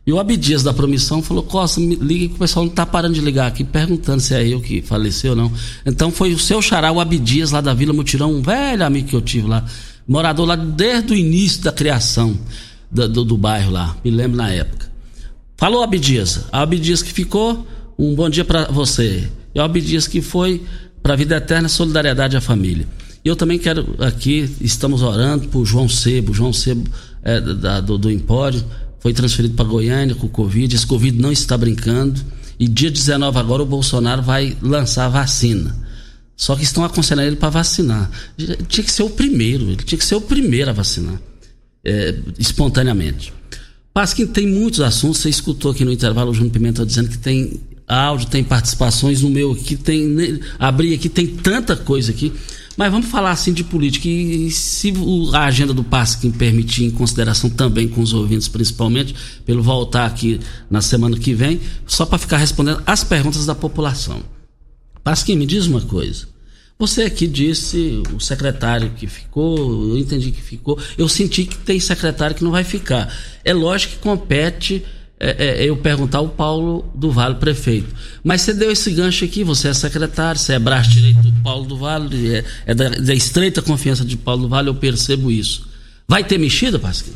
E 0.06 0.12
o 0.12 0.18
Abidias 0.18 0.62
da 0.62 0.72
Promissão 0.72 1.22
falou: 1.22 1.42
Costa, 1.42 1.78
me 1.78 1.94
liga 1.94 2.28
que 2.28 2.35
o 2.37 2.38
pessoal 2.38 2.64
não 2.64 2.70
está 2.70 2.87
parando 2.87 3.14
de 3.14 3.20
ligar 3.20 3.48
aqui, 3.48 3.62
perguntando 3.62 4.20
se 4.20 4.35
é 4.35 4.48
eu 4.48 4.62
que 4.62 4.80
faleceu 4.80 5.33
ou 5.33 5.37
não. 5.37 5.52
Então 5.85 6.11
foi 6.11 6.33
o 6.33 6.38
seu 6.38 6.62
xará, 6.62 6.90
o 6.90 7.00
Abidias, 7.00 7.50
lá 7.50 7.61
da 7.61 7.74
Vila 7.74 7.92
Mutirão, 7.92 8.33
um 8.33 8.40
velho 8.40 8.85
amigo 8.85 9.09
que 9.09 9.14
eu 9.16 9.20
tive 9.20 9.46
lá, 9.46 9.64
morador 10.09 10.46
lá 10.46 10.56
desde 10.56 11.12
o 11.12 11.16
início 11.16 11.62
da 11.62 11.70
criação 11.70 12.37
do, 12.90 13.06
do, 13.06 13.24
do 13.24 13.37
bairro 13.37 13.70
lá, 13.70 13.94
me 14.02 14.11
lembro 14.11 14.38
na 14.38 14.48
época. 14.48 14.90
Falou 15.59 15.83
Abidias, 15.83 16.46
a 16.50 16.62
Abidias 16.62 17.02
que 17.02 17.12
ficou, 17.12 17.66
um 17.98 18.14
bom 18.14 18.30
dia 18.30 18.44
para 18.46 18.64
você. 18.70 19.28
E 19.54 19.61
o 19.61 19.62
Abidias 19.62 20.09
que 20.09 20.22
foi 20.22 20.62
para 21.02 21.14
a 21.14 21.16
vida 21.16 21.36
eterna, 21.36 21.68
solidariedade 21.68 22.36
à 22.36 22.40
família. 22.40 22.86
E 23.24 23.28
eu 23.28 23.36
também 23.36 23.58
quero 23.58 23.96
aqui, 23.98 24.50
estamos 24.60 25.02
orando 25.02 25.48
por 25.48 25.64
João 25.64 25.88
Sebo. 25.88 26.33
João 26.33 26.52
Sebo 26.52 26.88
é, 27.22 27.40
da, 27.40 27.81
do, 27.81 27.98
do 27.98 28.10
Empório 28.10 28.64
foi 28.98 29.12
transferido 29.12 29.54
para 29.54 29.64
Goiânia 29.64 30.14
com 30.14 30.27
o 30.27 30.31
Covid. 30.31 30.75
Esse 30.75 30.87
Covid 30.87 31.18
não 31.20 31.33
está 31.33 31.56
brincando. 31.56 32.20
E 32.58 32.68
dia 32.68 32.90
19 32.90 33.38
agora 33.38 33.62
o 33.62 33.66
Bolsonaro 33.66 34.22
vai 34.22 34.56
lançar 34.62 35.06
a 35.06 35.08
vacina. 35.08 35.77
Só 36.37 36.56
que 36.56 36.62
estão 36.62 36.85
aconselhando 36.85 37.29
ele 37.29 37.37
para 37.37 37.50
vacinar. 37.50 38.10
Tinha 38.68 38.85
que 38.85 38.92
ser 38.92 39.02
o 39.02 39.10
primeiro, 39.10 39.64
ele 39.64 39.77
tinha 39.77 39.98
que 39.98 40.04
ser 40.04 40.14
o 40.14 40.20
primeiro 40.20 40.70
a 40.70 40.72
vacinar. 40.72 41.20
É, 41.85 42.14
espontaneamente. 42.38 43.33
Pasquim 43.92 44.27
tem 44.27 44.46
muitos 44.46 44.81
assuntos. 44.81 45.18
Você 45.18 45.29
escutou 45.29 45.72
aqui 45.72 45.85
no 45.85 45.92
intervalo 45.92 46.31
o 46.31 46.35
Júnior 46.35 46.52
Pimenta 46.52 46.87
dizendo 46.87 47.08
que 47.08 47.18
tem 47.18 47.60
áudio, 47.90 48.28
tem 48.28 48.44
participações 48.44 49.22
no 49.22 49.30
meu 49.30 49.52
aqui, 49.52 49.76
tem. 49.76 50.40
Abri 50.58 50.94
aqui, 50.94 51.08
tem 51.08 51.26
tanta 51.26 51.76
coisa 51.76 52.12
aqui. 52.12 52.32
Mas 52.76 52.90
vamos 52.90 53.08
falar 53.08 53.32
assim 53.32 53.52
de 53.52 53.64
política. 53.64 54.08
E 54.08 54.50
se 54.50 54.92
a 55.34 55.44
agenda 55.44 55.74
do 55.74 55.84
Pasquim 55.84 56.30
permitir, 56.30 56.84
em 56.84 56.90
consideração 56.90 57.50
também 57.50 57.88
com 57.88 58.00
os 58.00 58.14
ouvintes, 58.14 58.48
principalmente, 58.48 59.14
pelo 59.44 59.62
voltar 59.62 60.06
aqui 60.06 60.40
na 60.70 60.80
semana 60.80 61.18
que 61.18 61.34
vem, 61.34 61.60
só 61.86 62.06
para 62.06 62.18
ficar 62.18 62.38
respondendo 62.38 62.82
as 62.86 63.04
perguntas 63.04 63.44
da 63.44 63.54
população. 63.54 64.22
Pasquim, 65.02 65.36
me 65.36 65.44
diz 65.46 65.66
uma 65.66 65.80
coisa. 65.80 66.28
Você 66.78 67.02
aqui 67.02 67.26
disse 67.26 68.02
o 68.14 68.18
secretário 68.18 68.92
que 68.96 69.06
ficou, 69.06 69.90
eu 69.90 69.98
entendi 69.98 70.30
que 70.30 70.40
ficou. 70.40 70.78
Eu 70.96 71.06
senti 71.10 71.44
que 71.44 71.58
tem 71.58 71.78
secretário 71.78 72.34
que 72.34 72.42
não 72.42 72.50
vai 72.50 72.64
ficar. 72.64 73.14
É 73.44 73.52
lógico 73.52 73.96
que 73.96 73.98
compete 73.98 74.82
é, 75.21 75.62
é, 75.62 75.64
eu 75.68 75.77
perguntar 75.77 76.18
ao 76.18 76.29
Paulo 76.29 76.90
do 76.94 77.12
Vale, 77.12 77.35
prefeito. 77.35 77.94
Mas 78.25 78.40
você 78.40 78.54
deu 78.54 78.71
esse 78.71 78.90
gancho 78.90 79.23
aqui, 79.23 79.44
você 79.44 79.68
é 79.68 79.75
secretário, 79.75 80.40
você 80.40 80.54
é 80.54 80.58
braço 80.58 80.88
direito 80.88 81.21
do 81.21 81.33
Paulo 81.42 81.66
do 81.66 81.77
Vale, 81.77 82.37
é, 82.37 82.44
é 82.64 82.75
da, 82.75 82.88
da, 82.88 83.14
estreita 83.14 83.60
confiança 83.60 84.02
de 84.02 84.16
Paulo 84.16 84.44
do 84.44 84.48
Vale, 84.48 84.68
eu 84.68 84.75
percebo 84.75 85.31
isso. 85.31 85.68
Vai 86.08 86.25
ter 86.25 86.38
mexida, 86.38 86.79
Pasquim? 86.79 87.12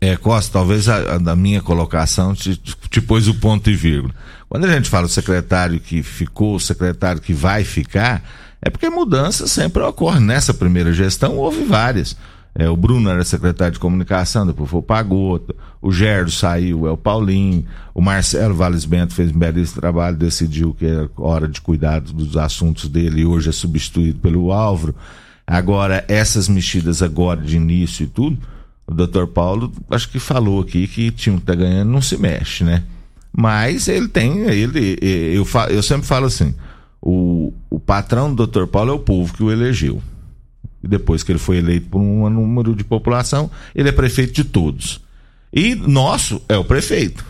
É, 0.00 0.16
Costa, 0.16 0.52
talvez 0.52 0.88
a, 0.88 1.16
a, 1.16 1.36
minha 1.36 1.60
colocação 1.60 2.32
te, 2.32 2.56
te 2.88 3.00
pôs 3.00 3.26
o 3.26 3.34
ponto 3.34 3.68
e 3.68 3.74
vírgula. 3.74 4.14
Quando 4.48 4.64
a 4.64 4.72
gente 4.72 4.88
fala 4.88 5.06
o 5.06 5.10
secretário 5.10 5.80
que 5.80 6.00
ficou, 6.00 6.54
o 6.54 6.60
secretário 6.60 7.20
que 7.20 7.34
vai 7.34 7.64
ficar, 7.64 8.22
é 8.62 8.70
porque 8.70 8.88
mudança 8.88 9.48
sempre 9.48 9.82
ocorre. 9.82 10.20
Nessa 10.20 10.54
primeira 10.54 10.92
gestão 10.92 11.36
houve 11.36 11.64
várias. 11.64 12.16
É, 12.58 12.68
o 12.68 12.76
Bruno 12.76 13.08
era 13.08 13.22
secretário 13.22 13.74
de 13.74 13.78
comunicação, 13.78 14.44
depois 14.44 14.68
foi 14.68 14.80
o 14.80 14.82
Pagota, 14.82 15.54
o 15.80 15.92
Gerdo 15.92 16.32
saiu, 16.32 16.88
é 16.88 16.90
o 16.90 16.96
Paulinho, 16.96 17.64
o 17.94 18.02
Marcelo 18.02 18.52
Valles 18.52 18.84
Bento 18.84 19.14
fez 19.14 19.30
um 19.30 19.38
belíssimo 19.38 19.80
trabalho, 19.80 20.16
decidiu 20.16 20.74
que 20.74 20.84
era 20.84 21.08
hora 21.16 21.46
de 21.46 21.60
cuidar 21.60 22.00
dos 22.00 22.36
assuntos 22.36 22.88
dele 22.88 23.20
e 23.20 23.24
hoje 23.24 23.48
é 23.48 23.52
substituído 23.52 24.18
pelo 24.18 24.50
Álvaro. 24.50 24.92
Agora, 25.46 26.04
essas 26.08 26.48
mexidas 26.48 27.00
agora 27.00 27.40
de 27.40 27.56
início 27.56 28.02
e 28.02 28.08
tudo, 28.08 28.36
o 28.88 28.92
doutor 28.92 29.28
Paulo 29.28 29.72
acho 29.88 30.08
que 30.08 30.18
falou 30.18 30.60
aqui 30.60 30.88
que 30.88 31.12
time 31.12 31.38
que 31.38 31.46
tá 31.46 31.54
ganhando 31.54 31.92
não 31.92 32.02
se 32.02 32.16
mexe, 32.16 32.64
né? 32.64 32.82
Mas 33.32 33.86
ele 33.86 34.08
tem, 34.08 34.40
ele, 34.48 34.98
eu, 35.00 35.46
eu 35.70 35.82
sempre 35.82 36.08
falo 36.08 36.26
assim, 36.26 36.52
o, 37.00 37.52
o 37.70 37.78
patrão 37.78 38.30
do 38.30 38.34
doutor 38.34 38.66
Paulo 38.66 38.90
é 38.90 38.94
o 38.94 38.98
povo 38.98 39.32
que 39.32 39.44
o 39.44 39.52
elegeu 39.52 40.02
e 40.82 40.88
depois 40.88 41.22
que 41.22 41.32
ele 41.32 41.38
foi 41.38 41.58
eleito 41.58 41.88
por 41.88 42.00
um 42.00 42.28
número 42.30 42.74
de 42.74 42.84
população, 42.84 43.50
ele 43.74 43.88
é 43.88 43.92
prefeito 43.92 44.32
de 44.32 44.44
todos. 44.44 45.00
E 45.52 45.74
nosso 45.74 46.40
é 46.48 46.56
o 46.56 46.64
prefeito. 46.64 47.24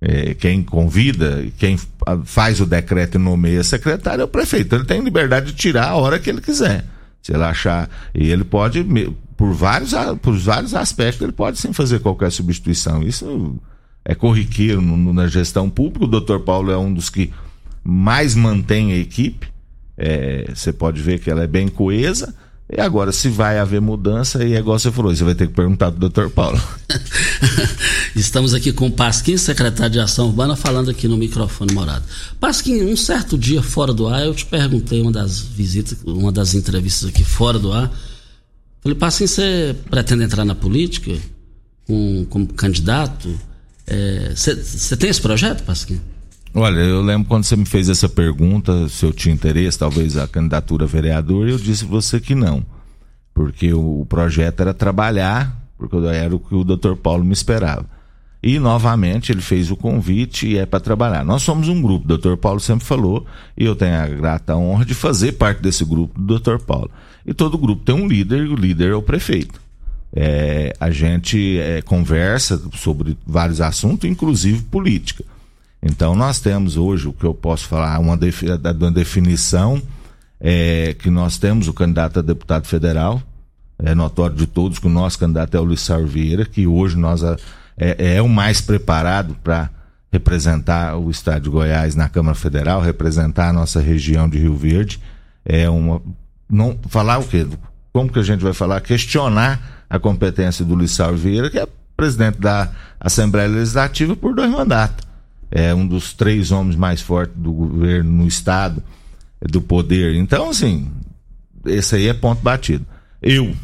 É, 0.00 0.34
quem 0.34 0.62
convida, 0.64 1.46
quem 1.58 1.78
faz 2.24 2.60
o 2.60 2.66
decreto 2.66 3.16
e 3.16 3.18
nomeia 3.18 3.62
secretário 3.62 4.22
é 4.22 4.24
o 4.24 4.28
prefeito. 4.28 4.74
Ele 4.74 4.84
tem 4.84 5.00
liberdade 5.00 5.46
de 5.46 5.52
tirar 5.52 5.90
a 5.90 5.96
hora 5.96 6.18
que 6.18 6.28
ele 6.28 6.40
quiser. 6.40 6.84
Se 7.22 7.32
ele 7.32 7.44
achar. 7.44 7.88
E 8.12 8.30
ele 8.30 8.42
pode, 8.42 8.84
por 9.36 9.52
vários, 9.52 9.92
por 10.20 10.36
vários 10.36 10.74
aspectos, 10.74 11.22
ele 11.22 11.32
pode 11.32 11.58
sim 11.58 11.72
fazer 11.72 12.00
qualquer 12.00 12.32
substituição. 12.32 13.02
Isso 13.02 13.60
é 14.04 14.14
corriqueiro 14.14 14.82
na 14.82 15.28
gestão 15.28 15.70
pública. 15.70 16.04
O 16.04 16.08
doutor 16.08 16.40
Paulo 16.40 16.72
é 16.72 16.78
um 16.78 16.92
dos 16.92 17.08
que 17.08 17.32
mais 17.84 18.34
mantém 18.34 18.92
a 18.92 18.96
equipe. 18.96 19.46
É, 19.96 20.50
você 20.52 20.72
pode 20.72 21.00
ver 21.00 21.20
que 21.20 21.30
ela 21.30 21.44
é 21.44 21.46
bem 21.46 21.68
coesa 21.68 22.34
e 22.74 22.80
agora, 22.80 23.12
se 23.12 23.28
vai 23.28 23.58
haver 23.58 23.80
mudança, 23.80 24.42
e 24.44 24.54
é 24.54 24.58
igual 24.58 24.78
você 24.78 24.90
falou, 24.90 25.14
você 25.14 25.22
vai 25.22 25.34
ter 25.34 25.46
que 25.46 25.52
perguntar 25.52 25.90
do 25.90 26.08
Dr. 26.08 26.28
Paulo. 26.28 26.58
Estamos 28.16 28.54
aqui 28.54 28.72
com 28.72 28.86
o 28.86 28.90
Pasquim, 28.90 29.36
secretário 29.36 29.92
de 29.92 30.00
Ação 30.00 30.28
Urbana, 30.28 30.56
falando 30.56 30.90
aqui 30.90 31.06
no 31.06 31.18
microfone 31.18 31.72
morado. 31.74 32.04
Pasquim, 32.40 32.82
um 32.82 32.96
certo 32.96 33.36
dia 33.36 33.62
fora 33.62 33.92
do 33.92 34.08
ar, 34.08 34.24
eu 34.24 34.34
te 34.34 34.46
perguntei 34.46 35.02
uma 35.02 35.12
das 35.12 35.38
visitas, 35.38 35.98
uma 36.04 36.32
das 36.32 36.54
entrevistas 36.54 37.10
aqui 37.10 37.22
fora 37.22 37.58
do 37.58 37.72
ar. 37.72 37.92
Falei, 38.80 38.96
Pasquim, 38.96 39.26
você 39.26 39.76
pretende 39.90 40.24
entrar 40.24 40.44
na 40.44 40.54
política 40.54 41.12
como, 41.86 42.24
como 42.26 42.46
candidato? 42.48 43.38
Você 44.34 44.94
é, 44.94 44.96
tem 44.96 45.10
esse 45.10 45.20
projeto, 45.20 45.62
Pasquim? 45.64 46.00
Olha, 46.54 46.80
eu 46.80 47.00
lembro 47.00 47.28
quando 47.28 47.44
você 47.44 47.56
me 47.56 47.64
fez 47.64 47.88
essa 47.88 48.10
pergunta, 48.10 48.86
se 48.86 49.06
eu 49.06 49.12
tinha 49.12 49.34
interesse, 49.34 49.78
talvez 49.78 50.18
a 50.18 50.28
candidatura 50.28 50.84
a 50.84 50.88
vereador, 50.88 51.48
eu 51.48 51.56
disse 51.56 51.84
você 51.84 52.20
que 52.20 52.34
não. 52.34 52.62
Porque 53.32 53.72
o 53.72 54.04
projeto 54.06 54.60
era 54.60 54.74
trabalhar, 54.74 55.66
porque 55.78 55.96
era 55.96 56.36
o 56.36 56.38
que 56.38 56.54
o 56.54 56.62
doutor 56.62 56.94
Paulo 56.94 57.24
me 57.24 57.32
esperava. 57.32 57.86
E 58.42 58.58
novamente 58.58 59.32
ele 59.32 59.40
fez 59.40 59.70
o 59.70 59.76
convite 59.76 60.46
e 60.46 60.58
é 60.58 60.66
para 60.66 60.78
trabalhar. 60.78 61.24
Nós 61.24 61.42
somos 61.42 61.68
um 61.68 61.80
grupo, 61.80 62.04
o 62.04 62.08
doutor 62.08 62.36
Paulo 62.36 62.60
sempre 62.60 62.84
falou, 62.84 63.24
e 63.56 63.64
eu 63.64 63.74
tenho 63.74 63.96
a 63.96 64.06
grata 64.06 64.54
honra 64.54 64.84
de 64.84 64.94
fazer 64.94 65.32
parte 65.32 65.62
desse 65.62 65.86
grupo 65.86 66.20
do 66.20 66.26
doutor 66.26 66.60
Paulo. 66.60 66.90
E 67.24 67.32
todo 67.32 67.56
grupo 67.56 67.82
tem 67.82 67.94
um 67.94 68.06
líder, 68.06 68.44
e 68.44 68.48
o 68.48 68.56
líder 68.56 68.90
é 68.90 68.94
o 68.94 69.00
prefeito. 69.00 69.58
É, 70.14 70.74
a 70.78 70.90
gente 70.90 71.58
é, 71.58 71.80
conversa 71.80 72.60
sobre 72.74 73.16
vários 73.26 73.62
assuntos, 73.62 74.10
inclusive 74.10 74.62
política. 74.64 75.24
Então 75.82 76.14
nós 76.14 76.38
temos 76.38 76.76
hoje 76.76 77.08
o 77.08 77.12
que 77.12 77.24
eu 77.24 77.34
posso 77.34 77.66
falar, 77.66 77.98
uma, 77.98 78.16
defi 78.16 78.46
uma 78.48 78.92
definição 78.92 79.82
é, 80.40 80.94
que 80.94 81.10
nós 81.10 81.38
temos 81.38 81.66
o 81.66 81.72
candidato 81.72 82.20
a 82.20 82.22
deputado 82.22 82.66
federal, 82.66 83.20
é 83.78 83.94
notório 83.94 84.36
de 84.36 84.46
todos 84.46 84.78
que 84.78 84.86
o 84.86 84.90
nosso 84.90 85.18
candidato 85.18 85.56
é 85.56 85.60
o 85.60 85.64
Luiz 85.64 85.80
Sarvieira, 85.80 86.44
que 86.44 86.68
hoje 86.68 86.96
nós 86.96 87.22
é, 87.24 87.36
é 88.16 88.22
o 88.22 88.28
mais 88.28 88.60
preparado 88.60 89.36
para 89.42 89.68
representar 90.12 90.96
o 90.96 91.10
estado 91.10 91.44
de 91.44 91.50
Goiás 91.50 91.96
na 91.96 92.08
Câmara 92.08 92.36
Federal, 92.36 92.80
representar 92.80 93.48
a 93.48 93.52
nossa 93.52 93.80
região 93.80 94.28
de 94.28 94.38
Rio 94.38 94.54
Verde. 94.54 95.00
É 95.44 95.68
uma. 95.68 96.00
Não, 96.48 96.78
falar 96.88 97.18
o 97.18 97.24
quê? 97.24 97.44
Como 97.92 98.12
que 98.12 98.18
a 98.18 98.22
gente 98.22 98.44
vai 98.44 98.52
falar? 98.52 98.80
Questionar 98.82 99.84
a 99.90 99.98
competência 99.98 100.64
do 100.64 100.74
Luiz 100.74 100.92
Sarvieira, 100.92 101.50
que 101.50 101.58
é 101.58 101.66
presidente 101.96 102.38
da 102.38 102.70
Assembleia 103.00 103.48
Legislativa 103.48 104.14
por 104.14 104.34
dois 104.34 104.50
mandatos 104.50 105.11
é 105.54 105.74
um 105.74 105.86
dos 105.86 106.14
três 106.14 106.50
homens 106.50 106.74
mais 106.74 107.02
fortes 107.02 107.36
do 107.36 107.52
governo 107.52 108.10
no 108.10 108.26
estado, 108.26 108.82
do 109.42 109.60
poder. 109.60 110.14
Então, 110.16 110.48
assim, 110.48 110.90
esse 111.66 111.94
aí 111.94 112.08
é 112.08 112.14
ponto 112.14 112.40
batido. 112.40 112.86
Eu, 113.20 113.54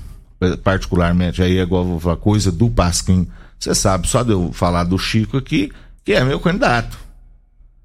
particularmente, 0.63 1.43
aí 1.43 1.57
é 1.57 1.63
igual 1.63 1.99
a 2.11 2.17
coisa 2.17 2.53
do 2.53 2.69
Pasquim. 2.69 3.27
Você 3.59 3.75
sabe, 3.75 4.07
só 4.07 4.23
de 4.23 4.33
eu 4.33 4.53
falar 4.53 4.85
do 4.85 4.99
Chico 4.99 5.39
aqui, 5.39 5.73
que 6.05 6.13
é 6.13 6.23
meu 6.23 6.39
candidato. 6.39 6.99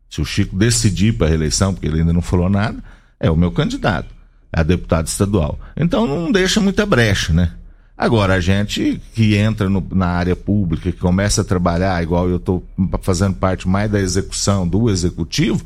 Se 0.09 0.19
o 0.21 0.25
Chico 0.25 0.55
decidir 0.55 1.13
para 1.13 1.27
a 1.27 1.29
reeleição, 1.29 1.73
porque 1.73 1.87
ele 1.87 2.01
ainda 2.01 2.13
não 2.13 2.21
falou 2.21 2.49
nada, 2.49 2.83
é 3.19 3.31
o 3.31 3.37
meu 3.37 3.51
candidato 3.51 4.13
a 4.51 4.61
deputado 4.61 5.07
estadual. 5.07 5.57
Então 5.75 6.05
não 6.05 6.31
deixa 6.31 6.59
muita 6.59 6.85
brecha, 6.85 7.33
né? 7.33 7.53
Agora, 7.97 8.33
a 8.33 8.39
gente 8.39 8.99
que 9.13 9.35
entra 9.35 9.69
no, 9.69 9.85
na 9.91 10.07
área 10.07 10.35
pública, 10.35 10.91
que 10.91 10.97
começa 10.97 11.41
a 11.41 11.45
trabalhar, 11.45 12.01
igual 12.01 12.27
eu 12.27 12.37
estou 12.37 12.63
fazendo 13.01 13.35
parte 13.35 13.67
mais 13.67 13.89
da 13.89 13.99
execução 13.99 14.67
do 14.67 14.89
executivo, 14.89 15.63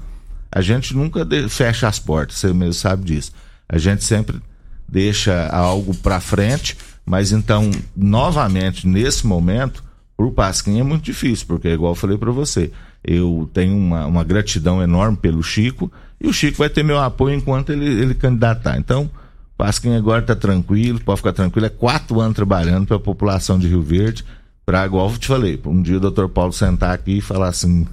a 0.52 0.62
gente 0.62 0.96
nunca 0.96 1.24
de, 1.24 1.48
fecha 1.48 1.88
as 1.88 2.00
portas, 2.00 2.38
você 2.38 2.54
mesmo 2.54 2.74
sabe 2.74 3.06
disso. 3.06 3.32
A 3.68 3.78
gente 3.78 4.04
sempre 4.04 4.42
deixa 4.88 5.48
algo 5.48 5.94
para 5.96 6.20
frente, 6.20 6.78
mas 7.06 7.32
então, 7.32 7.72
novamente, 7.96 8.88
nesse 8.88 9.26
momento, 9.26 9.84
para 10.16 10.26
o 10.26 10.32
Pasquim 10.32 10.80
é 10.80 10.84
muito 10.84 11.04
difícil, 11.04 11.46
porque, 11.48 11.70
igual 11.70 11.92
eu 11.92 11.96
falei 11.96 12.18
para 12.18 12.32
você, 12.32 12.72
eu 13.04 13.50
tenho 13.54 13.76
uma, 13.76 14.06
uma 14.06 14.24
gratidão 14.24 14.82
enorme 14.82 15.18
pelo 15.18 15.42
Chico, 15.42 15.92
e 16.20 16.28
o 16.28 16.34
Chico 16.34 16.58
vai 16.58 16.70
ter 16.70 16.84
meu 16.84 17.00
apoio 17.00 17.36
enquanto 17.36 17.72
ele, 17.72 17.86
ele 17.86 18.16
candidatar. 18.16 18.78
Então, 18.78 19.10
Pasquim 19.58 19.96
agora 19.96 20.22
está 20.22 20.36
tranquilo, 20.36 21.00
pode 21.00 21.18
ficar 21.18 21.34
tranquilo. 21.34 21.66
É 21.66 21.70
quatro 21.70 22.22
anos 22.22 22.36
trabalhando 22.36 22.86
para 22.86 22.98
a 22.98 23.00
população 23.00 23.58
de 23.58 23.68
Rio 23.68 23.82
Verde. 23.82 24.24
Para, 24.64 24.86
igual 24.86 25.10
eu 25.10 25.18
te 25.18 25.28
falei, 25.28 25.60
um 25.66 25.82
dia 25.82 25.98
o 25.98 26.00
doutor 26.00 26.30
Paulo 26.30 26.54
sentar 26.54 26.94
aqui 26.94 27.18
e 27.18 27.22
falar 27.22 27.48
assim: 27.48 27.88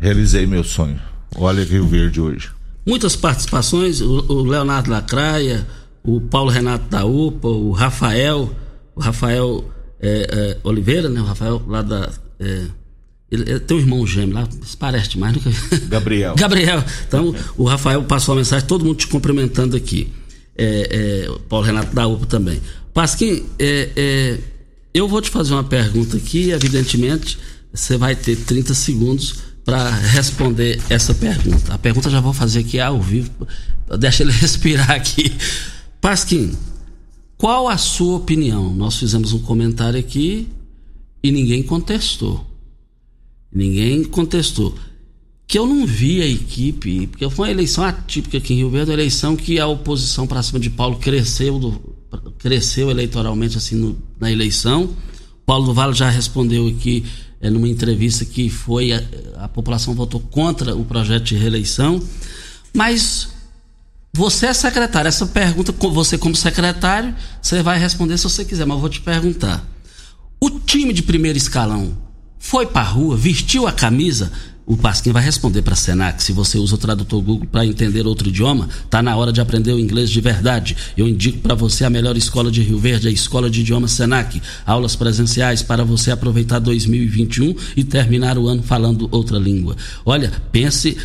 realizei 0.00 0.46
meu 0.46 0.64
sonho. 0.64 0.98
Olha 1.36 1.62
Rio 1.64 1.86
Verde 1.86 2.18
hoje. 2.20 2.50
Muitas 2.86 3.14
participações: 3.14 4.00
o, 4.00 4.42
Leonardo 4.44 4.90
Lacraia, 4.90 5.66
o 6.02 6.18
Paulo 6.18 6.50
Renato 6.50 6.88
da 6.88 7.04
UPA, 7.04 7.48
o 7.48 7.72
Rafael, 7.72 8.50
o 8.94 9.00
Rafael 9.00 9.64
é, 10.00 10.26
é, 10.30 10.58
Oliveira, 10.66 11.10
né? 11.10 11.20
O 11.20 11.24
Rafael 11.24 11.62
lá 11.66 11.82
da. 11.82 12.08
É, 12.40 12.64
ele, 13.30 13.50
ele, 13.50 13.60
tem 13.60 13.76
um 13.76 13.80
irmão 13.80 14.06
gêmeo 14.06 14.34
lá, 14.34 14.48
parece 14.78 15.10
demais, 15.10 15.34
nunca 15.34 15.50
Gabriel. 15.88 16.36
Gabriel. 16.38 16.82
Então, 17.06 17.34
o 17.58 17.64
Rafael 17.64 18.02
passou 18.04 18.32
a 18.32 18.36
mensagem, 18.36 18.66
todo 18.66 18.84
mundo 18.84 18.96
te 18.96 19.08
cumprimentando 19.08 19.76
aqui 19.76 20.10
é, 20.58 21.26
é, 21.26 21.38
Paulo 21.48 21.66
Renato 21.66 21.94
da 21.94 22.06
UPA 22.06 22.26
também. 22.26 22.60
Pasquim, 22.92 23.44
é, 23.58 23.90
é, 23.96 24.38
eu 24.94 25.06
vou 25.06 25.20
te 25.20 25.30
fazer 25.30 25.52
uma 25.52 25.64
pergunta 25.64 26.16
aqui, 26.16 26.50
evidentemente, 26.50 27.38
você 27.72 27.96
vai 27.96 28.16
ter 28.16 28.36
30 28.36 28.72
segundos 28.74 29.34
para 29.64 29.90
responder 29.90 30.80
essa 30.88 31.12
pergunta. 31.12 31.74
A 31.74 31.78
pergunta 31.78 32.08
já 32.08 32.20
vou 32.20 32.32
fazer 32.32 32.60
aqui 32.60 32.80
ao 32.80 33.00
vivo, 33.00 33.30
deixa 33.98 34.22
ele 34.22 34.32
respirar 34.36 34.92
aqui. 34.92 35.32
Pasquim, 36.00 36.56
qual 37.36 37.68
a 37.68 37.76
sua 37.76 38.16
opinião? 38.16 38.74
Nós 38.74 38.96
fizemos 38.96 39.32
um 39.32 39.40
comentário 39.40 39.98
aqui 39.98 40.48
e 41.22 41.30
ninguém 41.30 41.62
contestou. 41.62 42.46
Ninguém 43.52 44.04
contestou 44.04 44.74
que 45.46 45.58
eu 45.58 45.66
não 45.66 45.86
vi 45.86 46.20
a 46.20 46.26
equipe, 46.26 47.06
porque 47.06 47.28
foi 47.30 47.48
uma 47.48 47.52
eleição 47.52 47.84
atípica 47.84 48.38
aqui 48.38 48.52
em 48.52 48.56
Rio 48.58 48.70
Verde, 48.70 48.90
uma 48.90 48.96
eleição 48.96 49.36
que 49.36 49.60
a 49.60 49.66
oposição 49.66 50.26
para 50.26 50.42
cima 50.42 50.58
de 50.58 50.68
Paulo 50.68 50.98
cresceu, 50.98 51.58
do, 51.58 51.96
cresceu 52.38 52.90
eleitoralmente 52.90 53.56
assim 53.56 53.76
no, 53.76 53.96
na 54.18 54.30
eleição. 54.30 54.90
Paulo 55.44 55.66
do 55.66 55.74
Vale 55.74 55.94
já 55.94 56.10
respondeu 56.10 56.66
aqui 56.66 57.04
é, 57.40 57.48
numa 57.48 57.68
entrevista 57.68 58.24
que 58.24 58.50
foi 58.50 58.92
a, 58.92 59.02
a, 59.36 59.48
população 59.48 59.94
votou 59.94 60.18
contra 60.18 60.74
o 60.74 60.84
projeto 60.84 61.22
de 61.22 61.36
reeleição, 61.36 62.02
mas 62.74 63.28
você 64.12 64.46
é 64.46 64.52
secretário, 64.52 65.06
essa 65.06 65.26
pergunta 65.26 65.72
você 65.72 66.18
como 66.18 66.34
secretário, 66.34 67.14
você 67.40 67.62
vai 67.62 67.78
responder 67.78 68.18
se 68.18 68.24
você 68.24 68.44
quiser, 68.44 68.66
mas 68.66 68.76
eu 68.76 68.80
vou 68.80 68.90
te 68.90 69.00
perguntar. 69.00 69.64
O 70.40 70.50
time 70.50 70.92
de 70.92 71.02
primeiro 71.02 71.38
escalão 71.38 71.96
foi 72.38 72.66
pra 72.66 72.82
rua, 72.82 73.16
vestiu 73.16 73.66
a 73.66 73.72
camisa, 73.72 74.32
o 74.66 74.76
Pasquim 74.76 75.12
vai 75.12 75.22
responder 75.22 75.62
para 75.62 75.74
a 75.74 75.76
Senac. 75.76 76.20
Se 76.22 76.32
você 76.32 76.58
usa 76.58 76.74
o 76.74 76.78
tradutor 76.78 77.22
Google 77.22 77.46
para 77.46 77.64
entender 77.64 78.04
outro 78.04 78.28
idioma, 78.28 78.68
tá 78.90 79.00
na 79.00 79.16
hora 79.16 79.32
de 79.32 79.40
aprender 79.40 79.72
o 79.72 79.78
inglês 79.78 80.10
de 80.10 80.20
verdade. 80.20 80.76
Eu 80.96 81.06
indico 81.06 81.38
para 81.38 81.54
você 81.54 81.84
a 81.84 81.90
melhor 81.90 82.16
escola 82.16 82.50
de 82.50 82.62
Rio 82.62 82.78
Verde, 82.78 83.06
a 83.06 83.10
Escola 83.10 83.48
de 83.48 83.60
Idiomas 83.60 83.92
Senac. 83.92 84.42
Aulas 84.66 84.96
presenciais 84.96 85.62
para 85.62 85.84
você 85.84 86.10
aproveitar 86.10 86.58
2021 86.58 87.54
e 87.76 87.84
terminar 87.84 88.36
o 88.36 88.48
ano 88.48 88.62
falando 88.62 89.08
outra 89.12 89.38
língua. 89.38 89.76
Olha, 90.04 90.32
pense 90.50 90.96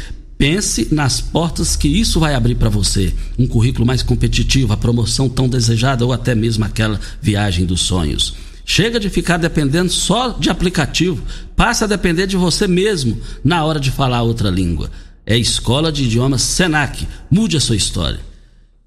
Pense 0.41 0.91
nas 0.91 1.21
portas 1.21 1.75
que 1.75 1.87
isso 1.87 2.19
vai 2.19 2.33
abrir 2.33 2.55
para 2.55 2.67
você. 2.67 3.13
Um 3.37 3.45
currículo 3.45 3.85
mais 3.85 4.01
competitivo, 4.01 4.73
a 4.73 4.77
promoção 4.77 5.29
tão 5.29 5.47
desejada 5.47 6.03
ou 6.03 6.11
até 6.11 6.33
mesmo 6.33 6.65
aquela 6.65 6.99
viagem 7.21 7.63
dos 7.63 7.81
sonhos. 7.81 8.33
Chega 8.73 9.01
de 9.01 9.09
ficar 9.09 9.35
dependendo 9.35 9.91
só 9.91 10.29
de 10.29 10.49
aplicativo. 10.49 11.21
Passa 11.57 11.83
a 11.83 11.87
depender 11.89 12.25
de 12.25 12.37
você 12.37 12.69
mesmo 12.69 13.19
na 13.43 13.65
hora 13.65 13.81
de 13.81 13.91
falar 13.91 14.21
outra 14.21 14.49
língua. 14.49 14.89
É 15.25 15.37
Escola 15.37 15.91
de 15.91 16.05
Idiomas 16.05 16.41
Senac. 16.41 17.05
Mude 17.29 17.57
a 17.57 17.59
sua 17.59 17.75
história. 17.75 18.21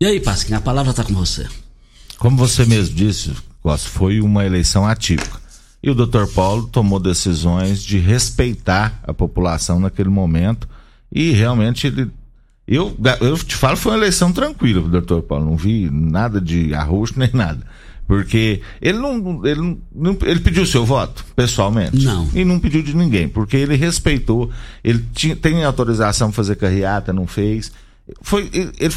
E 0.01 0.07
aí, 0.07 0.21
Pasquim, 0.21 0.55
a 0.55 0.61
palavra 0.63 0.93
está 0.93 1.05
com 1.05 1.13
você. 1.13 1.47
Como 2.17 2.35
você 2.35 2.65
mesmo 2.65 2.95
disse, 2.95 3.31
foi 3.81 4.23
uma 4.23 4.47
eleição 4.47 4.87
atípica. 4.87 5.39
E 5.83 5.91
o 5.91 5.95
Dr. 5.95 6.29
Paulo 6.35 6.67
tomou 6.67 6.99
decisões 6.99 7.85
de 7.85 7.99
respeitar 7.99 9.03
a 9.07 9.13
população 9.13 9.79
naquele 9.79 10.09
momento 10.09 10.67
e 11.13 11.33
realmente 11.33 11.89
ele 11.89 12.11
eu, 12.67 12.97
eu 13.21 13.37
te 13.37 13.55
falo, 13.55 13.77
foi 13.77 13.93
uma 13.93 13.99
eleição 13.99 14.33
tranquila 14.33 14.89
doutor 14.89 15.21
Paulo. 15.21 15.45
Não 15.45 15.57
vi 15.59 15.91
nada 15.91 16.41
de 16.41 16.75
arroz 16.75 17.13
nem 17.15 17.29
nada. 17.35 17.67
Porque 18.07 18.61
ele 18.83 18.99
não, 18.99 19.47
ele 19.47 19.79
não, 19.95 20.17
ele 20.23 20.41
pediu 20.41 20.63
o 20.63 20.67
seu 20.67 20.85
voto, 20.85 21.25
pessoalmente. 21.35 22.05
Não. 22.05 22.29
E 22.35 22.45
não 22.45 22.61
pediu 22.61 22.83
de 22.83 22.95
ninguém, 22.95 23.29
porque 23.29 23.57
ele 23.57 23.77
respeitou, 23.77 24.51
ele 24.83 25.05
tinha, 25.15 25.35
tem 25.35 25.65
autorização 25.65 26.29
para 26.29 26.37
fazer 26.37 26.57
carreata, 26.57 27.13
não 27.13 27.27
fez. 27.27 27.73
Foi, 28.21 28.51
ele, 28.53 28.73
ele, 28.79 28.95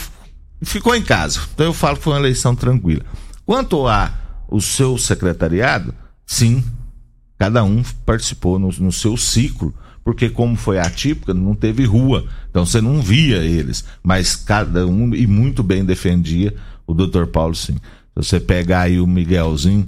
ficou 0.61 0.93
em 0.93 1.01
casa. 1.01 1.39
Então 1.53 1.65
eu 1.67 1.73
falo 1.73 1.97
que 1.97 2.03
foi 2.03 2.13
uma 2.13 2.19
eleição 2.19 2.53
tranquila. 2.53 3.03
Quanto 3.45 3.87
a 3.87 4.13
o 4.49 4.61
seu 4.61 4.97
secretariado, 4.97 5.93
sim, 6.25 6.63
cada 7.37 7.63
um 7.63 7.83
participou 8.05 8.57
no, 8.57 8.69
no 8.79 8.91
seu 8.91 9.15
ciclo, 9.15 9.73
porque 10.03 10.29
como 10.29 10.55
foi 10.55 10.79
atípica, 10.79 11.33
não 11.33 11.53
teve 11.53 11.85
rua, 11.85 12.25
então 12.49 12.65
você 12.65 12.79
não 12.79 13.01
via 13.01 13.37
eles, 13.37 13.83
mas 14.01 14.35
cada 14.35 14.87
um 14.87 15.13
e 15.13 15.27
muito 15.27 15.61
bem 15.61 15.83
defendia 15.83 16.55
o 16.85 16.93
Dr. 16.93 17.25
Paulo 17.25 17.53
sim. 17.53 17.75
Você 18.17 18.39
pegar 18.39 18.81
aí 18.81 18.99
o 18.99 19.05
Miguelzinho 19.05 19.87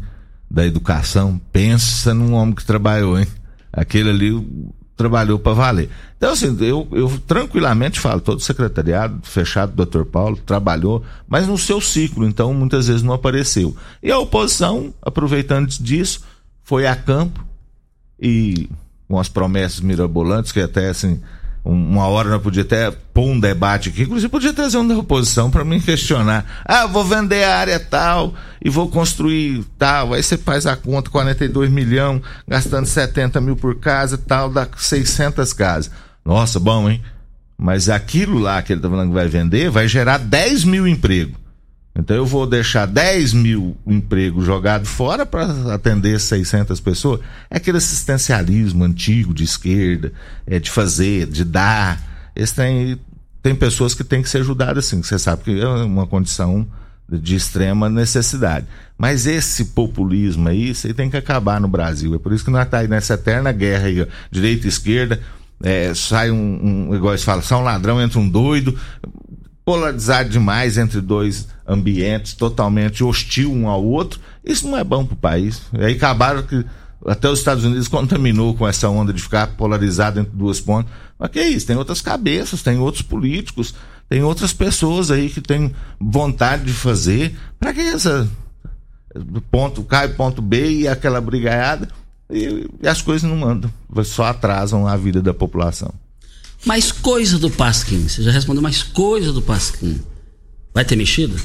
da 0.50 0.66
educação, 0.66 1.40
pensa 1.52 2.14
num 2.14 2.34
homem 2.34 2.54
que 2.54 2.64
trabalhou, 2.64 3.20
hein? 3.20 3.28
Aquele 3.74 4.10
ali 4.10 4.48
trabalhou 4.96 5.40
para 5.40 5.54
valer. 5.54 5.90
Então, 6.18 6.34
assim, 6.34 6.56
eu, 6.60 6.88
eu 6.92 7.22
tranquilamente 7.26 8.00
falo, 8.00 8.20
todo 8.20 8.42
secretariado 8.42 9.20
fechado, 9.24 9.74
doutor 9.74 10.06
Paulo, 10.06 10.38
trabalhou, 10.38 11.04
mas 11.28 11.48
no 11.48 11.58
seu 11.58 11.80
ciclo, 11.80 12.28
então 12.28 12.54
muitas 12.54 12.88
vezes 12.88 13.02
não 13.02 13.14
apareceu. 13.14 13.76
E 14.04 14.12
a 14.12 14.20
oposição, 14.20 14.94
aproveitando 15.02 15.68
disso, 15.68 16.22
foi 16.64 16.86
a 16.86 16.96
campo 16.96 17.44
e 18.20 18.70
com 19.08 19.20
as 19.20 19.30
promessas 19.30 19.80
mirabolantes, 19.80 20.52
que 20.52 20.60
até 20.60 20.90
assim, 20.90 21.22
uma 21.64 22.07
hora 22.07 22.30
nós 22.30 22.41
podia 22.41 22.64
até 22.64 22.91
pôr 23.14 23.30
um 23.30 23.39
debate 23.39 23.89
aqui, 23.89 24.03
inclusive 24.03 24.30
podia 24.30 24.53
trazer 24.53 24.78
um 24.78 24.88
da 24.88 24.97
oposição 24.97 25.51
para 25.51 25.64
me 25.66 25.80
questionar. 25.82 26.64
Ah, 26.66 26.86
vou 26.86 27.03
vender 27.03 27.43
a 27.43 27.57
área 27.57 27.80
tal 27.80 28.34
e 28.64 28.70
vou 28.70 28.89
construir 28.89 29.64
tal. 29.78 30.14
Aí 30.14 30.24
você 30.24 30.38
faz 30.38 30.66
a 30.66 30.76
conta, 30.76 31.10
42 31.10 31.70
milhões, 31.70 32.22
gastando 32.47 32.86
70 32.86 33.41
mil 33.41 33.55
por 33.55 33.76
casa 33.76 34.18
tal, 34.18 34.49
dá 34.49 34.68
600 34.76 35.53
casas. 35.53 35.91
Nossa, 36.26 36.60
bom, 36.60 36.89
hein? 36.89 37.01
Mas 37.57 37.89
aquilo 37.89 38.39
lá 38.39 38.62
que 38.62 38.72
ele 38.72 38.82
tá 38.82 38.89
falando 38.89 39.10
que 39.10 39.14
vai 39.14 39.28
vender 39.28 39.70
vai 39.70 39.88
gerar 39.88 40.18
10 40.18 40.64
mil 40.64 40.88
empregos. 40.88 41.49
Então 42.00 42.16
eu 42.16 42.26
vou 42.26 42.47
deixar 42.47 42.86
10 42.86 43.34
mil 43.34 43.78
empregos 43.86 44.45
jogados 44.45 44.89
fora 44.89 45.26
para 45.26 45.74
atender 45.74 46.20
600 46.20 46.80
pessoas. 46.80 47.20
É 47.50 47.58
aquele 47.58 47.78
assistencialismo 47.78 48.84
antigo 48.84 49.34
de 49.34 49.43
esquerda, 49.43 50.14
é 50.47 50.60
de 50.60 50.72
fazer, 50.72 51.28
de 51.28 51.43
dar. 51.43 52.02
Esse 52.36 52.56
tem, 52.56 53.00
tem 53.43 53.54
pessoas 53.54 53.93
que 53.93 54.04
têm 54.04 54.22
que 54.22 54.30
ser 54.30 54.39
ajudadas 54.39 54.86
assim, 54.86 55.04
você 55.04 55.20
sabe 55.20 55.43
que 55.43 55.60
é 55.60 55.68
uma 55.68 56.08
condição 56.08 56.66
de 57.12 57.36
extrema 57.36 57.89
necessidade. 57.89 58.66
Mas 58.97 59.26
esse 59.26 59.66
populismo 59.66 60.47
aí, 60.47 60.74
aí 60.86 60.93
tem 60.93 61.10
que 61.10 61.18
acabar 61.18 61.60
no 61.60 61.68
Brasil. 61.68 62.14
É 62.16 62.20
por 62.20 62.32
isso 62.32 62.45
que 62.45 62.52
nós 62.52 62.68
tá 62.70 62.80
aí 62.80 62.88
nessa 62.88 63.16
eterna 63.16 63.52
guerra 63.52 63.88
aí, 63.88 64.08
direita 64.32 64.68
e 64.68 64.70
esquerda. 64.70 65.20
É, 65.62 65.93
sai 65.93 66.32
um, 66.32 66.89
um, 66.89 66.95
igual 66.95 67.14
eles 67.14 67.24
falam, 67.24 67.41
sai 67.41 67.58
um 67.58 67.64
ladrão, 67.64 68.02
entra 68.02 68.20
um 68.20 68.30
doido, 68.30 68.78
polarizado 69.70 70.30
demais 70.30 70.80
entre 70.80 70.99
dois 70.99 71.47
ambientes 71.67 72.34
totalmente 72.34 73.03
hostil 73.03 73.53
um 73.53 73.67
ao 73.67 73.86
outro, 73.86 74.20
isso 74.43 74.67
não 74.67 74.76
é 74.76 74.84
bom 74.84 75.05
para 75.05 75.13
o 75.13 75.17
país. 75.17 75.61
E 75.78 75.86
aí 75.86 75.93
acabaram 75.93 76.41
que 76.41 76.65
até 77.05 77.30
os 77.30 77.38
Estados 77.38 77.63
Unidos 77.63 77.88
contaminou 77.88 78.55
com 78.55 78.67
essa 78.67 78.89
onda 78.89 79.13
de 79.13 79.22
ficar 79.22 79.45
polarizado 79.49 80.22
entre 80.22 80.36
duas 80.36 80.59
pontas. 80.59 80.91
Mas 81.20 81.30
que 81.30 81.38
é 81.38 81.47
isso? 81.47 81.67
Tem 81.67 81.76
outras 81.76 82.01
cabeças, 82.01 82.63
tem 82.63 82.80
outros 82.80 83.03
políticos, 83.03 83.76
tem 84.09 84.24
outras 84.24 84.53
pessoas 84.53 85.11
aí 85.11 85.30
que 85.30 85.39
têm 85.39 85.72
vontade 86.01 86.63
de 86.63 86.74
fazer. 86.74 87.38
Para 87.59 87.72
que 87.72 87.80
essa 87.80 88.28
ponto 89.51 89.84
cai 89.84 90.07
ponto 90.07 90.41
B 90.41 90.80
e 90.80 90.88
aquela 90.88 91.22
brigaiada 91.22 91.88
e, 92.28 92.67
e 92.82 92.88
as 92.88 93.03
coisas 93.03 93.30
não 93.30 93.47
andam, 93.47 93.72
só 94.03 94.24
atrasam 94.24 94.88
a 94.88 94.97
vida 94.97 95.22
da 95.22 95.32
população. 95.32 95.93
Mais 96.66 96.91
coisa 96.91 97.39
do 97.39 97.49
Pasquim. 97.49 98.07
Você 98.07 98.22
já 98.24 98.32
respondeu 98.32 98.62
mais 98.62 98.84
coisa 98.84 99.32
do 99.32 99.41
Pasquim. 99.41 99.99
Vai 100.74 100.86
ter 100.86 100.95
mexida? 100.95 101.36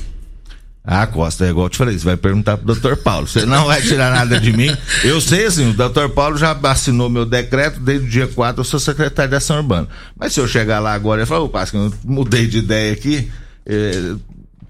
Ah, 0.86 1.06
Costa, 1.06 1.46
é 1.46 1.48
igual 1.48 1.64
eu 1.66 1.70
te 1.70 1.78
falei, 1.78 1.98
você 1.98 2.04
vai 2.04 2.16
perguntar 2.16 2.58
pro 2.58 2.66
doutor 2.66 2.94
Paulo. 2.98 3.26
Você 3.26 3.46
não 3.46 3.64
vai 3.64 3.80
tirar 3.80 4.12
nada 4.12 4.38
de 4.38 4.52
mim. 4.52 4.76
Eu 5.02 5.18
sei 5.18 5.46
assim, 5.46 5.70
o 5.70 5.72
doutor 5.72 6.10
Paulo 6.10 6.36
já 6.36 6.52
assinou 6.64 7.08
meu 7.08 7.24
decreto, 7.24 7.80
desde 7.80 8.06
o 8.06 8.10
dia 8.10 8.28
4 8.28 8.60
eu 8.60 8.64
sou 8.64 8.78
secretário 8.78 9.30
de 9.30 9.36
ação 9.36 9.56
urbana. 9.56 9.88
Mas 10.14 10.34
se 10.34 10.40
eu 10.40 10.46
chegar 10.46 10.80
lá 10.80 10.92
agora 10.92 11.22
e 11.22 11.26
falar, 11.26 11.40
ô 11.40 11.48
Pasquim, 11.48 11.86
eu 11.86 11.94
mudei 12.04 12.46
de 12.46 12.58
ideia 12.58 12.92
aqui, 12.92 13.32
é, 13.64 14.14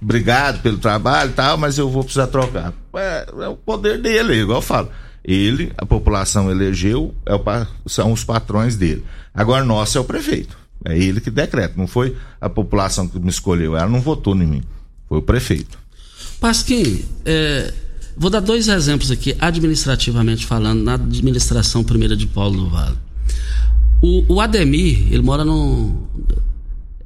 obrigado 0.01 0.63
pelo 0.63 0.79
trabalho 0.79 1.31
e 1.31 1.35
tal, 1.35 1.59
mas 1.59 1.79
eu 1.79 1.91
vou 1.91 2.05
precisar 2.05 2.29
trocar. 2.29 2.73
É, 2.95 3.27
é 3.41 3.49
o 3.49 3.57
poder 3.57 4.01
dele, 4.01 4.35
igual 4.35 4.59
eu 4.59 4.63
falo. 4.63 4.89
Ele, 5.25 5.73
a 5.79 5.87
população 5.87 6.51
elegeu, 6.51 7.15
é 7.25 7.35
o, 7.35 7.43
são 7.87 8.13
os 8.13 8.23
patrões 8.23 8.77
dele. 8.77 9.03
Agora, 9.33 9.65
nosso 9.65 9.97
é 9.97 10.01
o 10.01 10.05
prefeito. 10.05 10.57
É 10.85 10.99
ele 10.99 11.21
que 11.21 11.31
decreta. 11.31 11.75
Não 11.77 11.87
foi 11.87 12.15
a 12.41 12.51
população 12.51 13.09
que 13.09 13.19
me 13.19 13.31
escolheu. 13.31 13.75
Ela 13.75 13.89
não 13.89 14.03
votou 14.03 14.37
em 14.37 14.47
mim. 14.47 14.63
Foi 15.09 15.19
o 15.19 15.23
prefeito. 15.23 15.79
Pasquim, 16.39 17.03
é, 17.25 17.73
vou 18.15 18.29
dar 18.29 18.41
dois 18.41 18.69
exemplos 18.69 19.11
aqui, 19.11 19.35
administrativamente 19.41 20.45
falando, 20.45 20.83
na 20.83 20.95
administração 20.95 21.83
primeira 21.83 22.15
de 22.15 22.27
Paulo 22.27 22.65
do 22.65 22.69
Vale. 22.69 22.99
O, 24.03 24.35
o 24.35 24.41
Ademir, 24.41 25.11
ele 25.11 25.23
mora 25.23 25.45
no. 25.45 26.07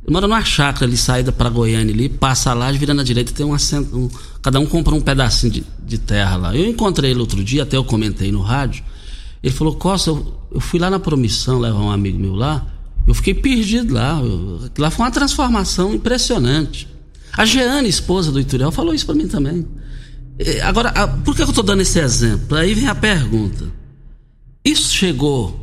Ele 0.03 0.13
mora 0.13 0.27
numa 0.27 0.43
chácara 0.43 0.87
ali, 0.87 0.97
saída 0.97 1.31
para 1.31 1.49
Goiânia 1.49 1.95
ali, 1.95 2.09
passa 2.09 2.53
lá, 2.55 2.73
vira 2.73 2.93
na 2.93 3.05
direita, 3.05 3.33
tem 3.33 3.47
um 3.47 3.55
assento. 3.55 3.97
Um, 3.97 4.11
cada 4.49 4.61
um 4.61 4.65
compra 4.65 4.95
um 4.95 5.01
pedacinho 5.03 5.53
de, 5.53 5.65
de 5.85 5.99
terra 5.99 6.37
lá. 6.37 6.57
Eu 6.57 6.65
encontrei 6.65 7.11
ele 7.11 7.21
outro 7.21 7.45
dia, 7.45 7.65
até 7.65 7.77
eu 7.77 7.85
comentei 7.85 8.33
no 8.33 8.41
rádio. 8.41 8.83
Ele 9.43 9.53
falou, 9.53 9.75
Costa, 9.75 10.09
eu, 10.09 10.41
eu 10.51 10.59
fui 10.59 10.81
lá 10.81 10.89
na 10.89 10.99
promissão 10.99 11.59
levar 11.59 11.81
um 11.81 11.91
amigo 11.91 12.19
meu 12.19 12.35
lá, 12.35 12.67
eu 13.07 13.13
fiquei 13.13 13.35
perdido 13.35 13.93
lá. 13.93 14.19
Eu, 14.19 14.71
lá 14.79 14.91
foi 14.91 15.05
uma 15.05 15.11
transformação 15.11 15.93
impressionante. 15.93 16.89
A 17.31 17.45
Jeane, 17.45 17.91
esposa 17.91 18.33
do 18.33 18.41
Ituriel, 18.41 18.73
falou 18.73 18.95
isso 18.95 19.05
para 19.05 19.15
mim 19.15 19.29
também. 19.29 19.67
Agora, 20.65 20.93
por 21.27 21.37
que 21.37 21.43
eu 21.43 21.49
estou 21.49 21.63
dando 21.63 21.83
esse 21.83 21.99
exemplo? 21.99 22.57
Aí 22.57 22.73
vem 22.73 22.87
a 22.87 22.95
pergunta. 22.95 23.67
Isso 24.65 24.95
chegou 24.95 25.63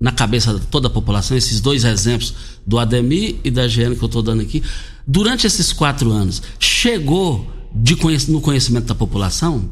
na 0.00 0.10
cabeça 0.10 0.52
de 0.52 0.66
toda 0.66 0.88
a 0.88 0.90
população, 0.90 1.36
esses 1.36 1.60
dois 1.60 1.84
exemplos 1.84 2.34
do 2.66 2.76
Ademir 2.76 3.36
e 3.44 3.52
da 3.52 3.68
Jeane 3.68 3.94
que 3.94 4.02
eu 4.02 4.06
estou 4.06 4.20
dando 4.20 4.42
aqui, 4.42 4.64
durante 5.06 5.46
esses 5.46 5.72
quatro 5.72 6.10
anos, 6.10 6.42
chegou 6.58 7.54
de 7.76 7.96
conhec 7.96 8.30
no 8.30 8.40
conhecimento 8.40 8.86
da 8.86 8.94
população? 8.94 9.70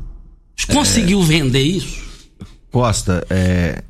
Conseguiu 0.72 1.22
é... 1.22 1.24
vender 1.24 1.62
isso? 1.62 2.02
Costa, 2.70 3.24
é, 3.30 3.82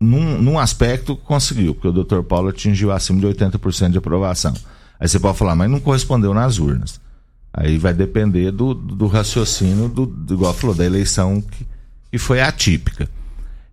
num, 0.00 0.40
num 0.40 0.58
aspecto 0.58 1.16
conseguiu, 1.16 1.74
porque 1.74 1.88
o 1.88 2.04
Dr. 2.04 2.22
Paulo 2.22 2.48
atingiu 2.48 2.92
acima 2.92 3.20
de 3.20 3.26
80% 3.26 3.90
de 3.90 3.98
aprovação. 3.98 4.54
Aí 4.98 5.08
você 5.08 5.18
pode 5.18 5.38
falar, 5.38 5.54
mas 5.54 5.70
não 5.70 5.80
correspondeu 5.80 6.32
nas 6.32 6.58
urnas. 6.58 7.00
Aí 7.52 7.78
vai 7.78 7.92
depender 7.92 8.50
do, 8.50 8.74
do 8.74 9.06
raciocínio, 9.06 9.88
do, 9.88 10.06
do, 10.06 10.34
igual 10.34 10.54
falou, 10.54 10.74
da 10.74 10.84
eleição 10.84 11.40
que, 11.40 11.66
que 12.10 12.18
foi 12.18 12.40
atípica. 12.40 13.08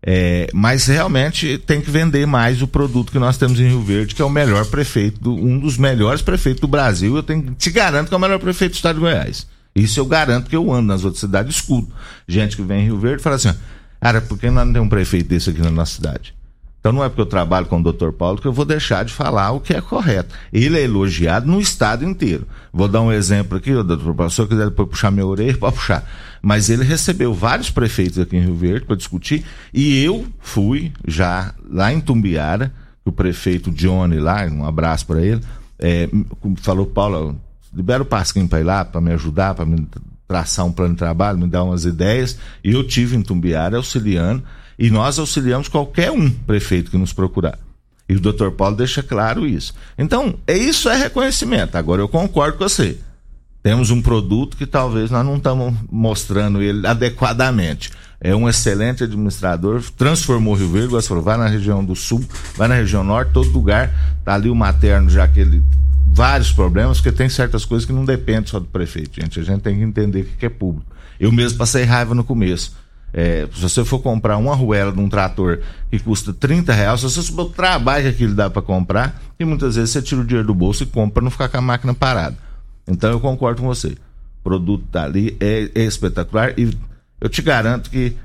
É, 0.07 0.47
mas 0.53 0.85
realmente 0.85 1.57
tem 1.57 1.81
que 1.81 1.89
vender 1.89 2.27
mais 2.27 2.61
o 2.61 2.67
produto 2.67 3.11
que 3.11 3.17
nós 3.17 3.37
temos 3.37 3.59
em 3.59 3.67
Rio 3.67 3.81
Verde, 3.81 4.13
que 4.13 4.21
é 4.21 4.25
o 4.25 4.29
melhor 4.29 4.65
prefeito, 4.67 5.19
do, 5.19 5.33
um 5.33 5.59
dos 5.59 5.77
melhores 5.77 6.21
prefeitos 6.21 6.61
do 6.61 6.67
Brasil. 6.67 7.15
Eu 7.15 7.23
tenho, 7.23 7.55
te 7.55 7.71
garanto 7.71 8.09
que 8.09 8.13
é 8.13 8.17
o 8.17 8.19
melhor 8.19 8.39
prefeito 8.39 8.73
do 8.73 8.75
estado 8.75 8.95
de 8.95 9.01
Goiás. 9.01 9.47
Isso 9.75 9.99
eu 9.99 10.05
garanto 10.05 10.49
que 10.49 10.55
eu 10.55 10.71
ando 10.71 10.87
nas 10.87 11.03
outras 11.03 11.19
cidades, 11.19 11.55
escuto. 11.55 11.91
Gente 12.27 12.55
que 12.55 12.61
vem 12.61 12.81
em 12.81 12.85
Rio 12.85 12.97
Verde 12.97 13.21
fala 13.21 13.35
assim: 13.35 13.53
Cara, 13.99 14.21
por 14.21 14.37
que 14.37 14.49
não 14.49 14.71
temos 14.71 14.87
um 14.87 14.89
prefeito 14.89 15.27
desse 15.27 15.49
aqui 15.49 15.61
na 15.61 15.71
nossa 15.71 15.95
cidade? 15.95 16.33
Então 16.85 16.93
não 16.93 17.03
é 17.03 17.09
porque 17.09 17.21
eu 17.21 17.25
trabalho 17.25 17.65
com 17.65 17.79
o 17.79 17.91
Dr. 17.91 18.11
Paulo 18.11 18.39
que 18.39 18.47
eu 18.47 18.53
vou 18.53 18.63
deixar 18.63 19.03
de 19.03 19.11
falar 19.11 19.51
o 19.51 19.59
que 19.59 19.73
é 19.73 19.81
correto. 19.81 20.35
Ele 20.53 20.77
é 20.77 20.83
elogiado 20.83 21.47
no 21.47 21.59
estado 21.59 22.05
inteiro. 22.05 22.47
Vou 22.71 22.87
dar 22.87 23.01
um 23.01 23.11
exemplo 23.11 23.57
aqui, 23.57 23.73
doutor 23.73 24.13
Paulo, 24.13 24.31
se 24.31 24.39
eu 24.39 24.47
quiser 24.47 24.65
depois 24.65 24.89
puxar 24.89 25.09
minha 25.09 25.25
orelha, 25.25 25.57
pode 25.57 25.75
puxar. 25.75 26.07
Mas 26.43 26.69
ele 26.69 26.83
recebeu 26.83 27.33
vários 27.33 27.71
prefeitos 27.71 28.19
aqui 28.19 28.37
em 28.37 28.41
Rio 28.41 28.53
Verde 28.53 28.85
para 28.85 28.95
discutir 28.95 29.43
e 29.73 30.03
eu 30.03 30.27
fui 30.39 30.93
já 31.07 31.55
lá 31.67 31.91
em 31.91 31.99
Tumbiara, 31.99 32.71
o 33.03 33.11
prefeito 33.11 33.71
Johnny 33.71 34.19
lá, 34.19 34.45
um 34.45 34.63
abraço 34.63 35.07
para 35.07 35.25
ele, 35.25 35.41
é, 35.79 36.07
falou, 36.57 36.85
Paulo, 36.85 37.35
libera 37.75 38.01
o 38.01 38.05
Pasquim 38.05 38.47
para 38.47 38.61
ir 38.61 38.63
lá, 38.63 38.85
para 38.85 39.01
me 39.01 39.11
ajudar, 39.11 39.53
para 39.53 39.65
me 39.65 39.87
traçar 40.27 40.65
um 40.65 40.71
plano 40.71 40.93
de 40.93 40.99
trabalho, 40.99 41.37
me 41.37 41.47
dar 41.47 41.63
umas 41.63 41.85
ideias. 41.85 42.37
E 42.63 42.71
eu 42.71 42.83
tive 42.83 43.15
em 43.15 43.21
Tumbiara 43.21 43.77
auxiliando 43.77 44.43
e 44.79 44.89
nós 44.89 45.19
auxiliamos 45.19 45.67
qualquer 45.67 46.11
um 46.11 46.29
prefeito 46.29 46.89
que 46.89 46.97
nos 46.97 47.13
procurar. 47.13 47.59
E 48.07 48.15
o 48.15 48.19
doutor 48.19 48.51
Paulo 48.51 48.75
deixa 48.75 49.01
claro 49.01 49.47
isso. 49.47 49.73
Então, 49.97 50.35
é 50.45 50.55
isso 50.55 50.89
é 50.89 50.95
reconhecimento. 50.95 51.75
Agora 51.75 52.01
eu 52.01 52.07
concordo 52.07 52.57
com 52.57 52.63
você. 52.63 52.97
Temos 53.63 53.89
um 53.89 53.99
produto 53.99 54.55
que 54.55 54.67
talvez 54.67 55.09
nós 55.09 55.25
não 55.25 55.37
estamos 55.37 55.73
mostrando 55.91 56.61
ele 56.61 56.85
adequadamente. 56.85 57.89
É 58.21 58.35
um 58.35 58.47
excelente 58.47 59.03
administrador, 59.03 59.83
transformou 59.97 60.53
Rio 60.53 60.69
Verde, 60.69 60.89
você 60.89 61.07
falou, 61.07 61.23
vai 61.23 61.35
na 61.35 61.47
região 61.47 61.83
do 61.83 61.95
sul, 61.95 62.23
vai 62.55 62.67
na 62.67 62.75
região 62.75 63.03
norte, 63.03 63.33
todo 63.33 63.49
lugar, 63.49 63.91
tá 64.23 64.35
ali 64.35 64.49
o 64.49 64.55
materno, 64.55 65.09
já 65.09 65.27
que 65.27 65.39
ele 65.39 65.63
vários 66.05 66.51
problemas, 66.51 66.99
porque 66.99 67.11
tem 67.11 67.29
certas 67.29 67.65
coisas 67.65 67.85
que 67.85 67.93
não 67.93 68.05
dependem 68.05 68.47
só 68.47 68.59
do 68.59 68.65
prefeito, 68.65 69.19
gente. 69.19 69.39
A 69.39 69.43
gente 69.43 69.61
tem 69.61 69.75
que 69.75 69.83
entender 69.83 70.21
o 70.21 70.25
que 70.25 70.45
é 70.45 70.49
público. 70.49 70.95
Eu 71.19 71.31
mesmo 71.31 71.57
passei 71.57 71.83
raiva 71.83 72.13
no 72.13 72.23
começo 72.23 72.75
é, 73.17 73.47
se 73.53 73.61
você 73.61 73.85
for 73.85 73.99
comprar 73.99 74.35
uma 74.35 74.51
arruela 74.51 74.91
de 74.91 74.99
um 74.99 75.07
trator 75.07 75.61
que 75.89 75.97
custa 75.99 76.33
30 76.33 76.73
reais, 76.73 76.99
se 76.99 77.09
você 77.09 77.21
souber 77.21 77.45
o 77.45 77.49
trabalho 77.49 78.03
que 78.03 78.09
aquilo 78.09 78.35
dá 78.35 78.49
para 78.49 78.61
comprar, 78.61 79.21
e 79.39 79.45
muitas 79.45 79.77
vezes 79.77 79.91
você 79.91 80.01
tira 80.01 80.19
o 80.19 80.25
dinheiro 80.25 80.45
do 80.45 80.53
bolso 80.53 80.83
e 80.83 80.85
compra 80.85 81.13
para 81.13 81.23
não 81.23 81.31
ficar 81.31 81.47
com 81.47 81.57
a 81.57 81.61
máquina 81.61 81.93
parada. 81.93 82.35
Então 82.85 83.09
eu 83.09 83.21
concordo 83.21 83.61
com 83.61 83.67
você. 83.69 83.95
O 84.41 84.43
produto 84.43 84.83
tá 84.91 85.05
ali, 85.05 85.37
é, 85.39 85.71
é 85.73 85.85
espetacular 85.85 86.59
e 86.59 86.77
eu 87.21 87.29
te 87.29 87.41
garanto 87.41 87.89
que 87.89 88.17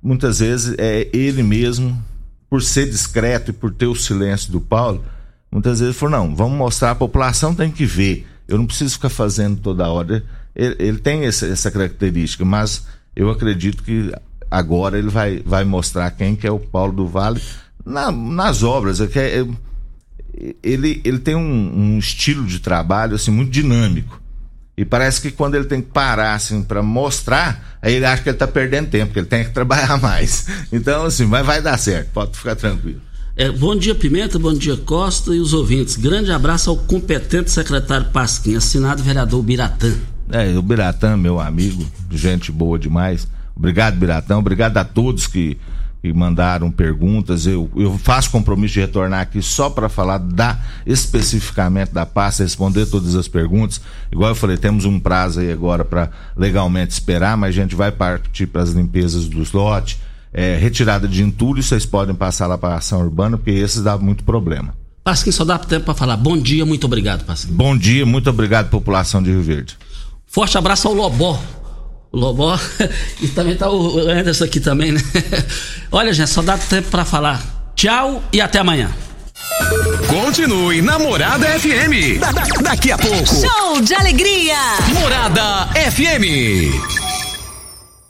muitas 0.00 0.38
vezes 0.38 0.76
é 0.78 1.08
ele 1.12 1.42
mesmo, 1.42 2.00
por 2.48 2.62
ser 2.62 2.88
discreto 2.88 3.50
e 3.50 3.52
por 3.52 3.72
ter 3.72 3.86
o 3.86 3.96
silêncio 3.96 4.52
do 4.52 4.60
Paulo, 4.60 5.04
muitas 5.56 5.80
vezes 5.80 5.96
falou, 5.96 6.18
não, 6.18 6.36
vamos 6.36 6.58
mostrar, 6.58 6.90
a 6.90 6.94
população 6.94 7.54
tem 7.54 7.70
que 7.70 7.86
ver. 7.86 8.26
Eu 8.46 8.58
não 8.58 8.66
preciso 8.66 8.92
ficar 8.92 9.08
fazendo 9.08 9.58
toda 9.58 9.88
hora. 9.88 10.22
Ele, 10.54 10.76
ele 10.78 10.98
tem 10.98 11.24
essa, 11.24 11.46
essa 11.46 11.70
característica, 11.70 12.44
mas 12.44 12.86
eu 13.16 13.30
acredito 13.30 13.82
que 13.82 14.12
agora 14.50 14.98
ele 14.98 15.08
vai, 15.08 15.42
vai 15.46 15.64
mostrar 15.64 16.10
quem 16.10 16.36
que 16.36 16.46
é 16.46 16.50
o 16.50 16.58
Paulo 16.58 16.92
do 16.92 17.06
Vale 17.08 17.40
na, 17.82 18.12
nas 18.12 18.62
obras. 18.62 19.00
É, 19.00 19.06
é, 19.16 19.46
ele, 20.62 21.00
ele 21.02 21.18
tem 21.20 21.34
um, 21.34 21.94
um, 21.94 21.98
estilo 21.98 22.44
de 22.44 22.60
trabalho 22.60 23.14
assim 23.14 23.30
muito 23.30 23.50
dinâmico. 23.50 24.20
E 24.76 24.84
parece 24.84 25.22
que 25.22 25.30
quando 25.30 25.54
ele 25.54 25.64
tem 25.64 25.80
que 25.80 25.88
parar 25.88 26.34
assim 26.34 26.62
para 26.62 26.82
mostrar, 26.82 27.78
aí 27.80 27.94
ele 27.94 28.04
acha 28.04 28.22
que 28.22 28.28
ele 28.28 28.36
está 28.36 28.46
perdendo 28.46 28.90
tempo, 28.90 29.14
que 29.14 29.20
ele 29.20 29.26
tem 29.26 29.42
que 29.42 29.52
trabalhar 29.56 29.98
mais. 30.02 30.46
Então, 30.70 31.06
assim, 31.06 31.24
mas 31.24 31.46
vai 31.46 31.62
dar 31.62 31.78
certo, 31.78 32.10
pode 32.12 32.36
ficar 32.36 32.56
tranquilo. 32.56 33.00
É, 33.38 33.50
bom 33.50 33.76
dia, 33.76 33.94
Pimenta, 33.94 34.38
bom 34.38 34.54
dia, 34.54 34.78
Costa 34.78 35.34
e 35.34 35.40
os 35.40 35.52
ouvintes. 35.52 35.94
Grande 35.94 36.32
abraço 36.32 36.70
ao 36.70 36.76
competente 36.78 37.50
secretário 37.50 38.06
Pasquim, 38.06 38.56
assinado 38.56 39.02
vereador 39.02 39.42
Biratã. 39.42 39.92
É, 40.30 40.56
o 40.56 40.62
Biratã, 40.62 41.18
meu 41.18 41.38
amigo, 41.38 41.84
gente 42.10 42.50
boa 42.50 42.78
demais. 42.78 43.28
Obrigado, 43.54 43.98
Biratão. 43.98 44.38
Obrigado 44.38 44.78
a 44.78 44.84
todos 44.84 45.26
que, 45.26 45.58
que 46.00 46.10
mandaram 46.14 46.70
perguntas. 46.70 47.46
Eu, 47.46 47.70
eu 47.76 47.98
faço 47.98 48.30
compromisso 48.30 48.72
de 48.72 48.80
retornar 48.80 49.20
aqui 49.20 49.42
só 49.42 49.68
para 49.68 49.90
falar 49.90 50.16
da 50.16 50.58
especificamente 50.86 51.92
da 51.92 52.06
pasta, 52.06 52.42
responder 52.42 52.86
todas 52.86 53.14
as 53.14 53.28
perguntas. 53.28 53.82
Igual 54.10 54.30
eu 54.30 54.34
falei, 54.34 54.56
temos 54.56 54.86
um 54.86 54.98
prazo 54.98 55.40
aí 55.40 55.52
agora 55.52 55.84
para 55.84 56.08
legalmente 56.34 56.94
esperar, 56.94 57.36
mas 57.36 57.50
a 57.50 57.60
gente 57.60 57.74
vai 57.74 57.92
partir 57.92 58.46
para 58.46 58.62
as 58.62 58.70
limpezas 58.70 59.26
dos 59.28 59.52
lotes. 59.52 59.98
É, 60.38 60.54
retirada 60.54 61.08
de 61.08 61.22
entulho, 61.22 61.62
vocês 61.62 61.86
podem 61.86 62.14
passar 62.14 62.46
lá 62.46 62.58
para 62.58 62.74
a 62.74 62.76
ação 62.76 63.00
urbana, 63.00 63.38
porque 63.38 63.52
esses 63.52 63.82
dá 63.82 63.96
muito 63.96 64.22
problema. 64.22 64.74
Pasquim, 65.02 65.32
só 65.32 65.46
dá 65.46 65.58
tempo 65.58 65.86
para 65.86 65.94
falar. 65.94 66.14
Bom 66.18 66.36
dia, 66.36 66.66
muito 66.66 66.84
obrigado, 66.84 67.24
Pasquim. 67.24 67.54
Bom 67.54 67.74
dia, 67.74 68.04
muito 68.04 68.28
obrigado, 68.28 68.68
população 68.68 69.22
de 69.22 69.30
Rio 69.30 69.42
Verde. 69.42 69.78
Forte 70.26 70.58
abraço 70.58 70.88
ao 70.88 70.92
Lobó, 70.92 71.42
o 72.12 72.18
Lobó. 72.18 72.58
E 73.22 73.28
também 73.28 73.56
tá 73.56 73.70
o 73.70 73.98
Anderson 73.98 74.44
aqui 74.44 74.60
também, 74.60 74.92
né? 74.92 75.00
Olha, 75.90 76.12
gente, 76.12 76.28
só 76.28 76.42
dá 76.42 76.58
tempo 76.58 76.90
para 76.90 77.06
falar. 77.06 77.72
Tchau 77.74 78.22
e 78.30 78.38
até 78.38 78.58
amanhã. 78.58 78.90
Continue 80.06 80.82
Namorada 80.82 81.46
FM. 81.58 82.20
Da, 82.20 82.32
da, 82.32 82.42
daqui 82.62 82.92
a 82.92 82.98
pouco. 82.98 83.26
Show 83.26 83.80
de 83.80 83.94
alegria. 83.94 84.56
Morada 84.92 85.68
FM. 85.90 87.05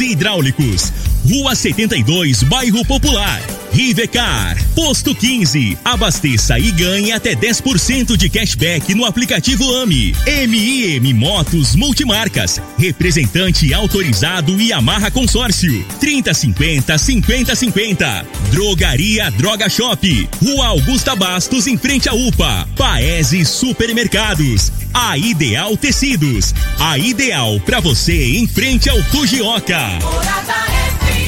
e 0.00 0.12
Hidráulicos. 0.12 0.92
Rua 1.28 1.54
72, 1.54 2.42
Bairro 2.42 2.84
Popular. 2.86 3.42
Rivecar, 3.70 4.56
Posto 4.74 5.14
15. 5.14 5.76
Abasteça 5.84 6.58
e 6.58 6.70
ganhe 6.70 7.12
até 7.12 7.34
10% 7.34 8.16
de 8.16 8.28
cashback 8.30 8.94
no 8.94 9.04
aplicativo 9.04 9.64
AMI. 9.76 10.14
MIM 10.48 11.12
Motos 11.12 11.76
Multimarcas. 11.76 12.60
Representante 12.78 13.72
autorizado 13.74 14.58
e 14.60 14.72
amarra 14.72 15.10
consórcio. 15.10 15.84
3050 16.00 16.96
5050. 16.96 18.26
Drogaria 18.50 19.30
Droga 19.32 19.68
Shop. 19.68 20.28
Rua 20.42 20.66
Augusta 20.68 21.14
Bastos 21.14 21.66
em 21.66 21.76
frente 21.76 22.08
à 22.08 22.14
UPA. 22.14 22.66
Paese 22.74 23.44
Supermercados. 23.44 24.72
A 24.94 25.18
Ideal 25.18 25.76
Tecidos. 25.76 26.54
A 26.80 26.98
ideal 26.98 27.60
para 27.60 27.80
você 27.80 28.36
em 28.38 28.46
frente 28.46 28.88
ao 28.88 29.02
Fujioka. 29.04 29.57
Toca. 29.58 29.98
Morada 30.00 30.54
FM. 31.02 31.27